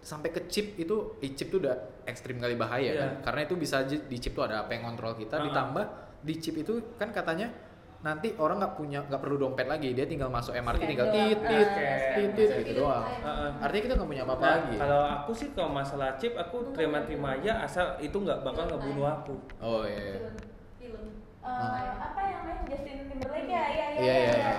sampai 0.00 0.30
ke 0.32 0.46
chip 0.48 0.78
itu, 0.80 1.18
eh, 1.20 1.34
chip 1.36 1.50
tuh 1.52 1.60
udah 1.60 1.74
ekstrim 2.06 2.40
kali 2.40 2.54
bahaya 2.56 2.92
Iya. 2.92 3.00
kan. 3.00 3.10
Karena 3.28 3.40
itu 3.44 3.54
bisa 3.58 3.82
di 3.84 4.16
chip 4.16 4.32
tuh 4.32 4.46
ada 4.46 4.64
apa 4.64 4.72
yang 4.72 4.86
kontrol 4.88 5.12
kita, 5.18 5.36
Uh-uh. 5.36 5.46
ditambah 5.50 5.84
di 6.24 6.34
chip 6.40 6.56
itu 6.56 6.94
kan 6.96 7.12
katanya 7.12 7.52
nanti 8.04 8.36
orang 8.36 8.60
nggak 8.60 8.74
punya 8.76 9.00
nggak 9.08 9.16
perlu 9.16 9.36
dompet 9.40 9.64
lagi, 9.64 9.96
dia 9.96 10.04
tinggal 10.04 10.28
masuk 10.28 10.52
MRT 10.52 10.76
Scan 10.76 10.90
tinggal 10.92 11.08
doang. 11.08 11.16
tit 11.24 11.38
tit 11.40 11.68
Scan. 11.72 11.98
tit 12.14 12.30
tit 12.36 12.50
gitu 12.60 12.72
doang. 12.84 13.04
Heeh. 13.08 13.50
Artinya 13.64 13.82
kita 13.82 13.94
nggak 13.96 14.10
punya 14.12 14.22
apa-apa 14.28 14.44
Nah, 14.44 14.52
lagi. 14.60 14.74
kalau 14.76 15.02
aku 15.08 15.30
sih 15.32 15.48
kalau 15.56 15.70
masalah 15.72 16.08
chip 16.20 16.36
aku 16.36 16.56
terima-terima 16.76 17.40
aja 17.40 17.64
asal 17.64 17.96
itu 17.98 18.12
nggak 18.12 18.44
bakal 18.44 18.68
ngebunuh 18.68 19.08
aku. 19.08 19.34
Oh 19.58 19.82
iya. 19.88 20.00
iya. 20.04 20.18
film 20.76 21.04
Eh, 21.40 21.80
apa 21.96 22.20
yang 22.24 22.40
main 22.44 22.60
Justin 22.68 23.08
Timberlake 23.08 23.48
ya? 23.48 23.64
Iya, 23.64 23.64
iya, 23.72 23.86
Iya, 23.96 24.14
iya, 24.20 24.34
iya. 24.36 24.54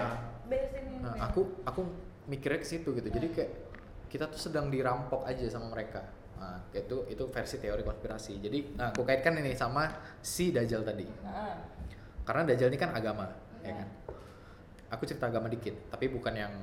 Nah, 1.05 1.13
aku 1.21 1.41
aku 1.65 1.81
mikirnya 2.25 2.58
ke 2.58 2.65
situ 2.65 2.97
gitu. 2.97 3.10
Jadi 3.10 3.27
kayak 3.29 3.51
kita 4.10 4.25
tuh 4.25 4.41
sedang 4.41 4.73
dirampok 4.73 5.21
aja 5.21 5.45
sama 5.49 5.69
mereka. 5.69 6.01
Nah, 6.41 6.65
kayak 6.69 6.89
itu 6.89 6.97
itu 7.13 7.23
versi 7.29 7.58
teori 7.58 7.81
konspirasi. 7.81 8.38
Jadi, 8.38 8.73
nah 8.73 8.89
aku 8.89 9.01
kaitkan 9.01 9.38
ini 9.38 9.53
sama 9.53 9.86
si 10.21 10.49
Dajjal 10.49 10.81
tadi. 10.81 11.05
Heeh. 11.05 11.55
Karena 12.25 12.41
Dajjal 12.43 12.73
ini 12.73 12.79
kan 12.81 12.91
agama, 12.91 13.29
ya 13.61 13.73
kan? 13.77 13.88
Aku 14.97 15.05
cerita 15.05 15.29
agama 15.29 15.45
dikit, 15.45 15.77
tapi 15.93 16.09
bukan 16.09 16.33
yang 16.33 16.53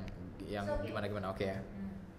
yang 0.43 0.67
gimana 0.83 1.07
gimana. 1.07 1.27
Oke 1.31 1.47
ya. 1.47 1.59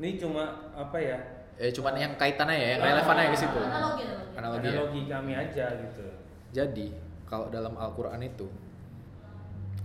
Ini 0.00 0.16
cuma 0.16 0.72
apa 0.72 0.96
ya? 0.96 1.20
Eh 1.60 1.70
cuman 1.70 1.94
yang 1.94 2.12
kaitannya 2.16 2.56
ya, 2.56 2.68
yang 2.74 2.80
relevan 2.82 3.14
aja 3.20 3.30
ke 3.30 3.38
situ. 3.38 3.60
Analogi, 3.60 4.04
analogi. 4.34 4.66
Analogi 4.72 5.00
ya. 5.04 5.12
Kami 5.20 5.32
aja 5.36 5.66
gitu. 5.76 6.06
Jadi 6.50 6.86
kalau 7.28 7.52
dalam 7.52 7.76
Al-Quran 7.76 8.20
itu 8.24 8.48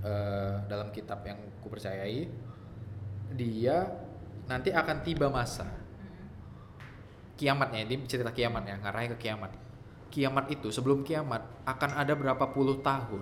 eh, 0.01 0.55
dalam 0.65 0.89
kitab 0.95 1.21
yang 1.27 1.39
kupercayai 1.59 2.31
dia 3.35 3.77
nanti 4.49 4.73
akan 4.73 5.05
tiba 5.05 5.29
masa 5.29 5.69
kiamatnya 7.37 7.85
ini 7.85 8.09
cerita 8.09 8.33
kiamat 8.33 8.65
ya 8.65 8.75
ngarahnya 8.81 9.13
ke 9.15 9.29
kiamat 9.29 9.51
kiamat 10.09 10.49
itu 10.49 10.73
sebelum 10.73 11.05
kiamat 11.05 11.45
akan 11.63 11.91
ada 11.93 12.17
berapa 12.17 12.49
puluh 12.49 12.81
tahun 12.81 13.21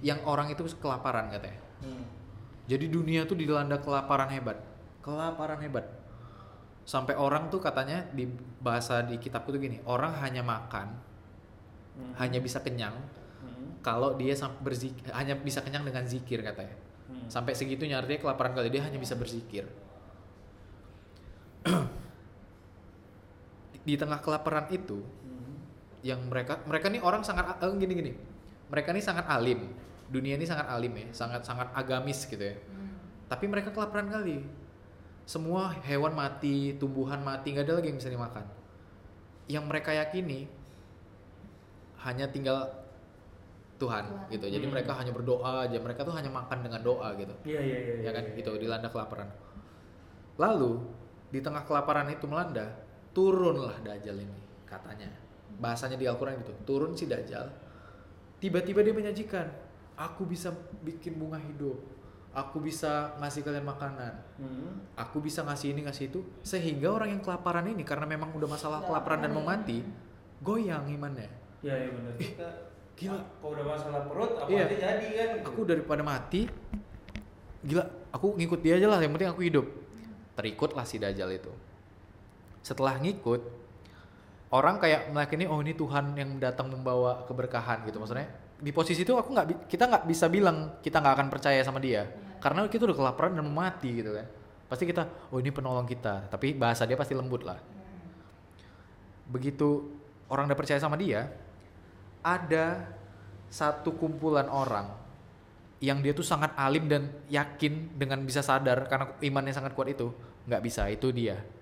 yang 0.00 0.20
orang 0.24 0.48
itu 0.48 0.64
kelaparan 0.76 1.28
katanya 1.28 1.60
Hmm. 1.76 2.02
jadi 2.64 2.88
dunia 2.88 3.24
tuh 3.24 3.36
dilanda 3.36 3.76
kelaparan 3.78 4.28
hebat 4.28 4.56
kelaparan 5.00 5.60
hebat 5.60 5.84
sampai 6.82 7.14
orang 7.14 7.48
tuh 7.48 7.58
katanya 7.58 8.02
di 8.10 8.26
bahasa 8.58 9.02
di 9.02 9.16
kitabku 9.16 9.50
tuh 9.50 9.58
gini 9.58 9.78
orang 9.84 10.14
hanya 10.22 10.40
makan 10.40 10.86
Hmm. 11.96 12.12
hanya 12.16 12.38
bisa 12.40 12.60
kenyang 12.60 12.92
Hmm. 13.40 13.80
kalau 13.80 14.14
dia 14.14 14.32
sam- 14.32 14.56
berzik 14.60 14.92
hanya 15.12 15.34
bisa 15.34 15.60
kenyang 15.60 15.84
dengan 15.84 16.04
zikir 16.04 16.40
katanya 16.40 16.76
Hmm. 17.06 17.28
sampai 17.28 17.52
segitunya 17.52 17.96
artinya 17.96 18.24
kelaparan 18.24 18.52
kali 18.52 18.68
dia 18.68 18.84
hanya 18.84 18.96
bisa 18.96 19.16
berzikir 19.16 19.64
di, 23.86 23.94
tengah 23.94 24.18
kelaparan 24.18 24.66
itu 24.70 24.98
Hmm. 24.98 25.56
yang 26.02 26.20
mereka 26.26 26.58
mereka 26.64 26.90
nih 26.90 27.00
orang 27.00 27.22
sangat 27.22 27.58
eh, 27.58 27.74
gini 27.76 27.94
gini 27.94 28.12
mereka 28.70 28.90
nih 28.94 29.04
sangat 29.04 29.26
alim. 29.30 29.70
Dunia 30.06 30.38
ini 30.38 30.46
sangat 30.46 30.70
alim 30.70 30.94
ya 30.94 31.06
sangat 31.10 31.42
sangat 31.42 31.66
agamis 31.74 32.30
gitu 32.30 32.38
ya. 32.40 32.54
Hmm. 32.54 32.94
tapi 33.26 33.50
mereka 33.50 33.74
kelaparan 33.74 34.06
kali. 34.06 34.46
Semua 35.26 35.74
hewan 35.82 36.14
mati 36.14 36.78
tumbuhan 36.78 37.18
mati 37.26 37.50
nggak 37.50 37.66
ada 37.66 37.74
lagi 37.82 37.90
yang 37.90 37.98
bisa 37.98 38.10
dimakan. 38.10 38.46
Yang 39.50 39.64
mereka 39.66 39.90
yakini 39.90 40.46
hanya 42.06 42.30
tinggal 42.30 42.70
Tuhan, 43.76 44.08
Tuhan. 44.08 44.30
gitu. 44.32 44.46
Jadi 44.46 44.64
Hmm. 44.70 44.72
mereka 44.78 44.92
hanya 44.96 45.12
berdoa 45.12 45.66
aja. 45.66 45.76
Mereka 45.76 46.06
tuh 46.06 46.14
hanya 46.14 46.30
makan 46.30 46.58
dengan 46.64 46.80
doa 46.80 47.12
gitu. 47.18 47.34
Iya 47.44 47.60
iya 47.60 47.78
iya. 47.82 47.94
ya 48.08 48.10
kan? 48.14 48.24
iya, 48.24 48.36
gitu 48.38 48.50
iya. 48.56 48.60
dilanda 48.62 48.88
kelaparan. 48.88 49.28
Lalu 50.38 50.80
di 51.34 51.42
tengah 51.42 51.66
kelaparan 51.66 52.06
itu 52.08 52.24
melanda 52.30 52.72
turunlah 53.10 53.76
dajjal 53.82 54.16
ini 54.16 54.38
katanya. 54.64 55.10
Bahasanya 55.58 55.98
di 55.98 56.06
Al-Quran 56.06 56.40
gitu. 56.46 56.54
Turun 56.64 56.94
si 56.94 57.10
dajjal 57.10 57.50
tiba-tiba 58.38 58.80
dia 58.80 58.92
menyajikan 58.92 59.46
aku 59.94 60.24
bisa 60.24 60.52
bikin 60.80 61.16
bunga 61.16 61.38
hidup 61.38 61.80
aku 62.30 62.60
bisa 62.60 63.16
ngasih 63.16 63.40
kalian 63.42 63.64
makanan 63.64 64.12
Hmm. 64.36 64.84
aku 64.92 65.18
bisa 65.18 65.40
ngasih 65.40 65.72
ini 65.72 65.80
ngasih 65.82 66.10
itu 66.10 66.20
sehingga 66.42 66.90
orang 66.90 67.08
yang 67.10 67.22
kelaparan 67.22 67.64
ini 67.64 67.80
karena 67.80 68.04
memang 68.04 68.28
udah 68.30 68.44
masalah 68.46 68.80
kelaparan 68.82 69.20
dan 69.20 69.32
mau 69.32 69.40
mati 69.42 69.80
goyang 70.38 70.84
imannya 70.86 71.32
Iya 71.64 71.72
iya 71.74 71.88
benar. 71.88 72.12
Kita 72.14 72.48
gila. 72.94 73.16
Kalau 73.40 73.50
udah 73.50 73.64
masalah 73.66 74.00
perut 74.04 74.32
apa 74.36 74.46
Iya. 74.46 74.64
aja 74.66 74.76
jadi 74.76 75.06
kan. 75.10 75.30
aku 75.48 75.60
daripada 75.64 76.02
mati 76.02 76.44
gila 77.60 77.82
aku 78.10 78.36
ngikut 78.36 78.60
dia 78.60 78.76
aja 78.76 78.86
lah 78.86 79.00
yang 79.00 79.10
penting 79.10 79.28
aku 79.28 79.42
hidup 79.42 79.66
terikutlah 80.34 80.84
si 80.84 80.96
dajjal 80.96 81.32
itu 81.32 81.48
setelah 82.60 82.96
ngikut 82.96 83.40
orang 84.56 84.80
kayak 84.80 85.12
meyakini 85.12 85.44
oh 85.44 85.60
ini 85.60 85.76
Tuhan 85.76 86.16
yang 86.16 86.40
datang 86.40 86.72
membawa 86.72 87.24
keberkahan 87.28 87.84
gitu 87.84 88.00
maksudnya. 88.00 88.28
Di 88.56 88.72
posisi 88.72 89.04
itu 89.04 89.12
aku 89.12 89.36
nggak 89.36 89.68
kita 89.68 89.84
nggak 89.84 90.04
bisa 90.08 90.26
bilang 90.32 90.80
kita 90.80 91.04
nggak 91.04 91.14
akan 91.20 91.28
percaya 91.28 91.60
sama 91.60 91.76
dia. 91.78 92.08
Karena 92.40 92.64
kita 92.68 92.88
udah 92.88 92.96
kelaparan 92.96 93.36
dan 93.36 93.48
mati 93.52 94.00
gitu 94.00 94.16
kan. 94.16 94.26
Pasti 94.66 94.88
kita 94.88 95.30
oh 95.30 95.38
ini 95.38 95.52
penolong 95.52 95.84
kita. 95.84 96.32
Tapi 96.32 96.56
bahasa 96.56 96.88
dia 96.88 96.96
pasti 96.96 97.12
lembut 97.12 97.44
lah. 97.44 97.60
Begitu 99.28 99.84
orang 100.32 100.48
udah 100.48 100.58
percaya 100.58 100.80
sama 100.80 100.96
dia 100.96 101.28
ada 102.24 102.88
satu 103.46 103.94
kumpulan 103.94 104.50
orang 104.50 104.90
yang 105.78 106.00
dia 106.00 106.16
tuh 106.16 106.24
sangat 106.24 106.56
alim 106.56 106.88
dan 106.88 107.12
yakin 107.28 107.94
dengan 107.94 108.24
bisa 108.24 108.40
sadar 108.40 108.88
karena 108.88 109.12
imannya 109.20 109.52
sangat 109.52 109.76
kuat 109.76 109.92
itu 109.92 110.12
nggak 110.48 110.62
bisa. 110.64 110.88
Itu 110.88 111.12
dia 111.12 111.55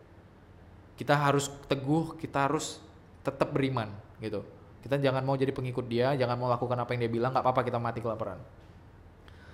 kita 0.94 1.14
harus 1.18 1.50
teguh 1.66 2.14
kita 2.18 2.46
harus 2.50 2.78
tetap 3.26 3.50
beriman 3.50 3.90
gitu. 4.22 4.46
Kita 4.84 5.00
jangan 5.00 5.24
mau 5.24 5.34
jadi 5.34 5.50
pengikut 5.50 5.88
dia 5.88 6.14
jangan 6.14 6.36
mau 6.38 6.46
lakukan 6.46 6.76
apa 6.76 6.92
yang 6.94 7.08
dia 7.08 7.12
bilang 7.12 7.30
nggak 7.34 7.44
apa-apa 7.44 7.62
kita 7.66 7.78
mati 7.82 7.98
kelaparan. 7.98 8.38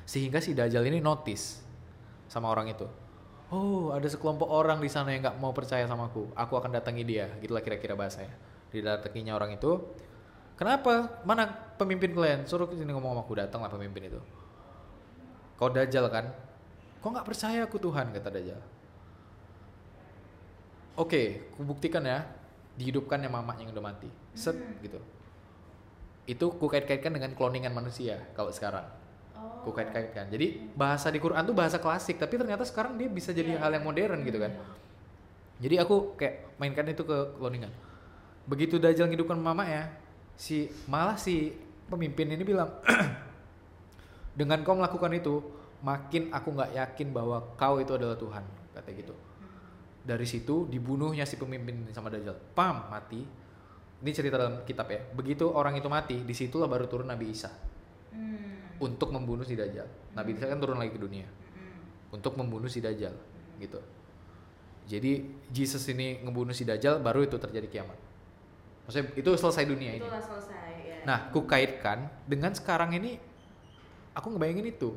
Sehingga 0.05 0.43
si 0.43 0.53
dajjal 0.53 0.85
ini 0.91 0.99
notice 0.99 1.63
sama 2.29 2.51
orang 2.51 2.75
itu. 2.75 2.87
Oh 3.51 3.95
ada 3.95 4.07
sekelompok 4.07 4.47
orang 4.47 4.79
di 4.83 4.91
sana 4.91 5.15
yang 5.15 5.25
nggak 5.25 5.39
mau 5.41 5.55
percaya 5.57 5.87
sama 5.89 6.11
aku. 6.11 6.29
Aku 6.35 6.53
akan 6.59 6.77
datangi 6.77 7.07
dia 7.07 7.31
gitulah 7.41 7.65
kira-kira 7.65 7.97
bahasanya. 7.97 8.35
Didatanginya 8.75 9.35
orang 9.39 9.57
itu. 9.57 9.81
Kenapa? 10.61 11.25
Mana 11.25 11.49
pemimpin 11.81 12.13
kalian? 12.13 12.45
Suruh 12.45 12.69
ke 12.69 12.77
sini 12.77 12.93
ngomong 12.93 13.17
sama 13.17 13.23
aku 13.25 13.33
datang 13.33 13.65
lah 13.65 13.73
pemimpin 13.73 14.13
itu. 14.13 14.21
Kau 15.57 15.73
dajjal 15.73 16.05
kan? 16.13 16.29
Kok 17.01 17.09
nggak 17.17 17.27
percaya 17.27 17.65
aku 17.65 17.81
Tuhan 17.81 18.13
kata 18.13 18.29
dajjal 18.29 18.61
oke 20.97 21.53
ku 21.55 21.61
buktikan 21.63 22.03
ya 22.07 22.27
dihidupkan 22.79 23.21
yang 23.21 23.35
mamanya 23.35 23.67
yang 23.67 23.71
udah 23.75 23.85
mati. 23.85 24.09
Set 24.35 24.57
gitu. 24.81 24.99
Itu 26.27 26.55
ku 26.57 26.67
kait-kaitkan 26.71 27.13
dengan 27.13 27.35
cloningan 27.35 27.75
manusia 27.75 28.19
kalau 28.35 28.51
sekarang. 28.55 28.87
Oh. 29.41 29.65
ku 29.65 29.73
kait-kaitkan 29.73 30.29
jadi 30.29 30.69
bahasa 30.77 31.09
di 31.09 31.17
Quran 31.17 31.41
tuh 31.49 31.57
bahasa 31.57 31.81
klasik 31.81 32.21
tapi 32.21 32.37
ternyata 32.37 32.61
sekarang 32.61 33.01
dia 33.01 33.09
bisa 33.09 33.33
jadi 33.33 33.57
Iya. 33.57 33.65
hal 33.65 33.73
yang 33.73 33.85
modern 33.89 34.21
gitu 34.21 34.37
kan. 34.37 34.53
Jadi 35.61 35.81
aku 35.81 36.13
kayak 36.21 36.61
mainkan 36.61 36.85
itu 36.89 37.05
ke 37.09 37.37
cloningan 37.41 37.73
begitu 38.51 38.83
Dajjal 38.83 39.07
ngidupkan 39.07 39.39
mama 39.39 39.63
ya 39.63 39.87
si 40.35 40.67
malah 40.91 41.15
si 41.15 41.55
pemimpin 41.87 42.35
ini 42.35 42.43
bilang 42.43 42.67
dengan 44.39 44.67
kau 44.67 44.75
melakukan 44.75 45.15
itu 45.15 45.39
makin 45.87 46.35
aku 46.35 46.49
nggak 46.59 46.73
yakin 46.75 47.09
bahwa 47.15 47.39
kau 47.55 47.79
itu 47.79 47.95
adalah 47.95 48.19
Tuhan 48.19 48.45
kata 48.75 48.91
gitu 48.97 49.15
dari 50.01 50.25
situ 50.25 50.67
dibunuhnya 50.67 51.29
si 51.29 51.37
pemimpin 51.37 51.85
ini 51.85 51.93
sama 51.93 52.09
Dajjal. 52.09 52.37
Pam 52.57 52.89
mati. 52.89 53.23
Ini 54.01 54.11
cerita 54.17 54.41
dalam 54.41 54.65
kitab 54.65 54.89
ya. 54.89 55.01
Begitu 55.13 55.45
orang 55.45 55.77
itu 55.77 55.89
mati 55.93 56.25
di 56.25 56.33
situlah 56.33 56.65
baru 56.65 56.89
turun 56.89 57.09
Nabi 57.09 57.29
Isa. 57.31 57.53
Hmm. 58.11 58.83
untuk 58.83 59.15
membunuh 59.15 59.47
si 59.47 59.55
Dajjal. 59.55 59.87
Nabi 60.19 60.35
Isa 60.35 60.51
kan 60.51 60.59
turun 60.59 60.81
lagi 60.81 60.91
ke 60.91 61.01
dunia. 61.01 61.29
Hmm. 61.29 62.17
untuk 62.17 62.35
membunuh 62.35 62.67
si 62.67 62.83
Dajjal 62.83 63.15
gitu. 63.61 63.79
Jadi 64.91 65.23
Jesus 65.53 65.87
ini 65.87 66.19
ngebunuh 66.25 66.57
si 66.57 66.67
Dajjal 66.67 66.99
baru 66.99 67.23
itu 67.23 67.39
terjadi 67.39 67.69
kiamat. 67.71 67.95
Maksudnya 68.89 69.15
itu 69.15 69.31
selesai 69.39 69.65
dunia 69.69 69.95
ini. 69.95 70.03
Itulah 70.03 70.19
selesai 70.19 70.71
ya. 70.83 70.99
Nah, 71.07 71.31
ku 71.31 71.47
kaitkan 71.47 72.11
dengan 72.27 72.51
sekarang 72.51 72.91
ini 72.99 73.21
aku 74.17 74.35
ngebayangin 74.35 74.67
itu. 74.67 74.91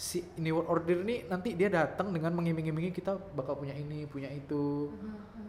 Si 0.00 0.24
New 0.40 0.56
World 0.56 0.68
Order 0.72 1.04
ini 1.04 1.28
nanti 1.28 1.52
dia 1.52 1.68
datang 1.68 2.08
dengan 2.08 2.32
mengiming-imingi 2.32 2.88
kita 2.88 3.20
bakal 3.36 3.60
punya 3.60 3.76
ini, 3.76 4.08
punya 4.08 4.32
itu. 4.32 4.88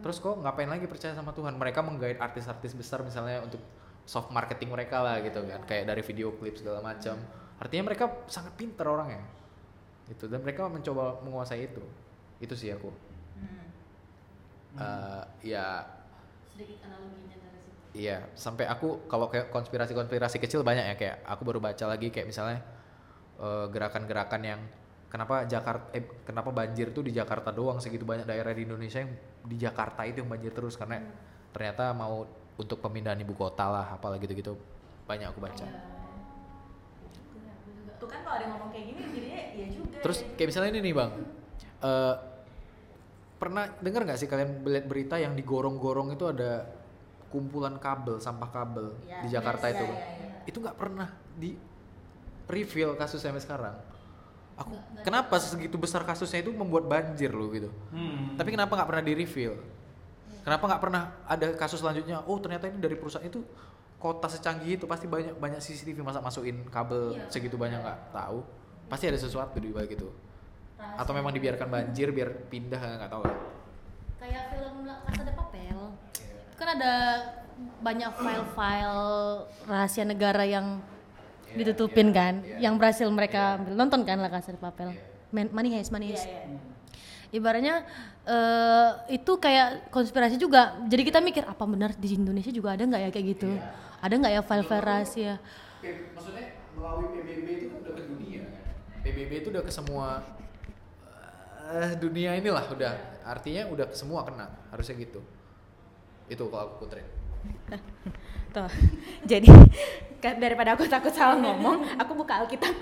Terus 0.04 0.20
kok 0.20 0.36
ngapain 0.44 0.68
lagi 0.68 0.84
percaya 0.84 1.16
sama 1.16 1.32
Tuhan? 1.32 1.56
Mereka 1.56 1.80
menggait 1.80 2.20
artis-artis 2.20 2.76
besar 2.76 3.00
misalnya 3.00 3.40
untuk 3.40 3.64
soft 4.04 4.28
marketing 4.28 4.76
mereka 4.76 5.00
lah 5.00 5.24
gitu 5.24 5.40
kan, 5.40 5.64
kayak 5.64 5.88
dari 5.88 6.04
video 6.04 6.36
klip 6.36 6.60
segala 6.60 6.84
macam. 6.84 7.16
Artinya 7.56 7.88
mereka 7.88 8.12
sangat 8.28 8.52
pintar 8.60 8.84
orangnya. 8.92 9.24
Gitu 10.12 10.28
dan 10.28 10.44
mereka 10.44 10.68
mencoba 10.68 11.24
menguasai 11.24 11.72
itu. 11.72 11.80
Itu 12.36 12.52
sih 12.52 12.76
aku. 12.76 12.92
Hmm. 13.40 13.72
Eh, 14.76 15.24
ya 15.48 15.80
sedikit 16.52 16.84
analoginya 16.84 17.36
dari 17.40 17.58
situ 17.60 17.76
Iya, 17.92 18.18
sampai 18.36 18.64
aku 18.68 19.08
kalau 19.08 19.28
kayak 19.32 19.48
konspirasi-konspirasi 19.48 20.36
kecil 20.40 20.60
banyak 20.60 20.92
ya 20.92 20.96
kayak 20.96 21.16
aku 21.24 21.42
baru 21.44 21.60
baca 21.60 21.84
lagi 21.88 22.12
kayak 22.12 22.28
misalnya 22.28 22.60
eh, 23.42 23.66
gerakan-gerakan 23.68 24.42
yang 24.46 24.60
kenapa 25.12 25.44
Jakarta 25.44 25.92
eh 25.92 26.04
kenapa 26.24 26.48
banjir 26.48 26.94
tuh 26.96 27.04
di 27.04 27.12
Jakarta 27.12 27.52
doang 27.52 27.76
segitu 27.82 28.08
banyak 28.08 28.24
daerah 28.24 28.56
di 28.56 28.64
Indonesia 28.64 29.04
yang 29.04 29.12
di 29.44 29.56
Jakarta 29.60 30.08
itu 30.08 30.24
yang 30.24 30.30
banjir 30.32 30.56
terus 30.56 30.78
karena 30.80 31.04
ternyata 31.52 31.92
mau 31.92 32.24
untuk 32.56 32.80
pemindahan 32.80 33.20
ibu 33.20 33.36
kota 33.36 33.68
lah 33.68 33.86
apalagi 33.92 34.24
gitu-gitu 34.24 34.56
banyak 35.04 35.28
aku 35.28 35.40
baca. 35.42 35.66
Tuh 38.00 38.08
kan 38.08 38.20
kalau 38.24 38.34
ada 38.40 38.44
yang 38.48 38.52
ngomong 38.56 38.70
kayak 38.72 38.84
gini 38.88 39.00
jadinya 39.12 39.40
ya 39.52 39.66
juga. 39.68 39.96
Terus 40.00 40.18
kayak 40.38 40.48
misalnya 40.48 40.70
ini 40.72 40.80
nih 40.80 40.94
bang, 40.96 41.10
eh 41.84 42.14
pernah 43.42 43.64
dengar 43.82 44.06
nggak 44.06 44.18
sih 44.22 44.30
kalian 44.30 44.62
lihat 44.62 44.86
berita 44.86 45.18
yang 45.18 45.34
digorong-gorong 45.34 46.14
itu 46.14 46.24
ada 46.30 46.70
kumpulan 47.28 47.74
kabel, 47.82 48.22
sampah 48.22 48.50
kabel 48.54 48.94
Ya, 49.02 49.24
di 49.24 49.28
Jakarta 49.32 49.66
ya, 49.66 49.74
itu, 49.74 49.86
ya, 49.88 49.92
ya, 49.92 49.98
ya. 49.98 50.34
itu 50.46 50.58
nggak 50.62 50.78
pernah 50.78 51.08
di 51.34 51.56
reveal 52.52 52.92
kasusnya 52.94 53.32
sampai 53.32 53.40
sekarang. 53.40 53.74
Aku 54.54 54.68
Nggak- 54.70 54.84
nggak 54.92 55.04
kenapa 55.04 55.34
segitu 55.40 55.76
besar 55.76 56.04
kasusnya 56.04 56.40
itu 56.40 56.52
membuat 56.52 56.84
banjir 56.84 57.32
loh 57.32 57.48
gitu. 57.48 57.72
Hmm. 57.88 58.36
Tapi 58.36 58.52
kenapa 58.52 58.76
nggak 58.76 58.86
pernah 58.86 59.02
di 59.02 59.12
reveal? 59.16 59.54
Kenapa 60.42 60.64
nggak 60.68 60.82
pernah 60.82 61.02
ada 61.24 61.46
kasus 61.54 61.80
selanjutnya? 61.80 62.20
Oh 62.22 62.36
ternyata 62.36 62.66
ini 62.66 62.76
dari 62.76 62.94
perusahaan 62.94 63.22
itu 63.22 63.40
kota 63.96 64.26
secanggih 64.26 64.74
itu 64.74 64.84
pasti 64.84 65.06
banyak 65.06 65.32
banyak 65.34 65.56
CCTV 65.56 66.02
masa 66.02 66.18
masukin 66.18 66.66
kabel 66.66 67.14
Iya. 67.14 67.30
segitu 67.30 67.56
banyak 67.56 67.78
nggak 67.78 68.12
tahu. 68.12 68.42
Pasti 68.86 69.06
ada 69.06 69.16
sesuatu 69.16 69.56
di 69.56 69.70
balik 69.70 69.94
itu. 69.94 70.10
Rahasia. 70.76 70.98
Atau 70.98 71.12
memang 71.12 71.30
dibiarkan 71.30 71.66
banjir 71.66 72.10
biar 72.10 72.28
pindah 72.46 72.78
nggak 72.98 73.08
tahu. 73.08 73.22
lah. 73.22 73.36
kayak 74.18 74.54
film 74.54 74.86
Casa 74.86 75.22
de 75.24 75.32
Papel 75.32 75.78
kan 76.54 76.68
ada 76.72 76.94
banyak 77.80 78.06
file-file 78.14 79.02
rahasia 79.66 80.04
negara 80.04 80.42
yang 80.42 80.78
Iya, 81.52 81.58
ditutupin 81.62 82.08
iya, 82.08 82.14
kan 82.14 82.34
iya. 82.40 82.56
yang 82.60 82.74
berhasil 82.74 83.06
mereka 83.06 83.56
ambil. 83.56 83.72
nonton 83.74 84.00
kan 84.02 84.16
La 84.16 84.28
Casa 84.28 84.50
de 84.50 84.58
Papel 84.58 84.88
Iya. 84.90 85.00
Man- 85.30 85.48
Money 85.50 85.70
Heist 85.72 85.90
Money 85.90 86.08
Iya, 86.08 86.14
Heist 86.14 86.26
iya. 86.26 86.58
ibaratnya 87.32 87.74
eh, 88.22 88.88
itu 89.10 89.32
kayak 89.36 89.88
konspirasi 89.88 90.36
juga 90.36 90.60
jadi 90.84 91.02
kita 91.02 91.18
mikir 91.18 91.42
apa 91.42 91.64
benar 91.64 91.92
di 91.92 92.14
Indonesia 92.14 92.48
juga 92.48 92.72
ada 92.72 92.84
nggak 92.84 93.02
ya 93.02 93.10
kayak 93.10 93.26
gitu 93.30 93.50
Iya. 93.50 93.64
ada 93.98 94.14
nggak 94.14 94.32
ya 94.32 94.42
file-file 94.42 94.82
rahasia 94.82 95.34
maksudnya 96.12 96.46
melalui 96.72 97.06
PBB 97.12 97.46
itu 97.52 97.66
kan 97.68 97.78
udah 97.80 97.92
ke 97.92 98.02
dunia 98.06 98.40
kan? 98.44 98.62
PBB 99.02 99.30
itu 99.34 99.48
udah 99.50 99.62
ke 99.62 99.72
semua 99.72 100.06
eh, 101.68 101.92
dunia 101.96 102.30
inilah 102.34 102.64
udah 102.66 102.92
artinya 103.24 103.62
udah 103.66 103.86
ke 103.86 103.94
semua 103.94 104.22
kena 104.22 104.46
harusnya 104.68 104.94
gitu 104.98 105.20
itu 106.26 106.42
kalau 106.46 106.64
aku 106.66 106.86
putri 106.86 107.02
Tuh. 108.52 108.70
Jadi 109.30 109.48
ka- 110.20 110.36
daripada 110.38 110.76
aku 110.76 110.84
takut 110.86 111.10
salah 111.10 111.40
ngomong, 111.40 111.82
aku 111.96 112.12
buka 112.14 112.44
Alkitab. 112.44 112.72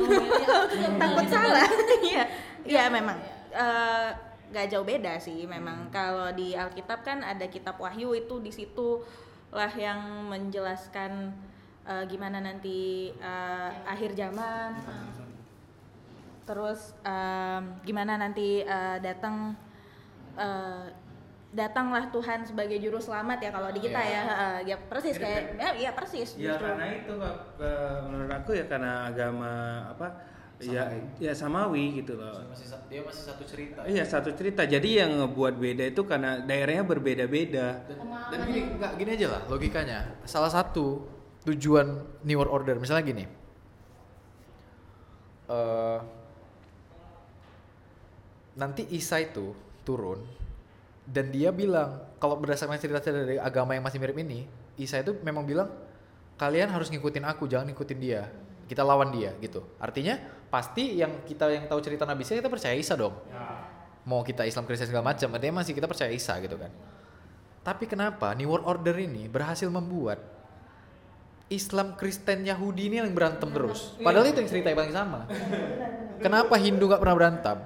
takut 1.02 1.26
salah. 1.30 1.64
Iya. 2.10 2.24
Iya 2.66 2.84
memang. 2.90 3.16
Eh, 3.54 4.08
nggak 4.50 4.66
jauh 4.66 4.82
beda 4.82 5.14
sih 5.22 5.46
memang 5.46 5.86
kalau 5.94 6.26
di 6.34 6.58
Alkitab 6.58 7.06
kan 7.06 7.22
ada 7.22 7.46
kitab 7.46 7.78
Wahyu 7.78 8.18
itu 8.18 8.42
di 8.42 8.50
situ 8.50 8.98
lah 9.54 9.70
yang 9.70 10.26
menjelaskan 10.26 11.30
eh, 11.86 12.04
gimana 12.10 12.42
nanti 12.42 13.14
eh, 13.14 13.70
akhir 13.86 14.18
zaman 14.18 14.74
terus 16.42 16.98
em, 17.06 17.62
gimana 17.86 18.18
nanti 18.18 18.66
eh, 18.66 18.98
datang 18.98 19.54
eh, 20.34 20.90
datanglah 21.50 22.06
Tuhan 22.08 22.46
sebagai 22.46 22.78
juru 22.78 22.96
selamat 22.96 23.42
ya 23.42 23.50
kalau 23.50 23.70
di 23.70 23.80
kita 23.80 23.98
Iya. 23.98 24.06
ya 24.06 24.22
Heeh, 24.22 24.56
ya 24.64 24.76
persis 24.80 25.16
kayak 25.18 25.42
ya, 25.58 25.70
iya 25.74 25.90
persis 25.90 26.28
Ya 26.38 26.54
justru. 26.54 26.62
karena 26.62 26.86
itu 26.94 27.12
menurut 28.06 28.30
aku 28.30 28.50
ya 28.54 28.64
karena 28.64 29.10
agama 29.10 29.52
apa 29.90 30.06
ya 30.60 30.84
Samawi. 30.86 31.00
ya 31.18 31.32
samawi 31.34 31.84
gitu 31.98 32.12
loh. 32.14 32.36
masih 32.46 32.66
dia 32.86 33.00
masih 33.02 33.22
satu 33.26 33.42
cerita 33.42 33.80
Iya 33.82 34.04
satu 34.04 34.30
cerita. 34.30 34.62
Jadi 34.62 35.00
yang 35.00 35.10
ngebuat 35.18 35.56
beda 35.56 35.84
itu 35.88 36.02
karena 36.04 36.38
daerahnya 36.38 36.84
berbeda-beda. 36.84 37.82
dan, 37.82 37.98
dan 38.30 38.38
gini 38.46 38.60
nggak 38.76 38.92
gini 38.94 39.10
aja 39.16 39.26
lah 39.28 39.42
logikanya 39.48 39.98
salah 40.22 40.52
satu 40.52 41.02
tujuan 41.42 41.86
New 42.22 42.36
World 42.36 42.52
Order 42.52 42.76
misalnya 42.76 43.02
gini 43.02 43.24
eh 45.48 45.98
nanti 48.52 48.86
Isa 48.92 49.18
itu 49.18 49.56
turun 49.82 50.20
dan 51.08 51.32
dia 51.32 51.50
bilang 51.50 52.04
kalau 52.20 52.36
berdasarkan 52.36 52.76
cerita 52.76 53.00
dari 53.00 53.40
agama 53.40 53.72
yang 53.72 53.84
masih 53.84 53.98
mirip 53.98 54.18
ini 54.20 54.44
Isa 54.76 55.00
itu 55.00 55.16
memang 55.20 55.44
bilang 55.44 55.68
kalian 56.40 56.72
harus 56.72 56.88
ngikutin 56.88 57.24
aku 57.28 57.44
jangan 57.48 57.68
ngikutin 57.72 57.98
dia. 58.00 58.28
Kita 58.64 58.86
lawan 58.86 59.10
dia 59.10 59.34
gitu. 59.42 59.66
Artinya 59.82 60.16
pasti 60.46 60.96
yang 60.96 61.26
kita 61.26 61.50
yang 61.50 61.66
tahu 61.66 61.82
cerita 61.82 62.06
Nabi 62.06 62.22
Isa 62.22 62.38
kita 62.38 62.48
percaya 62.48 62.72
Isa 62.76 62.94
dong. 62.96 63.12
Mau 64.08 64.24
kita 64.24 64.48
Islam 64.48 64.64
Kristen 64.64 64.88
segala 64.88 65.12
macam 65.12 65.28
artinya 65.36 65.60
masih 65.60 65.76
kita 65.76 65.90
percaya 65.90 66.08
Isa 66.14 66.38
gitu 66.40 66.56
kan. 66.56 66.70
Tapi 67.60 67.84
kenapa 67.84 68.32
New 68.38 68.48
World 68.48 68.64
Order 68.64 68.96
ini 68.96 69.28
berhasil 69.28 69.68
membuat 69.68 70.22
Islam 71.50 71.98
Kristen 71.98 72.46
Yahudi 72.46 72.88
ini 72.88 72.96
yang 73.02 73.12
berantem 73.12 73.50
terus? 73.50 73.98
Padahal 74.00 74.30
itu 74.30 74.38
yang 74.40 74.48
cerita 74.48 74.70
yang 74.70 74.78
paling 74.80 74.94
sama. 74.94 75.20
Kenapa 76.24 76.54
Hindu 76.56 76.86
nggak 76.86 77.02
pernah 77.02 77.16
berantem? 77.16 77.56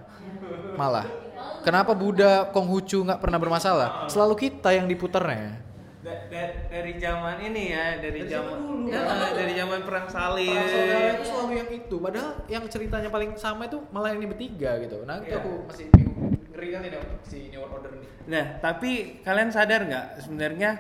Malah 0.75 1.24
kenapa 1.65 1.93
Buddha 1.93 2.47
Konghucu 2.47 3.01
nggak 3.01 3.19
pernah 3.19 3.37
bermasalah 3.37 4.07
selalu 4.07 4.35
kita 4.39 4.71
yang 4.71 4.85
diputarnya 4.85 5.65
Da- 6.05 6.29
da- 6.29 6.69
dari 6.69 7.01
zaman 7.01 7.41
ini 7.43 7.73
ya, 7.73 7.97
dari, 7.97 8.21
Dari 8.21 8.29
zaman 8.29 8.53
zaman 8.53 8.59
dulu. 8.61 8.93
Ya, 8.93 9.01
dari 9.33 9.53
zaman 9.57 9.81
perang 9.83 10.05
salib. 10.05 10.53
Perang 10.53 10.69
saudara 10.69 11.09
itu 11.11 11.25
selalu 11.25 11.53
yang 11.57 11.71
itu 11.73 11.97
padahal 11.97 12.31
yang 12.47 12.65
ceritanya 12.69 13.09
paling 13.09 13.31
sama 13.35 13.63
itu 13.65 13.81
malah 13.89 14.13
ini 14.13 14.29
bertiga 14.29 14.77
gitu 14.79 15.01
nah 15.03 15.17
itu 15.19 15.33
Iya. 15.33 15.41
aku 15.41 15.51
masih 15.65 15.87
bingung 15.91 16.17
ngeri 16.47 16.69
kali 16.71 16.87
nih 16.87 17.01
si 17.25 17.39
New 17.49 17.59
World 17.59 17.75
Order 17.81 17.91
ini 17.97 18.07
Nah, 18.25 18.45
tapi 18.59 18.91
kalian 19.21 19.49
sadar 19.49 19.81
nggak 19.83 20.07
sebenarnya 20.21 20.71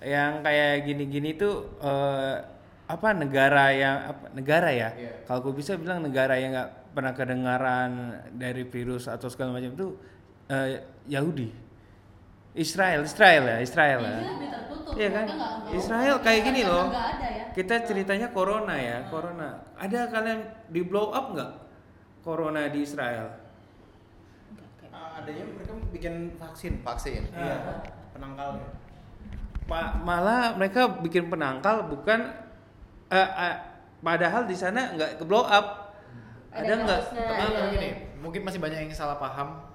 yang 0.00 0.40
kayak 0.40 0.72
gini-gini 0.82 1.36
tuh 1.36 1.76
eh, 1.76 2.36
apa 2.86 3.08
negara 3.12 3.70
yang 3.70 3.96
apa 4.10 4.32
negara 4.32 4.68
ya? 4.68 4.88
Iya. 4.90 5.12
Kalau 5.22 5.38
aku 5.40 5.52
bisa 5.54 5.76
bilang 5.76 6.00
negara 6.00 6.34
yang 6.34 6.50
nggak 6.50 6.70
pernah 6.90 7.12
kedengaran 7.12 7.90
dari 8.32 8.64
virus 8.64 9.06
atau 9.06 9.28
segala 9.28 9.54
macam 9.54 9.70
itu 9.70 9.88
eh, 10.50 10.82
Yahudi. 11.06 11.48
Israel, 12.50 13.06
Israel 13.06 13.42
ya, 13.46 13.56
Israel 13.62 14.00
ya. 14.02 14.18
tertutup 14.18 14.92
Iya 14.98 15.08
kan? 15.14 15.26
Israel 15.70 16.16
kayak 16.18 16.40
gini 16.42 16.62
loh. 16.66 16.90
ya 16.90 17.46
Kita 17.50 17.86
ceritanya 17.86 18.28
corona 18.30 18.74
ya, 18.74 19.06
corona. 19.06 19.62
Ada 19.78 20.10
kalian 20.10 20.40
di 20.66 20.82
blow 20.82 21.10
up 21.10 21.30
nggak? 21.30 21.50
Corona 22.20 22.66
di 22.66 22.82
Israel? 22.82 23.30
Ah, 24.90 25.22
adanya 25.22 25.46
mereka 25.46 25.72
bikin 25.94 26.34
vaksin 26.34 26.82
vaksin 26.82 27.22
iya 27.30 27.86
penangkalnya 28.10 28.66
Ma- 29.70 29.94
malah 29.96 30.58
mereka 30.58 30.90
bikin 30.98 31.30
penangkal 31.30 31.86
bukan 31.86 32.34
eh, 33.08 33.30
eh, 33.30 33.54
padahal 34.02 34.44
di 34.44 34.58
sana 34.58 34.92
nggak 34.98 35.22
ke 35.22 35.24
blow 35.24 35.46
up 35.46 35.94
Ada 36.50 36.74
nggak 36.82 37.00
Iya, 37.14 37.62
gini, 37.70 37.88
mungkin 38.18 38.42
masih 38.42 38.58
banyak 38.58 38.82
yang 38.82 38.90
salah 38.90 39.16
paham 39.16 39.69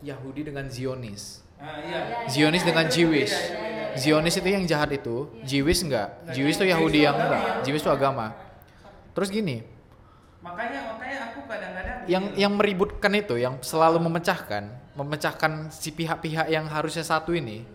Yahudi 0.00 0.48
dengan 0.48 0.66
Zionis. 0.68 1.44
Ah, 1.60 1.76
iya. 1.84 2.24
Zionis 2.28 2.64
dengan 2.64 2.88
Jewish. 2.88 3.32
Zionis 4.00 4.34
itu 4.38 4.48
yang 4.48 4.64
jahat 4.64 4.90
itu, 4.96 5.28
Jewish 5.44 5.84
enggak. 5.84 6.14
Jewish 6.32 6.56
itu 6.56 6.66
Yahudi 6.68 7.04
yang 7.04 7.16
enggak. 7.16 7.66
Jewish 7.66 7.84
itu 7.84 7.92
agama. 7.92 8.32
Terus 9.12 9.28
gini, 9.28 9.60
makanya 10.40 10.94
makanya 10.94 11.18
aku 11.34 11.44
kadang-kadang 11.44 11.96
yang 12.06 12.24
gini 12.30 12.40
yang 12.40 12.52
meributkan 12.56 13.12
itu, 13.12 13.34
yang 13.36 13.58
selalu 13.60 13.98
memecahkan, 14.00 14.70
memecahkan 14.96 15.68
si 15.74 15.90
pihak-pihak 15.92 16.48
yang 16.48 16.70
harusnya 16.70 17.02
satu 17.02 17.34
ini, 17.34 17.66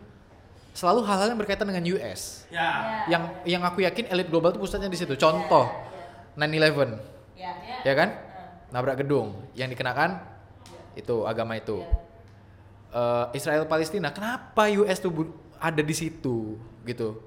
selalu 0.72 1.04
hal-hal 1.06 1.36
yang 1.36 1.40
berkaitan 1.40 1.68
dengan 1.68 1.84
US. 2.00 2.48
loh. 2.50 2.58
ya 2.58 2.70
Yang 3.12 3.24
yang 3.46 3.62
aku 3.68 3.84
yakin 3.84 4.08
elit 4.10 4.32
global 4.32 4.56
itu 4.56 4.60
pusatnya 4.64 4.90
di 4.90 4.98
situ. 4.98 5.14
Contoh, 5.20 5.68
9/11, 6.40 6.96
ya 7.36 7.52
ya 7.84 7.94
kan? 7.94 8.10
Nabrak 8.72 9.04
gedung, 9.04 9.46
yang 9.54 9.70
dikenakan 9.70 10.24
itu 10.96 11.28
agama 11.28 11.60
itu. 11.60 11.84
Eh, 12.95 13.25
Israel 13.36 13.67
Palestina, 13.67 14.08
kenapa 14.08 14.71
US 14.71 15.03
tuh 15.03 15.27
ada 15.60 15.84
di 15.84 15.91
situ 15.91 16.55
gitu? 16.88 17.19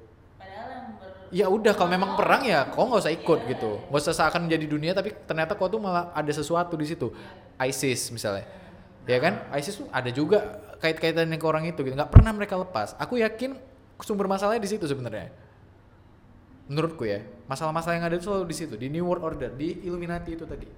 Ya 1.28 1.44
udah 1.44 1.76
kalau 1.76 1.92
memang 1.92 2.16
perang 2.16 2.40
ya 2.40 2.72
kau 2.72 2.88
nggak 2.88 3.04
usah 3.04 3.12
ikut 3.12 3.44
gitu, 3.52 3.84
nggak 3.92 4.00
usah 4.00 4.16
seakan 4.16 4.48
menjadi 4.48 4.64
dunia 4.64 4.96
tapi 4.96 5.12
ternyata 5.28 5.52
kau 5.52 5.68
tuh 5.68 5.76
malah 5.76 6.08
ada 6.16 6.32
sesuatu 6.32 6.72
di 6.72 6.88
situ. 6.88 7.12
ISIS 7.60 8.08
misalnya, 8.08 8.48
ya 9.04 9.20
kan? 9.20 9.44
ISIS 9.52 9.84
tuh 9.84 9.92
ada 9.92 10.08
juga 10.08 10.56
kait-kaitannya 10.80 11.36
ke 11.36 11.44
orang 11.44 11.68
itu 11.68 11.84
gitu, 11.84 11.92
nggak 11.92 12.16
pernah 12.16 12.32
mereka 12.32 12.56
lepas. 12.56 12.96
Aku 12.96 13.20
yakin 13.20 13.60
sumber 14.00 14.24
masalahnya 14.24 14.64
di 14.64 14.72
situ 14.72 14.88
sebenarnya. 14.88 15.28
Menurutku 16.64 17.04
ya, 17.04 17.20
masalah-masalah 17.44 18.00
yang 18.00 18.08
ada 18.08 18.16
itu 18.16 18.24
selalu 18.24 18.48
di 18.48 18.56
situ, 18.56 18.74
di 18.80 18.88
New 18.88 19.04
World 19.04 19.20
Order, 19.20 19.52
di 19.52 19.84
Illuminati 19.84 20.32
itu 20.32 20.48
tadi. 20.48 20.68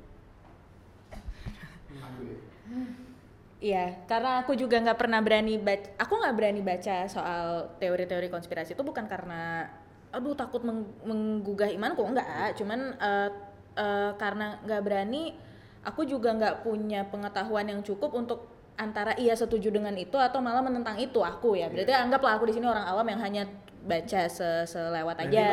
Iya, 3.61 4.09
karena 4.09 4.41
aku 4.41 4.57
juga 4.57 4.81
nggak 4.81 4.97
pernah 4.97 5.21
berani 5.21 5.61
baca. 5.61 5.89
Aku 6.01 6.17
nggak 6.17 6.33
berani 6.33 6.61
baca 6.65 7.05
soal 7.07 7.69
teori-teori 7.77 8.33
konspirasi 8.33 8.73
itu 8.73 8.81
bukan 8.81 9.05
karena, 9.05 9.69
aduh 10.11 10.33
takut 10.33 10.65
meng- 10.65 10.97
menggugah 11.05 11.69
imanku, 11.69 12.01
enggak. 12.01 12.57
Cuman 12.57 12.97
eh, 12.97 13.29
eh, 13.77 14.11
karena 14.17 14.57
nggak 14.65 14.81
berani, 14.81 15.37
aku 15.85 16.09
juga 16.09 16.33
nggak 16.33 16.65
punya 16.65 17.05
pengetahuan 17.13 17.69
yang 17.69 17.81
cukup 17.85 18.17
untuk 18.17 18.49
antara 18.81 19.13
iya 19.21 19.37
setuju 19.37 19.69
dengan 19.69 19.93
itu 19.93 20.17
atau 20.17 20.41
malah 20.41 20.65
menentang 20.65 20.97
itu 20.97 21.21
aku 21.21 21.53
ya. 21.61 21.69
Berarti 21.69 21.93
anggaplah 21.93 22.41
aku 22.41 22.49
di 22.49 22.57
sini 22.57 22.65
orang 22.65 22.89
awam 22.89 23.05
yang 23.13 23.21
hanya 23.21 23.45
baca 23.85 24.25
se- 24.25 24.65
selewat 24.65 25.21
Berarti 25.21 25.37
aja. 25.37 25.49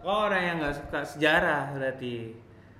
kau 0.00 0.28
orang 0.28 0.42
yang 0.44 0.56
nggak 0.56 0.76
suka 0.76 1.00
sejarah 1.04 1.72
berarti 1.76 2.32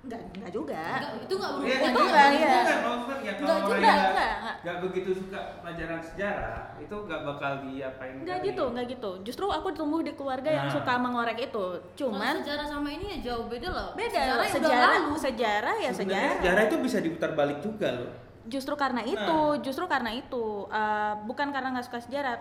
Enggak, 0.03 0.19
enggak 0.35 0.51
juga. 0.51 0.83
Nggak, 0.99 1.11
itu 1.17 1.33
nggak 1.33 1.47
Iya, 1.49 1.55
berhubungan 1.55 1.87
itu 1.87 2.01
enggak, 2.03 2.27
iya. 2.27 2.43
Ya, 2.43 2.59
Enggak 2.59 2.75
juga, 2.75 3.15
yang 3.23 3.37
nggak- 3.39 4.11
enggak, 4.11 4.31
enggak. 4.35 4.55
nggak 4.59 4.77
begitu 4.83 5.09
suka 5.15 5.39
pelajaran 5.57 6.01
sejarah 6.03 6.59
itu 6.75 6.95
nggak 6.97 7.21
bakal 7.23 7.51
diapain 7.63 8.13
Enggak 8.17 8.37
kali. 8.37 8.47
gitu, 8.51 8.63
enggak 8.67 8.85
gitu. 8.89 9.11
Justru 9.23 9.45
aku 9.47 9.67
tumbuh 9.71 9.99
di 9.99 10.11
keluarga 10.11 10.49
yang 10.49 10.67
Nah. 10.67 10.75
suka 10.75 10.93
mengorek 10.97 11.39
itu. 11.41 11.65
Kalau 11.79 11.95
Cuman 11.95 12.35
sejarah 12.37 12.65
sama 12.65 12.89
ini 12.89 13.05
ya 13.09 13.31
jauh 13.31 13.47
beda 13.47 13.69
loh 13.69 13.89
beda 13.93 14.11
sejarah, 14.11 14.43
yang 14.43 14.53
sejarah 14.53 14.91
lalu. 14.99 15.13
sejarah 15.17 15.75
ya 15.77 15.89
Sebenarnya 15.89 15.95
sejarah 15.95 16.35
sejarah 16.37 16.61
itu 16.65 16.75
bisa 16.81 16.97
diputar 16.99 17.31
balik 17.33 17.59
juga 17.59 17.87
loh 17.93 18.11
justru 18.43 18.75
karena 18.75 19.01
itu 19.01 19.37
justru 19.63 19.85
karena 19.85 20.11
itu 20.11 20.45
Eh, 20.67 21.13
bukan 21.23 21.47
karena 21.49 21.71
nggak 21.71 21.87
suka 21.87 21.99
sejarah 22.01 22.35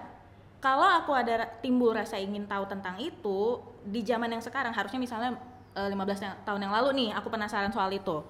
kalau 0.58 0.82
aku 0.82 1.10
ada 1.12 1.46
timbul 1.58 1.90
rasa 1.90 2.18
ingin 2.18 2.42
tahu 2.44 2.66
tentang 2.66 2.98
itu 2.98 3.54
di 3.84 4.02
zaman 4.02 4.26
yang 4.28 4.38
sekarang 4.40 4.70
harusnya 4.70 4.98
misalnya 4.98 5.38
15 5.74 6.20
yang- 6.20 6.38
tahun 6.44 6.60
yang 6.62 6.72
lalu 6.72 6.88
nih 6.94 7.08
aku 7.12 7.28
penasaran 7.28 7.72
soal 7.72 7.88
itu 7.88 8.20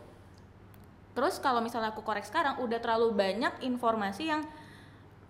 terus 1.12 1.36
kalau 1.38 1.60
misalnya 1.60 1.92
aku 1.92 2.00
korek 2.00 2.24
sekarang 2.24 2.56
udah 2.58 2.78
terlalu 2.78 3.12
banyak 3.12 3.60
informasi 3.60 4.30
yang 4.30 4.40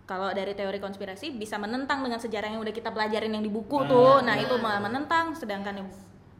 kalau 0.03 0.31
dari 0.31 0.53
teori 0.53 0.77
konspirasi 0.77 1.33
bisa 1.33 1.57
menentang 1.57 2.03
dengan 2.03 2.19
sejarah 2.19 2.49
yang 2.49 2.61
udah 2.61 2.71
kita 2.71 2.91
pelajarin 2.91 3.33
yang 3.33 3.43
di 3.43 3.49
buku 3.49 3.83
tuh 3.85 4.21
nah 4.21 4.37
itu 4.37 4.55
malah 4.57 4.79
menentang 4.79 5.33
sedangkan 5.33 5.75
yang 5.77 5.89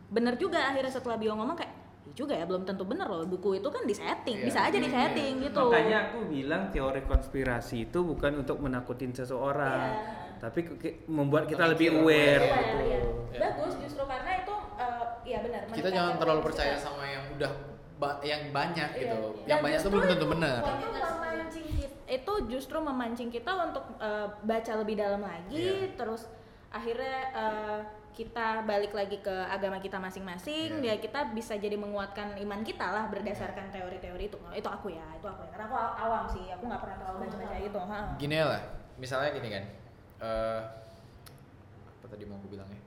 bener 0.09 0.37
juga 0.37 0.61
akhirnya 0.63 0.93
setelah 0.93 1.17
Bio 1.17 1.33
ngomong 1.33 1.57
kayak 1.57 1.73
"Ya 2.03 2.13
juga 2.15 2.35
ya 2.37 2.45
belum 2.45 2.63
tentu 2.63 2.85
bener 2.85 3.07
loh 3.07 3.25
buku 3.25 3.57
itu 3.57 3.67
kan 3.67 3.83
disetting 3.83 4.43
Iya. 4.43 4.45
bisa 4.45 4.59
aja 4.61 4.77
disetting 4.77 5.41
gitu 5.41 5.63
Makanya 5.65 5.99
aku 6.07 6.19
bilang 6.29 6.69
teori 6.69 7.01
konspirasi 7.03 7.89
itu 7.89 7.99
bukan 8.03 8.33
untuk 8.37 8.59
menakutin 8.59 9.11
seseorang, 9.11 9.81
Iya. 9.89 10.39
tapi 10.39 10.61
membuat 11.07 11.47
kita 11.47 11.65
lebih 11.65 11.89
iya, 11.89 11.97
aware. 11.97 12.43
Iya, 12.43 12.53
gitu. 12.53 12.77
iya. 12.83 12.99
Ya. 13.33 13.39
bagus 13.41 13.73
justru 13.81 14.03
karena 14.05 14.42
iya 15.23 15.39
benar 15.41 15.61
Kita 15.69 15.89
jangan 15.89 16.15
terlalu 16.15 16.39
awareness 16.39 16.47
percaya 16.49 16.75
kita. 16.75 16.85
sama 16.85 17.05
yang 17.05 17.25
udah 17.31 17.53
ba- 17.95 18.21
yang 18.21 18.43
banyak 18.51 18.91
Iya. 18.91 19.01
gitu. 19.01 19.19
Dan 19.37 19.47
Yang 19.47 19.61
banyak 19.61 19.79
itu 19.79 19.89
belum 19.89 20.07
tentu 20.09 20.27
benar. 20.29 20.61
itu 20.61 20.89
memancing 20.93 21.67
kita, 21.73 21.95
itu 22.09 22.33
justru 22.49 22.77
memancing 22.79 23.31
kita 23.31 23.53
untuk 23.63 23.85
eh, 23.97 24.27
baca 24.43 24.73
lebih 24.77 24.95
dalam 24.97 25.23
lagi 25.23 25.67
Iya. 25.81 25.95
terus 25.95 26.27
akhirnya 26.69 27.17
eh, 27.33 27.81
kita 28.13 28.47
balik 28.63 28.93
lagi 28.93 29.17
ke 29.19 29.33
agama 29.47 29.79
kita 29.79 29.97
masing-masing 29.97 30.79
Iya. 30.79 30.93
ya 30.93 31.01
kita 31.01 31.31
bisa 31.31 31.55
jadi 31.55 31.75
menguatkan 31.75 32.37
iman 32.39 32.61
kita 32.61 32.85
lah 32.85 33.07
berdasarkan 33.07 33.71
teori-teori 33.71 34.25
itu 34.27 34.37
itu 34.53 34.69
aku 34.69 34.91
ya 34.91 35.07
itu 35.15 35.25
aku 35.25 35.41
ya 35.41 35.51
karena 35.51 35.65
aku 35.65 35.77
aw- 35.77 35.97
awam 35.99 36.25
sih 36.27 36.45
aku 36.47 36.67
nggak 36.67 36.77
pernah 36.79 36.97
terlalu 36.99 37.17
baca-baca 37.23 37.57
itu 37.57 37.79
ha. 37.81 38.01
Gini 38.17 38.37
lah, 38.37 38.63
misalnya 38.95 39.31
gini 39.31 39.49
kan. 39.49 39.65
eh 40.21 40.61
apa 41.95 42.07
tadi 42.09 42.25
mau 42.25 42.37
aku 42.37 42.51
bilang 42.51 42.67
ya? 42.69 42.82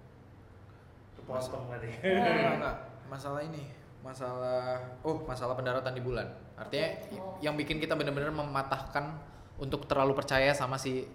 Potong 1.26 1.66
tadi. 1.68 1.90
Enggak. 2.02 2.76
Masalah 3.12 3.42
ini, 3.42 3.70
masalah 4.02 4.82
oh, 5.02 5.22
masalah 5.24 5.54
pendaratan 5.54 5.94
di 5.94 6.02
bulan. 6.02 6.26
Artinya 6.56 6.88
y- 7.08 7.22
yang 7.42 7.54
bikin 7.54 7.78
kita 7.78 7.94
benar-benar 7.94 8.30
mematahkan 8.30 9.14
untuk 9.58 9.86
terlalu 9.86 10.14
percaya 10.14 10.50
sama 10.52 10.74
si 10.74 11.06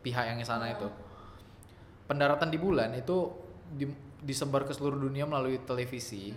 pihak 0.00 0.24
yang 0.24 0.38
di 0.38 0.46
sana 0.46 0.70
itu. 0.70 0.86
Pendaratan 2.04 2.48
di 2.48 2.58
bulan 2.58 2.94
itu 2.94 3.34
di- 3.66 3.90
disebar 4.20 4.62
ke 4.62 4.70
seluruh 4.70 4.96
dunia 4.96 5.26
melalui 5.26 5.58
televisi 5.60 6.30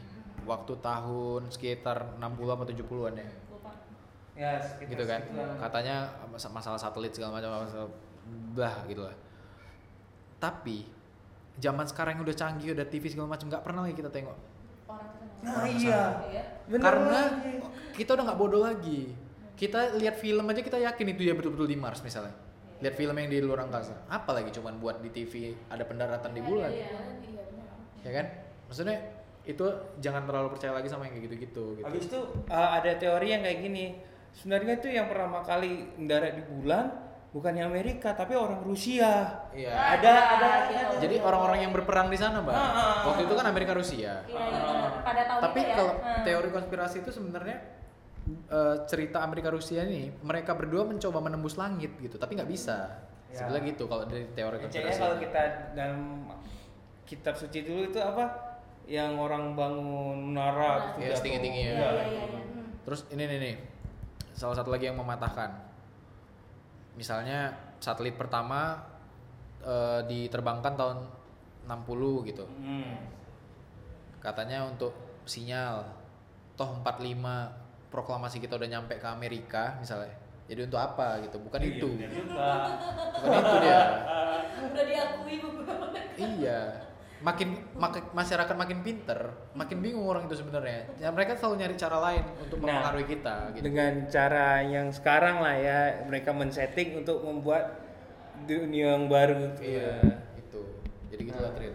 waktu 0.43 0.74
tahun 0.80 1.51
sekitar 1.51 2.18
60 2.18 2.26
atau 2.49 2.65
70-an 2.65 3.13
ya. 3.13 3.28
Ya, 4.34 4.51
sekitar 4.57 4.89
Gitu 4.89 5.03
kan. 5.03 5.22
segituan. 5.24 5.57
Katanya 5.59 5.95
mas- 6.28 6.49
masalah 6.49 6.78
satelit 6.78 7.13
segala 7.13 7.38
macam 7.38 7.53
masalah 7.61 7.89
bah 8.53 8.82
gitu 8.86 9.01
lah. 9.01 9.13
Tapi 10.38 10.86
zaman 11.58 11.86
sekarang 11.89 12.18
yang 12.18 12.24
udah 12.26 12.38
canggih 12.38 12.74
udah 12.74 12.86
TV 12.86 13.10
segala 13.10 13.34
macam 13.34 13.49
nggak 13.49 13.64
pernah 13.66 13.82
lagi 13.86 13.95
kita 13.97 14.12
tengok. 14.14 14.38
Nah, 15.38 15.66
iya. 15.70 16.01
Bener 16.66 16.84
Karena 16.84 17.20
lagi. 17.30 17.53
kita 17.93 18.10
udah 18.18 18.24
nggak 18.30 18.39
bodoh 18.39 18.62
lagi. 18.66 19.14
Kita 19.58 19.97
lihat 19.97 20.22
film 20.22 20.45
aja 20.45 20.62
kita 20.62 20.78
yakin 20.78 21.18
itu 21.18 21.22
ya 21.26 21.34
betul-betul 21.34 21.66
di 21.70 21.78
Mars 21.78 22.01
misalnya. 22.05 22.34
Lihat 22.78 22.93
film 22.93 23.16
yang 23.18 23.30
di 23.30 23.38
luar 23.41 23.66
angkasa. 23.66 24.05
Apalagi 24.05 24.53
cuman 24.53 24.78
buat 24.78 25.01
di 25.01 25.10
TV 25.10 25.58
ada 25.70 25.82
pendaratan 25.82 26.30
di 26.34 26.41
bulan. 26.45 26.70
Ya 28.05 28.12
kan? 28.14 28.26
Maksudnya 28.70 28.97
itu 29.47 29.66
jangan 30.03 30.28
terlalu 30.28 30.53
percaya 30.53 30.76
lagi 30.76 30.91
sama 30.91 31.08
yang 31.08 31.18
kayak 31.18 31.26
gitu-gitu 31.32 31.64
gitu. 31.80 31.88
Habis 31.88 32.03
itu 32.12 32.20
uh, 32.51 32.70
ada 32.78 32.91
teori 32.99 33.28
yang 33.34 33.41
kayak 33.41 33.60
gini. 33.64 33.86
Sebenarnya 34.36 34.78
itu 34.78 34.88
yang 34.93 35.08
pertama 35.10 35.41
kali 35.41 35.89
mendarat 35.97 36.38
di 36.38 36.43
bulan 36.45 37.07
bukannya 37.38 37.70
Amerika 37.70 38.18
tapi 38.18 38.34
orang 38.34 38.66
Rusia. 38.66 39.30
Iya. 39.54 39.70
Ada 39.70 40.14
ada 40.34 40.50
gitu. 40.74 40.94
Jadi 41.06 41.16
orang-orang 41.22 41.60
yang 41.62 41.72
berperang 41.72 42.10
di 42.10 42.18
sana, 42.18 42.42
Mbak. 42.42 42.50
Ah, 42.50 42.58
ah, 42.58 42.74
ah. 42.74 42.94
Waktu 43.14 43.30
itu 43.30 43.34
kan 43.38 43.46
Amerika 43.46 43.78
Rusia. 43.78 44.26
Iya, 44.26 44.42
iya, 44.42 44.58
benar. 44.58 44.92
pada 45.06 45.22
tahun 45.24 45.42
Tapi 45.46 45.60
itu 45.62 45.70
ya. 45.70 45.76
kalau 45.78 45.94
Hmm. 45.94 46.24
teori 46.26 46.50
konspirasi 46.50 46.96
itu 47.06 47.10
sebenarnya 47.14 47.58
eh, 48.28 48.76
cerita 48.90 49.22
Amerika 49.22 49.48
Rusia 49.48 49.86
ini 49.86 50.12
mereka 50.20 50.52
berdua 50.52 50.84
mencoba 50.84 51.22
menembus 51.22 51.56
langit 51.56 51.94
gitu, 52.02 52.18
tapi 52.18 52.34
nggak 52.34 52.50
bisa. 52.50 53.06
Ya. 53.30 53.38
Sebenarnya 53.40 53.72
gitu 53.72 53.86
kalau 53.86 54.04
dari 54.04 54.26
teori 54.34 54.58
konspirasi. 54.58 54.98
kalau 54.98 55.16
kita 55.16 55.42
dalam 55.72 56.26
kitab 57.04 57.38
suci 57.38 57.62
dulu 57.62 57.86
itu 57.86 58.00
apa? 58.02 58.26
Yang 58.84 59.14
orang 59.20 59.52
bangun 59.54 60.32
menara 60.32 60.96
terus 60.96 60.96
Iya, 60.98 61.08
jatuh. 61.08 61.18
setinggi-tinggi 61.22 61.62
ya. 61.62 61.68
Iya. 61.68 61.76
Iya, 61.78 61.92
iya, 61.92 62.24
iya. 62.26 62.40
Hmm. 62.42 62.68
Terus 62.84 63.02
ini 63.12 63.24
nih 63.24 63.38
nih, 63.38 63.56
salah 64.34 64.56
satu 64.56 64.72
lagi 64.72 64.88
yang 64.88 64.98
mematahkan. 64.98 65.66
Misalnya 66.98 67.54
satelit 67.78 68.18
pertama 68.18 68.82
eh, 69.62 70.02
diterbangkan 70.10 70.74
tahun 70.74 70.98
60 71.70 72.30
gitu. 72.34 72.45
Hmm. 72.48 72.98
Katanya 74.18 74.66
untuk 74.66 74.91
sinyal 75.30 75.86
toh 76.58 76.82
45 76.82 77.93
proklamasi 77.93 78.41
kita 78.41 78.58
udah 78.58 78.68
nyampe 78.68 78.98
ke 78.98 79.08
Amerika 79.08 79.78
misalnya. 79.78 80.12
Jadi 80.48 80.64
untuk 80.64 80.80
apa 80.80 81.20
gitu? 81.28 81.38
Bukan 81.43 81.60
Iya, 81.60 81.70
itu. 81.76 81.88
Bukan 83.22 83.32
itu 83.36 83.56
dia. 83.62 83.82
Udah 84.58 84.84
diakui 84.88 85.36
beberapa 85.43 85.86
Iya. 86.18 86.62
Makin 87.18 87.49
mak- 87.74 88.13
masyarakat 88.13 88.53
makin 88.53 88.86
pinter, 88.86 89.34
makin 89.51 89.82
bingung 89.82 90.05
orang 90.05 90.30
itu 90.30 90.38
sebenarnya. 90.38 90.86
Ya 90.97 91.09
mereka 91.09 91.34
selalu 91.34 91.65
nyari 91.65 91.76
cara 91.76 91.97
lain 91.97 92.24
untuk 92.38 92.61
Nah, 92.61 92.78
mempengaruhi 92.78 93.07
kita 93.09 93.36
gitu. 93.51 93.63
Dengan 93.65 93.93
cara 94.05 94.61
yang 94.61 94.93
sekarang 94.93 95.41
lah 95.41 95.55
ya 95.57 95.80
mereka 96.05 96.30
men-setting 96.30 96.93
untuk 96.95 97.22
membuat 97.22 97.82
dunia 98.45 98.93
yang 98.93 99.09
baru. 99.09 99.57
Iya, 99.57 100.22
itu. 100.38 100.61
Jadi 101.09 101.22
gitu 101.26 101.39
lah 101.39 101.53
Trin. 101.53 101.74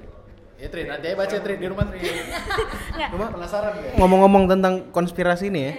Ya 0.54 0.68
Trin, 0.70 0.86
nanti 0.86 1.10
aja 1.10 1.18
baca 1.18 1.36
Trin 1.36 1.58
di 1.58 1.66
rumah 1.66 1.86
Trin. 1.90 2.06
Rumah 3.12 3.28
penasaran 3.34 3.72
ya? 3.74 3.92
Ngomong-ngomong 3.98 4.46
tentang 4.46 4.94
konspirasi 4.94 5.50
nih 5.50 5.62
ya. 5.66 5.72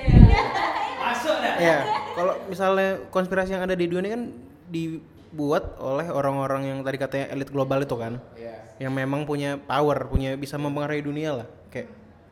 Masuk 0.99 1.35
dah. 1.39 1.55
Iya, 1.55 1.77
kalau 2.13 2.33
misalnya 2.51 2.89
konspirasi 3.07 3.55
yang 3.55 3.63
ada 3.63 3.79
di 3.79 3.87
dunia 3.87 4.11
kan 4.11 4.35
dibuat 4.67 5.79
oleh 5.79 6.11
orang-orang 6.11 6.67
yang 6.67 6.79
tadi 6.83 6.99
katanya 6.99 7.31
elit 7.31 7.47
global 7.47 7.79
itu 7.79 7.95
kan. 7.95 8.19
Iya. 8.35 8.62
Yang 8.77 8.93
memang 8.95 9.21
punya 9.23 9.57
power, 9.57 10.07
punya 10.07 10.33
bisa 10.33 10.57
mempengaruhi 10.57 11.01
dunia 11.01 11.29
lah, 11.35 11.47
kayak 11.69 11.87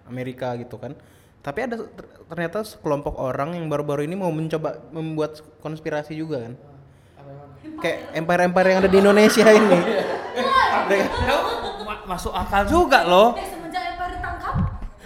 Amerika 0.05 0.53
gitu 0.55 0.75
kan. 0.75 0.97
Tapi 1.41 1.59
ada 1.63 1.75
ter- 1.77 2.09
ternyata 2.27 2.61
sekelompok 2.61 3.17
orang 3.17 3.53
yang 3.53 3.65
baru-baru 3.65 4.05
ini 4.05 4.13
mau 4.13 4.29
mencoba 4.29 4.77
membuat 4.89 5.41
konspirasi 5.59 6.13
juga 6.13 6.45
kan. 6.45 6.53
Kayak 7.77 8.13
empire-empire 8.13 8.67
yang 8.67 8.79
ada 8.79 8.89
di 8.89 8.97
Indonesia 8.99 9.45
ini. 9.57 9.79
Masuk 12.03 12.29
akal 12.31 12.65
juga 12.65 13.05
loh. 13.05 13.33
Eh 13.33 13.47
semenjak 13.47 13.83
Empire 13.87 14.11
ditangkap, 14.17 14.55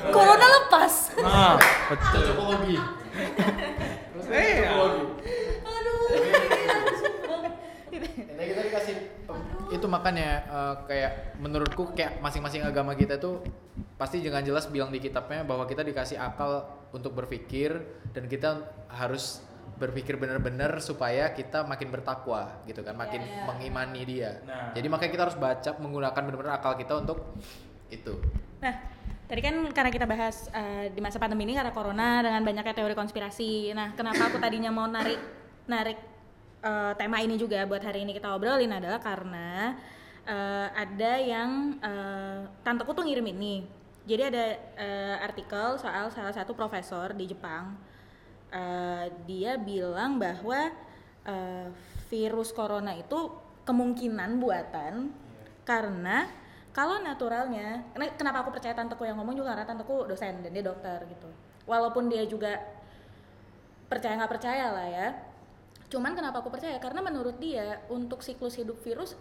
corona 0.09 0.47
lepas. 0.49 0.93
Nah, 1.17 1.55
Betul. 1.91 2.21
Jokowi. 2.25 2.75
Terus 4.11 4.25
Iya. 4.25 4.65
Jokowi. 4.65 5.01
Aduh. 5.61 5.99
Ini 7.93 8.43
kita 8.43 8.61
dikasih 8.65 8.95
itu 9.73 9.85
makanya 9.89 10.29
eh, 10.45 10.75
kayak 10.85 11.11
menurutku 11.41 11.93
kayak 11.97 12.21
masing-masing 12.21 12.61
agama 12.61 12.93
kita 12.93 13.17
tuh 13.17 13.41
pasti 13.97 14.21
dengan 14.21 14.43
jelas 14.45 14.69
bilang 14.69 14.91
di 14.93 15.01
kitabnya 15.01 15.41
bahwa 15.41 15.65
kita 15.65 15.81
dikasih 15.81 16.19
akal 16.21 16.67
untuk 16.93 17.15
berpikir 17.17 17.75
dan 18.13 18.29
kita 18.29 18.63
harus 18.91 19.41
berpikir 19.75 20.15
benar-benar 20.15 20.79
supaya 20.79 21.35
kita 21.35 21.67
makin 21.67 21.91
bertakwa 21.91 22.63
gitu 22.63 22.79
kan, 22.79 22.95
makin 22.95 23.19
Ya, 23.19 23.27
ya. 23.27 23.43
mengimani 23.43 24.01
dia. 24.07 24.31
Nah. 24.47 24.71
Jadi 24.71 24.87
makanya 24.87 25.11
kita 25.11 25.23
harus 25.27 25.35
baca 25.35 25.71
menggunakan 25.83 26.21
benar-benar 26.23 26.53
akal 26.63 26.79
kita 26.79 26.93
untuk 27.03 27.35
itu. 27.91 28.15
Nah, 28.63 28.71
tadi 29.27 29.41
kan 29.43 29.55
karena 29.75 29.91
kita 29.91 30.07
bahas 30.07 30.47
eh, 30.55 30.95
di 30.95 31.03
masa 31.03 31.19
pandemi 31.19 31.43
ini 31.43 31.59
karena 31.59 31.75
corona 31.75 32.23
dengan 32.23 32.39
banyaknya 32.47 32.71
teori 32.71 32.95
konspirasi. 32.95 33.75
Nah, 33.75 33.91
kenapa 33.99 34.31
aku 34.31 34.39
tadinya 34.39 34.71
mau 34.71 34.87
narik 34.87 35.19
narik 35.67 35.99
eh, 36.65 36.93
tema 36.97 37.21
ini 37.21 37.37
juga 37.37 37.61
buat 37.69 37.81
hari 37.85 38.01
ini 38.01 38.17
kita 38.17 38.33
obrolin 38.33 38.73
adalah 38.73 38.97
karena 38.97 39.77
eh, 40.25 40.67
ada 40.73 41.13
yang 41.21 41.77
eh, 41.79 42.41
tanteku 42.65 42.91
tuh 42.97 43.05
ngirim 43.05 43.25
ini. 43.29 43.61
Jadi 44.05 44.21
ada 44.21 44.45
eh, 44.77 45.17
artikel 45.21 45.77
soal 45.77 46.09
salah 46.09 46.33
satu 46.33 46.57
profesor 46.57 47.13
di 47.13 47.29
Jepang. 47.29 47.77
Eh, 48.49 49.05
dia 49.29 49.61
bilang 49.61 50.17
bahwa 50.17 50.73
eh, 51.25 51.67
virus 52.09 52.49
corona 52.53 52.93
itu 52.97 53.29
kemungkinan 53.65 54.37
buatan 54.37 55.09
karena 55.65 56.29
kalau 56.69 57.01
naturalnya 57.01 57.81
karena 57.97 58.13
kenapa 58.13 58.45
aku 58.45 58.53
percaya 58.53 58.77
tanteku 58.77 59.09
yang 59.09 59.17
ngomong 59.17 59.33
juga 59.33 59.57
karena 59.57 59.65
tanteku 59.65 60.05
dosen 60.05 60.45
dan 60.45 60.53
dia 60.53 60.61
dokter 60.61 61.01
gitu 61.09 61.25
walaupun 61.65 62.05
dia 62.05 62.21
juga 62.29 62.61
percaya 63.89 64.21
nggak 64.21 64.33
percaya 64.37 64.65
lah 64.69 64.85
ya 64.85 65.07
cuman 65.95 66.11
kenapa 66.11 66.43
aku 66.43 66.51
percaya 66.51 66.75
karena 66.83 66.99
menurut 66.99 67.39
dia 67.39 67.79
untuk 67.87 68.19
siklus 68.19 68.59
hidup 68.59 68.75
virus 68.83 69.15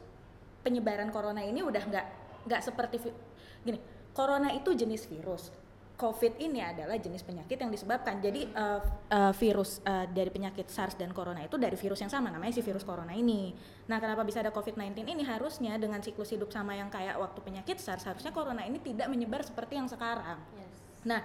penyebaran 0.67 1.15
corona 1.15 1.47
ini 1.47 1.63
udah 1.63 1.83
nggak 1.87 2.07
nggak 2.51 2.61
seperti 2.67 2.99
gini 3.63 3.79
corona 4.11 4.51
itu 4.51 4.75
jenis 4.75 5.07
virus 5.07 5.55
COVID 5.95 6.43
ini 6.43 6.59
adalah 6.59 6.99
jenis 6.99 7.23
penyakit 7.23 7.55
yang 7.55 7.71
disebabkan. 7.71 8.19
Jadi 8.19 8.51
eh, 8.51 8.81
eh, 9.15 9.33
virus 9.39 9.79
eh, 9.87 10.11
dari 10.11 10.27
penyakit 10.27 10.67
SARS 10.67 10.99
dan 10.99 11.15
corona 11.15 11.47
itu 11.47 11.55
dari 11.55 11.79
virus 11.79 12.03
yang 12.03 12.11
sama 12.11 12.35
namanya 12.35 12.51
si 12.51 12.67
virus 12.67 12.83
corona 12.83 13.15
ini. 13.15 13.55
Nah, 13.87 14.03
kenapa 14.03 14.27
bisa 14.27 14.43
ada 14.43 14.51
COVID-19 14.51 15.07
ini 15.07 15.23
harusnya 15.23 15.79
dengan 15.79 16.03
siklus 16.03 16.35
hidup 16.35 16.51
sama 16.51 16.75
yang 16.75 16.91
kayak 16.91 17.15
waktu 17.15 17.39
penyakit 17.47 17.79
SARS 17.79 18.11
harusnya 18.11 18.35
corona 18.35 18.67
ini 18.67 18.83
tidak 18.83 19.07
menyebar 19.07 19.47
seperti 19.47 19.79
yang 19.79 19.87
sekarang. 19.87 20.43
Nah, 21.07 21.23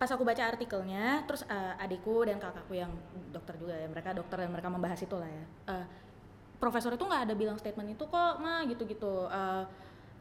pas 0.00 0.08
aku 0.08 0.24
baca 0.24 0.40
artikelnya, 0.48 1.28
terus 1.28 1.44
eh, 1.44 1.74
adikku 1.76 2.24
dan 2.24 2.40
kakakku 2.40 2.72
yang 2.72 2.88
dokter 3.28 3.52
juga 3.60 3.76
ya, 3.76 3.84
mereka 3.84 4.16
dokter 4.16 4.40
dan 4.40 4.48
mereka 4.48 4.72
membahas 4.72 4.96
itu 4.96 5.12
lah 5.12 5.28
ya. 5.28 5.44
Eh, 5.76 5.86
profesor 6.56 6.96
itu 6.96 7.04
nggak 7.04 7.28
ada 7.28 7.34
bilang 7.36 7.60
statement 7.60 7.92
itu 7.92 8.08
kok, 8.08 8.40
mah 8.40 8.64
gitu-gitu. 8.64 9.28
Eh, 9.28 9.64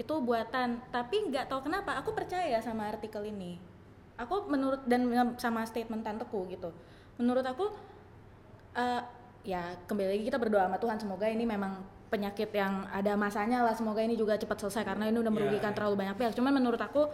itu 0.04 0.14
buatan, 0.20 0.84
tapi 0.92 1.32
nggak 1.32 1.48
tahu 1.48 1.72
kenapa 1.72 1.96
aku 1.96 2.12
percaya 2.12 2.60
sama 2.60 2.92
artikel 2.92 3.24
ini. 3.24 3.56
Aku 4.20 4.52
menurut 4.52 4.84
dan 4.84 5.08
sama 5.40 5.64
statement 5.64 6.04
tanteku 6.04 6.44
gitu. 6.52 6.76
Menurut 7.16 7.48
aku 7.48 7.72
eh, 8.76 9.02
ya 9.48 9.80
kembali 9.88 10.20
lagi 10.20 10.24
kita 10.28 10.36
berdoa 10.36 10.68
sama 10.68 10.76
Tuhan 10.76 10.98
semoga 11.00 11.26
ini 11.32 11.48
memang 11.48 11.80
penyakit 12.12 12.52
yang 12.52 12.84
ada 12.92 13.16
masanya 13.16 13.64
lah 13.64 13.72
semoga 13.72 14.04
ini 14.04 14.18
juga 14.20 14.36
cepat 14.36 14.60
selesai 14.60 14.84
karena 14.84 15.08
ini 15.08 15.24
udah 15.24 15.32
merugikan 15.32 15.72
Ya, 15.72 15.74
ya. 15.74 15.78
terlalu 15.78 15.96
banyak 16.04 16.16
pihak. 16.20 16.34
Cuman 16.36 16.52
menurut 16.52 16.82
aku 16.82 17.08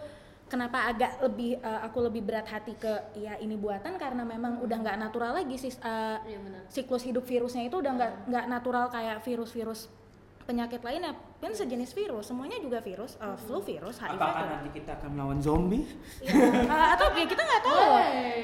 kenapa 0.46 0.86
agak 0.86 1.18
lebih 1.20 1.58
eh, 1.58 1.80
aku 1.82 1.98
lebih 2.02 2.22
berat 2.22 2.46
hati 2.46 2.74
ke 2.74 2.90
ya 3.16 3.34
ini 3.36 3.56
buatan 3.56 3.96
karena 3.96 4.22
memang 4.22 4.60
udah 4.60 4.78
nggak 4.80 4.98
natural 5.00 5.34
lagi 5.34 5.56
sih 5.56 5.74
eh, 5.74 6.18
Iya 6.24 6.40
benar. 6.40 6.62
siklus 6.68 7.02
hidup 7.02 7.24
virusnya 7.24 7.64
itu 7.64 7.76
udah 7.76 7.92
nggak 7.92 8.12
nggak 8.26 8.46
natural 8.48 8.86
kayak 8.88 9.20
virus-virus 9.20 9.90
penyakit 10.42 10.78
lainnya. 10.80 11.10
Kan 11.36 11.50
sejenis 11.52 11.90
virus 11.92 12.30
semuanya 12.30 12.58
juga 12.58 12.78
virus 12.80 13.18
eh, 13.18 13.38
flu 13.40 13.58
virus 13.60 13.98
HIV 13.98 14.14
apakah 14.14 14.46
nanti 14.48 14.70
kita 14.72 14.94
akan 14.96 15.10
melawan 15.12 15.40
zombie? 15.40 15.82
Eh, 16.22 16.30
atau 16.94 17.10
ya 17.12 17.26
kita 17.26 17.42
nggak 17.42 17.62
tahu. 17.64 17.82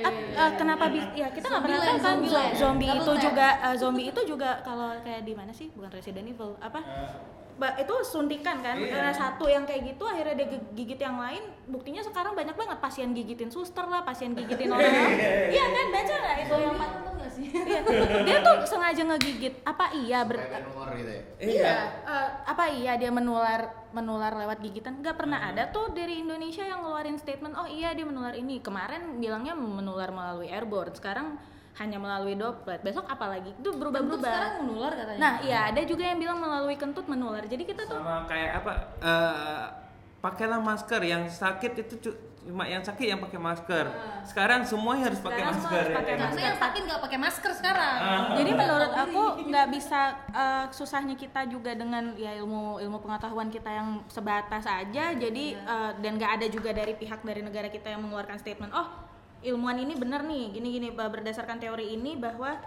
At- 0.01 0.21
eh, 0.33 0.51
kenapa 0.55 0.89
bi- 0.89 1.13
ya 1.13 1.29
kita 1.29 1.45
nggak 1.47 1.61
pernah 1.61 1.77
tahu 1.77 1.85
kan 1.87 1.97
zombie 2.01 2.29
zombie 2.57 2.89
itu 2.89 3.11
juga 3.19 3.47
eh, 3.61 3.75
zombie 3.77 4.05
itu 4.07 4.21
juga 4.25 4.49
kalau 4.61 4.97
kayak 4.99 5.21
di 5.21 5.33
mana 5.33 5.51
sih? 5.51 5.69
Bukan 5.69 5.89
Resident 5.91 6.25
Evil 6.25 6.57
apa? 6.57 6.81
Ba- 6.81 7.39
itu 7.59 7.95
suntikan 8.05 8.61
kan 8.61 8.77
Iya. 8.77 8.89
karena 8.89 9.11
satu 9.13 9.45
yang 9.45 9.63
kayak 9.65 9.93
gitu 9.95 10.03
akhirnya 10.07 10.35
dia 10.37 10.47
gigit 10.73 10.99
yang 10.99 11.17
lain 11.17 11.43
buktinya 11.69 12.01
sekarang 12.01 12.33
banyak 12.33 12.55
banget 12.57 12.77
pasien 12.81 13.13
gigitin 13.13 13.49
suster 13.53 13.85
lah 13.85 14.01
pasien 14.01 14.33
gigitin 14.33 14.73
orang 14.73 14.91
iya 15.53 15.65
kan 15.69 15.85
baca 15.93 16.13
nggak 16.13 16.37
itu 16.47 16.55
yang 16.57 16.75
sih. 17.31 17.47
Iya, 17.47 17.79
dia 18.27 18.37
tuh 18.43 18.55
sengaja 18.67 19.01
ngegigit. 19.07 19.63
Apa 19.63 19.95
iya 19.95 20.27
ber 20.27 20.37
gitu 20.91 21.07
ya. 21.07 21.23
Iya, 21.39 21.75
eh, 22.03 22.29
apa 22.43 22.63
iya 22.75 22.99
dia 22.99 23.09
menular 23.09 23.71
menular 23.95 24.35
lewat 24.35 24.59
gigitan? 24.59 24.99
Nggak 24.99 25.15
pernah 25.17 25.39
ada 25.39 25.71
tuh 25.71 25.95
dari 25.95 26.19
Indonesia 26.19 26.67
yang 26.67 26.83
ngeluarin 26.83 27.15
statement, 27.17 27.55
oh 27.55 27.65
iya 27.65 27.95
dia 27.95 28.03
menular 28.03 28.35
ini. 28.35 28.59
Kemarin 28.59 29.17
bilangnya 29.23 29.55
menular 29.55 30.11
melalui 30.11 30.51
airborne, 30.51 30.91
sekarang 30.93 31.39
hanya 31.79 31.97
melalui 31.97 32.35
droplet. 32.35 32.79
Besok 32.79 33.07
apalagi 33.07 33.51
itu 33.51 33.63
Kentut 33.63 33.79
berubah-berubah. 33.79 34.27
sekarang 34.27 34.53
menular 34.63 34.91
katanya. 34.91 35.19
Nah, 35.19 35.33
iya 35.39 35.59
ada 35.71 35.81
juga 35.83 36.03
yang 36.03 36.19
bilang 36.19 36.37
melalui 36.37 36.75
kentut 36.75 37.07
menular. 37.07 37.43
Jadi 37.47 37.63
kita 37.63 37.87
tuh 37.87 37.95
sama 37.95 38.27
kayak 38.27 38.51
apa 38.59 38.71
eh, 38.99 39.63
pakailah 40.19 40.59
masker 40.59 41.01
yang 41.01 41.23
sakit 41.25 41.71
itu 41.79 41.95
cu- 41.99 42.19
cuma 42.41 42.65
yang 42.65 42.81
sakit 42.81 43.05
yang 43.05 43.21
pakai 43.21 43.37
masker 43.37 43.85
sekarang 44.25 44.65
semuanya 44.65 45.13
harus 45.13 45.21
pakai 45.21 45.45
Sekarang 45.45 45.53
semua 45.53 45.61
masker 45.61 45.77
harus 45.77 45.93
pakai? 45.93 46.13
Karena 46.17 46.41
yang 46.41 46.57
sakit 46.57 46.81
nggak 46.89 47.01
pakai 47.05 47.19
masker 47.21 47.51
sekarang. 47.53 47.97
Jadi 48.33 48.51
menurut 48.51 48.91
aku 48.97 49.21
nggak 49.45 49.67
bisa 49.69 50.01
eh, 50.33 50.65
susahnya 50.73 51.15
kita 51.15 51.45
juga 51.45 51.71
dengan 51.71 52.17
ya 52.17 52.33
ilmu 52.35 52.81
ilmu 52.81 52.97
pengetahuan 52.99 53.47
kita 53.47 53.69
yang 53.69 54.01
sebatas 54.07 54.65
aja. 54.65 55.13
Jadi 55.13 55.53
eh, 55.53 55.91
dan 55.95 56.11
nggak 56.17 56.31
ada 56.41 56.45
juga 56.49 56.73
dari 56.73 56.93
pihak 56.93 57.21
dari 57.21 57.41
negara 57.41 57.69
kita 57.69 57.87
yang 57.87 58.01
mengeluarkan 58.01 58.35
statement. 58.35 58.73
Oh 58.73 58.89
ilmuwan 59.41 59.77
ini 59.81 59.93
benar 59.97 60.21
nih 60.25 60.53
gini-gini 60.53 60.93
berdasarkan 60.93 61.57
teori 61.57 61.97
ini 61.97 62.17
bahwa 62.17 62.57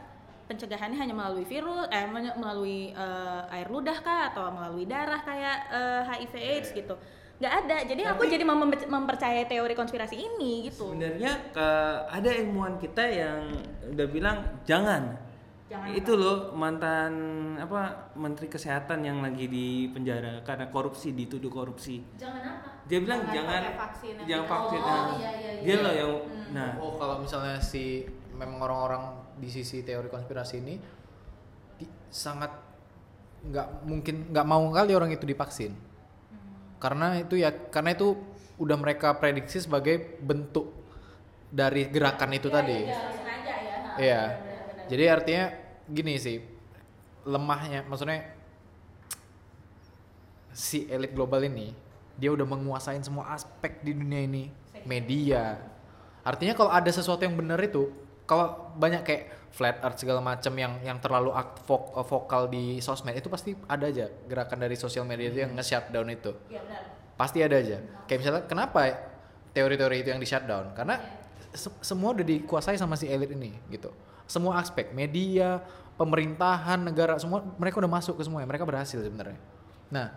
pencegahannya 0.44 0.98
hanya 1.00 1.14
melalui 1.16 1.46
virus, 1.48 1.88
eh 1.88 2.04
melalui 2.36 2.92
eh, 2.92 3.54
air 3.54 3.68
ludah 3.72 3.96
kah 4.04 4.34
atau 4.34 4.52
melalui 4.52 4.84
darah 4.84 5.22
kayak 5.24 5.56
eh, 5.72 6.02
HIV/AIDS 6.04 6.68
gitu. 6.76 6.94
Nggak 7.40 7.54
ada. 7.66 7.76
Jadi 7.88 8.02
aku 8.06 8.22
jadi 8.30 8.44
mem- 8.46 8.86
mempercayai 8.86 9.48
teori 9.50 9.74
konspirasi 9.74 10.14
ini 10.14 10.70
gitu. 10.70 10.94
sebenarnya 10.94 11.50
ada 12.12 12.30
ilmuwan 12.30 12.78
kita 12.78 13.02
yang 13.10 13.50
udah 13.90 14.06
bilang 14.06 14.38
jangan 14.68 15.18
Jangan 15.74 15.90
itu 15.90 16.12
loh 16.14 16.54
mantan 16.54 17.12
apa 17.58 18.14
menteri 18.14 18.46
kesehatan 18.46 19.02
yang 19.02 19.18
lagi 19.26 19.50
di 19.50 19.90
penjara 19.90 20.38
karena 20.46 20.70
korupsi 20.70 21.10
dituduh 21.10 21.50
korupsi. 21.50 21.98
Jangan 22.14 22.42
apa? 22.46 22.68
dia 22.84 22.98
bilang 23.00 23.24
Jangan 23.24 23.32
jangan 23.32 23.48
pakai 23.56 23.74
vaksin 23.80 24.12
jangan 24.28 24.46
vaksin 24.46 24.80
Oh, 24.80 24.86
nah, 24.86 25.16
iya, 25.16 25.30
iya, 25.40 25.50
dia 25.64 25.74
iya. 25.74 25.82
loh 25.82 25.92
yang 25.96 26.12
nah. 26.52 26.70
Oh 26.76 26.92
kalau 27.00 27.16
misalnya 27.24 27.56
si 27.58 28.04
memang 28.36 28.60
orang-orang 28.60 29.02
di 29.40 29.48
sisi 29.48 29.80
teori 29.82 30.12
konspirasi 30.12 30.54
ini 30.60 30.74
di- 31.80 31.90
sangat 32.12 32.52
nggak 33.44 33.68
mungkin 33.88 34.30
nggak 34.30 34.46
mau 34.46 34.62
kali 34.70 34.92
orang 34.94 35.10
itu 35.10 35.24
divaksin. 35.26 35.72
Karena 36.78 37.16
itu 37.18 37.40
ya 37.40 37.50
karena 37.50 37.96
itu 37.96 38.14
udah 38.60 38.76
mereka 38.78 39.16
prediksi 39.16 39.64
sebagai 39.64 40.20
bentuk 40.22 40.70
dari 41.48 41.88
gerakan 41.88 42.30
itu 42.36 42.46
tadi. 42.52 42.78
sengaja 42.84 43.54
ya. 43.58 43.78
iya. 43.98 44.22
jadi 44.90 45.04
artinya 45.16 45.63
gini 45.86 46.16
sih 46.16 46.40
lemahnya 47.24 47.84
maksudnya 47.84 48.24
si 50.54 50.86
elit 50.86 51.12
global 51.12 51.42
ini 51.42 51.74
dia 52.14 52.30
udah 52.30 52.46
menguasain 52.46 53.02
semua 53.02 53.34
aspek 53.34 53.82
di 53.82 53.90
dunia 53.90 54.22
ini. 54.22 54.46
Media. 54.86 55.58
Artinya 56.22 56.54
kalau 56.54 56.70
ada 56.70 56.86
sesuatu 56.86 57.26
yang 57.26 57.34
benar 57.34 57.58
itu 57.58 57.90
kalau 58.22 58.70
banyak 58.78 59.02
kayak 59.02 59.24
flat 59.50 59.82
earth 59.82 59.98
segala 59.98 60.22
macam 60.22 60.54
yang 60.54 60.78
yang 60.86 60.98
terlalu 61.02 61.34
vok- 61.66 61.90
eh, 61.98 62.06
vokal 62.06 62.42
di 62.46 62.78
sosmed 62.78 63.18
itu 63.18 63.26
pasti 63.26 63.58
ada 63.66 63.90
aja 63.90 64.06
gerakan 64.30 64.62
dari 64.62 64.78
sosial 64.78 65.02
media 65.02 65.26
itu 65.26 65.42
yang 65.42 65.52
nge-shutdown 65.52 66.06
itu. 66.08 66.30
Iya 66.48 66.62
benar. 66.62 66.82
pasti 67.14 67.38
ada 67.42 67.54
aja. 67.54 67.78
Kayak 68.06 68.18
misalnya 68.20 68.42
kenapa 68.46 68.80
teori-teori 69.50 69.96
itu 70.02 70.08
yang 70.10 70.18
di 70.18 70.26
shutdown 70.26 70.70
karena 70.74 70.98
se- 71.50 71.78
semua 71.82 72.10
udah 72.10 72.26
dikuasai 72.26 72.74
sama 72.74 72.94
si 72.94 73.06
elit 73.06 73.30
ini 73.30 73.54
gitu 73.70 73.90
semua 74.24 74.60
aspek 74.60 74.90
media 74.96 75.60
pemerintahan 75.94 76.80
negara 76.82 77.14
semua 77.22 77.44
mereka 77.60 77.78
udah 77.78 77.90
masuk 77.90 78.18
ke 78.18 78.22
semuanya 78.26 78.48
mereka 78.48 78.66
berhasil 78.66 78.98
sebenarnya. 78.98 79.38
Nah 79.92 80.10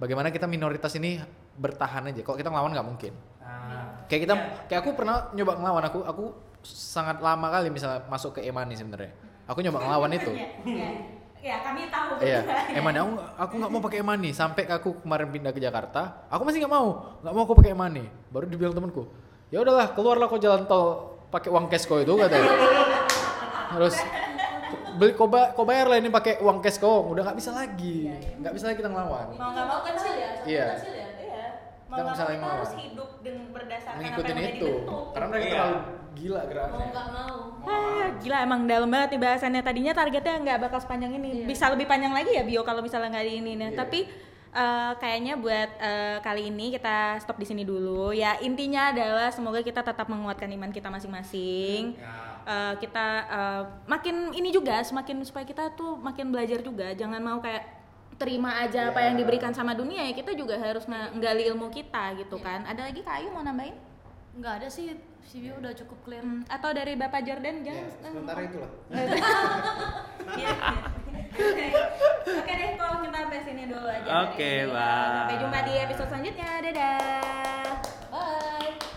bagaimana 0.00 0.32
kita 0.32 0.48
minoritas 0.48 0.94
ini 0.96 1.20
bertahan 1.58 2.08
aja? 2.08 2.20
Kalau 2.24 2.36
kita 2.38 2.48
ngelawan 2.48 2.72
nggak 2.72 2.88
mungkin. 2.88 3.12
Ah, 3.42 4.04
kayak 4.06 4.20
kita 4.28 4.34
kayak 4.70 4.80
aku 4.84 4.90
pernah 4.96 5.28
nyoba 5.34 5.58
ngelawan 5.58 5.84
aku 5.88 6.00
aku 6.04 6.24
sangat 6.64 7.20
lama 7.20 7.48
kali 7.48 7.68
misalnya 7.68 8.06
masuk 8.08 8.38
ke 8.38 8.40
Emani 8.46 8.78
sebenarnya. 8.78 9.12
Aku 9.48 9.60
nyoba 9.60 9.80
ngelawan 9.80 10.12
itu. 10.12 10.32
Iya. 10.64 10.90
Ya, 11.38 11.62
kami 11.62 11.86
tahu. 11.86 12.18
Iya, 12.18 12.42
betul. 12.42 12.76
Emani 12.82 12.98
aku 12.98 13.10
aku 13.38 13.52
nggak 13.62 13.70
mau 13.70 13.80
pakai 13.84 13.98
Emani. 14.02 14.30
Sampai 14.34 14.66
aku 14.66 14.98
kemarin 15.06 15.28
pindah 15.30 15.52
ke 15.54 15.60
Jakarta, 15.62 16.26
aku 16.26 16.42
masih 16.42 16.66
nggak 16.66 16.74
mau, 16.74 17.14
nggak 17.22 17.32
mau 17.34 17.42
aku 17.46 17.54
pakai 17.62 17.72
Emani. 17.78 18.04
Baru 18.34 18.50
dibilang 18.50 18.74
temanku, 18.74 19.06
ya 19.54 19.62
udahlah 19.62 19.94
keluarlah 19.94 20.26
kau 20.26 20.40
jalan 20.42 20.66
tol 20.66 21.14
pakai 21.30 21.48
uang 21.52 21.70
cash 21.70 21.86
kau 21.86 22.02
itu 22.02 22.10
katanya. 22.18 22.50
Terus 23.70 23.96
beli 24.94 25.12
kau, 25.12 25.26
ba- 25.26 25.52
kau 25.52 25.62
bayar 25.62 25.86
lah 25.86 25.96
ini 25.96 26.08
pakai 26.08 26.38
uang 26.38 26.58
cash 26.58 26.76
kau, 26.76 27.06
udah 27.06 27.22
nggak 27.22 27.38
bisa 27.38 27.50
lagi, 27.50 28.10
nggak 28.36 28.52
bisa 28.52 28.64
lagi 28.66 28.76
kita 28.76 28.88
ngelawan. 28.88 29.26
Mau 29.30 29.50
nggak 29.50 29.66
mau 29.66 29.80
kecil 29.82 30.12
ya. 30.12 30.30
Iya. 30.42 30.66
Kecil 30.74 30.94
ya. 30.94 31.08
Iya. 31.16 31.46
Mau 31.84 31.94
Kita 31.94 31.94
nggak 31.94 32.06
mau 32.08 32.18
saling 32.18 32.38
kita 32.38 32.50
harus 32.50 32.72
hidup 32.74 33.10
dengan 33.20 33.46
berdasarkan 33.48 33.94
apa 33.94 34.04
yang 34.04 34.14
udah 34.14 34.26
itu, 34.26 34.70
dibentuk. 34.74 35.04
karena 35.10 35.26
mereka 35.26 35.44
Iya. 35.44 35.52
terlalu 35.54 35.78
gila 36.10 36.34
Mau 36.34 36.48
geraknya. 36.48 36.86
nggak 36.88 37.08
mau. 37.12 37.36
Ah, 37.62 38.06
gila 38.18 38.36
emang 38.40 38.60
dalam 38.64 38.88
banget 38.88 39.08
nih 39.10 39.20
bahasannya 39.20 39.62
tadinya 39.62 39.92
targetnya 39.92 40.34
nggak 40.40 40.58
bakal 40.60 40.78
sepanjang 40.78 41.12
ini 41.14 41.28
Iya. 41.34 41.46
bisa 41.46 41.64
lebih 41.68 41.86
panjang 41.86 42.10
lagi 42.10 42.32
ya 42.32 42.42
bio 42.42 42.62
kalau 42.62 42.80
misalnya 42.80 43.08
nggak 43.10 43.24
di 43.24 43.32
ini 43.36 43.52
nih 43.54 43.68
Iya. 43.68 43.76
tapi 43.76 44.00
eh, 44.50 44.92
kayaknya 44.96 45.36
buat 45.36 45.70
eh, 45.78 46.16
kali 46.18 46.48
ini 46.48 46.72
kita 46.72 46.96
stop 47.18 47.36
di 47.36 47.44
sini 47.44 47.62
dulu 47.62 48.10
ya 48.10 48.34
intinya 48.38 48.88
adalah 48.88 49.28
semoga 49.28 49.60
kita 49.60 49.80
tetap 49.80 50.08
menguatkan 50.08 50.48
iman 50.50 50.72
kita 50.72 50.88
masing-masing 50.88 51.94
Eh, 52.48 52.74
kita 52.80 53.06
eh, 53.28 53.62
makin 53.84 54.32
ini 54.32 54.48
juga 54.48 54.80
semakin 54.80 55.20
supaya 55.20 55.44
kita 55.44 55.68
tuh 55.76 56.00
makin 56.00 56.32
belajar 56.32 56.64
juga 56.64 56.96
jangan 56.96 57.20
mau 57.20 57.44
kayak 57.44 57.60
terima 58.16 58.64
aja 58.64 58.88
apa 58.88 59.04
yang 59.04 59.20
diberikan 59.20 59.52
sama 59.52 59.76
dunia 59.76 60.00
ya 60.08 60.16
kita 60.16 60.32
juga 60.32 60.56
harus 60.56 60.88
nge- 60.88 61.12
nggali 61.20 61.44
ilmu 61.52 61.68
kita 61.68 62.16
gitu 62.16 62.40
kan 62.40 62.64
ada 62.64 62.88
lagi 62.88 63.04
kayu 63.04 63.28
mau 63.36 63.44
nambahin 63.44 63.76
Nggak 64.38 64.54
ada 64.62 64.68
sih, 64.70 64.94
si 65.26 65.42
Bio 65.42 65.58
udah 65.58 65.74
cukup 65.74 65.98
clear. 66.06 66.22
Hmm, 66.22 66.46
atau 66.46 66.70
dari 66.70 66.94
bapak 66.94 67.26
Jordan 67.26 67.58
jangan 67.66 67.90
sementara 67.98 68.40
itulah. 68.46 68.70
Iya. 70.38 70.54
Oke 72.38 72.52
deh, 72.54 72.70
kalau 72.78 73.02
kita 73.02 73.18
sampai 73.18 73.40
sini 73.42 73.66
dulu 73.66 73.88
aja. 73.90 74.30
Oke, 74.30 74.62
ini. 74.62 74.70
bye. 74.70 75.26
Sampai 75.26 75.36
jumpa 75.42 75.58
di 75.66 75.74
episode 75.74 76.08
selanjutnya. 76.14 76.50
Dadah. 76.62 77.58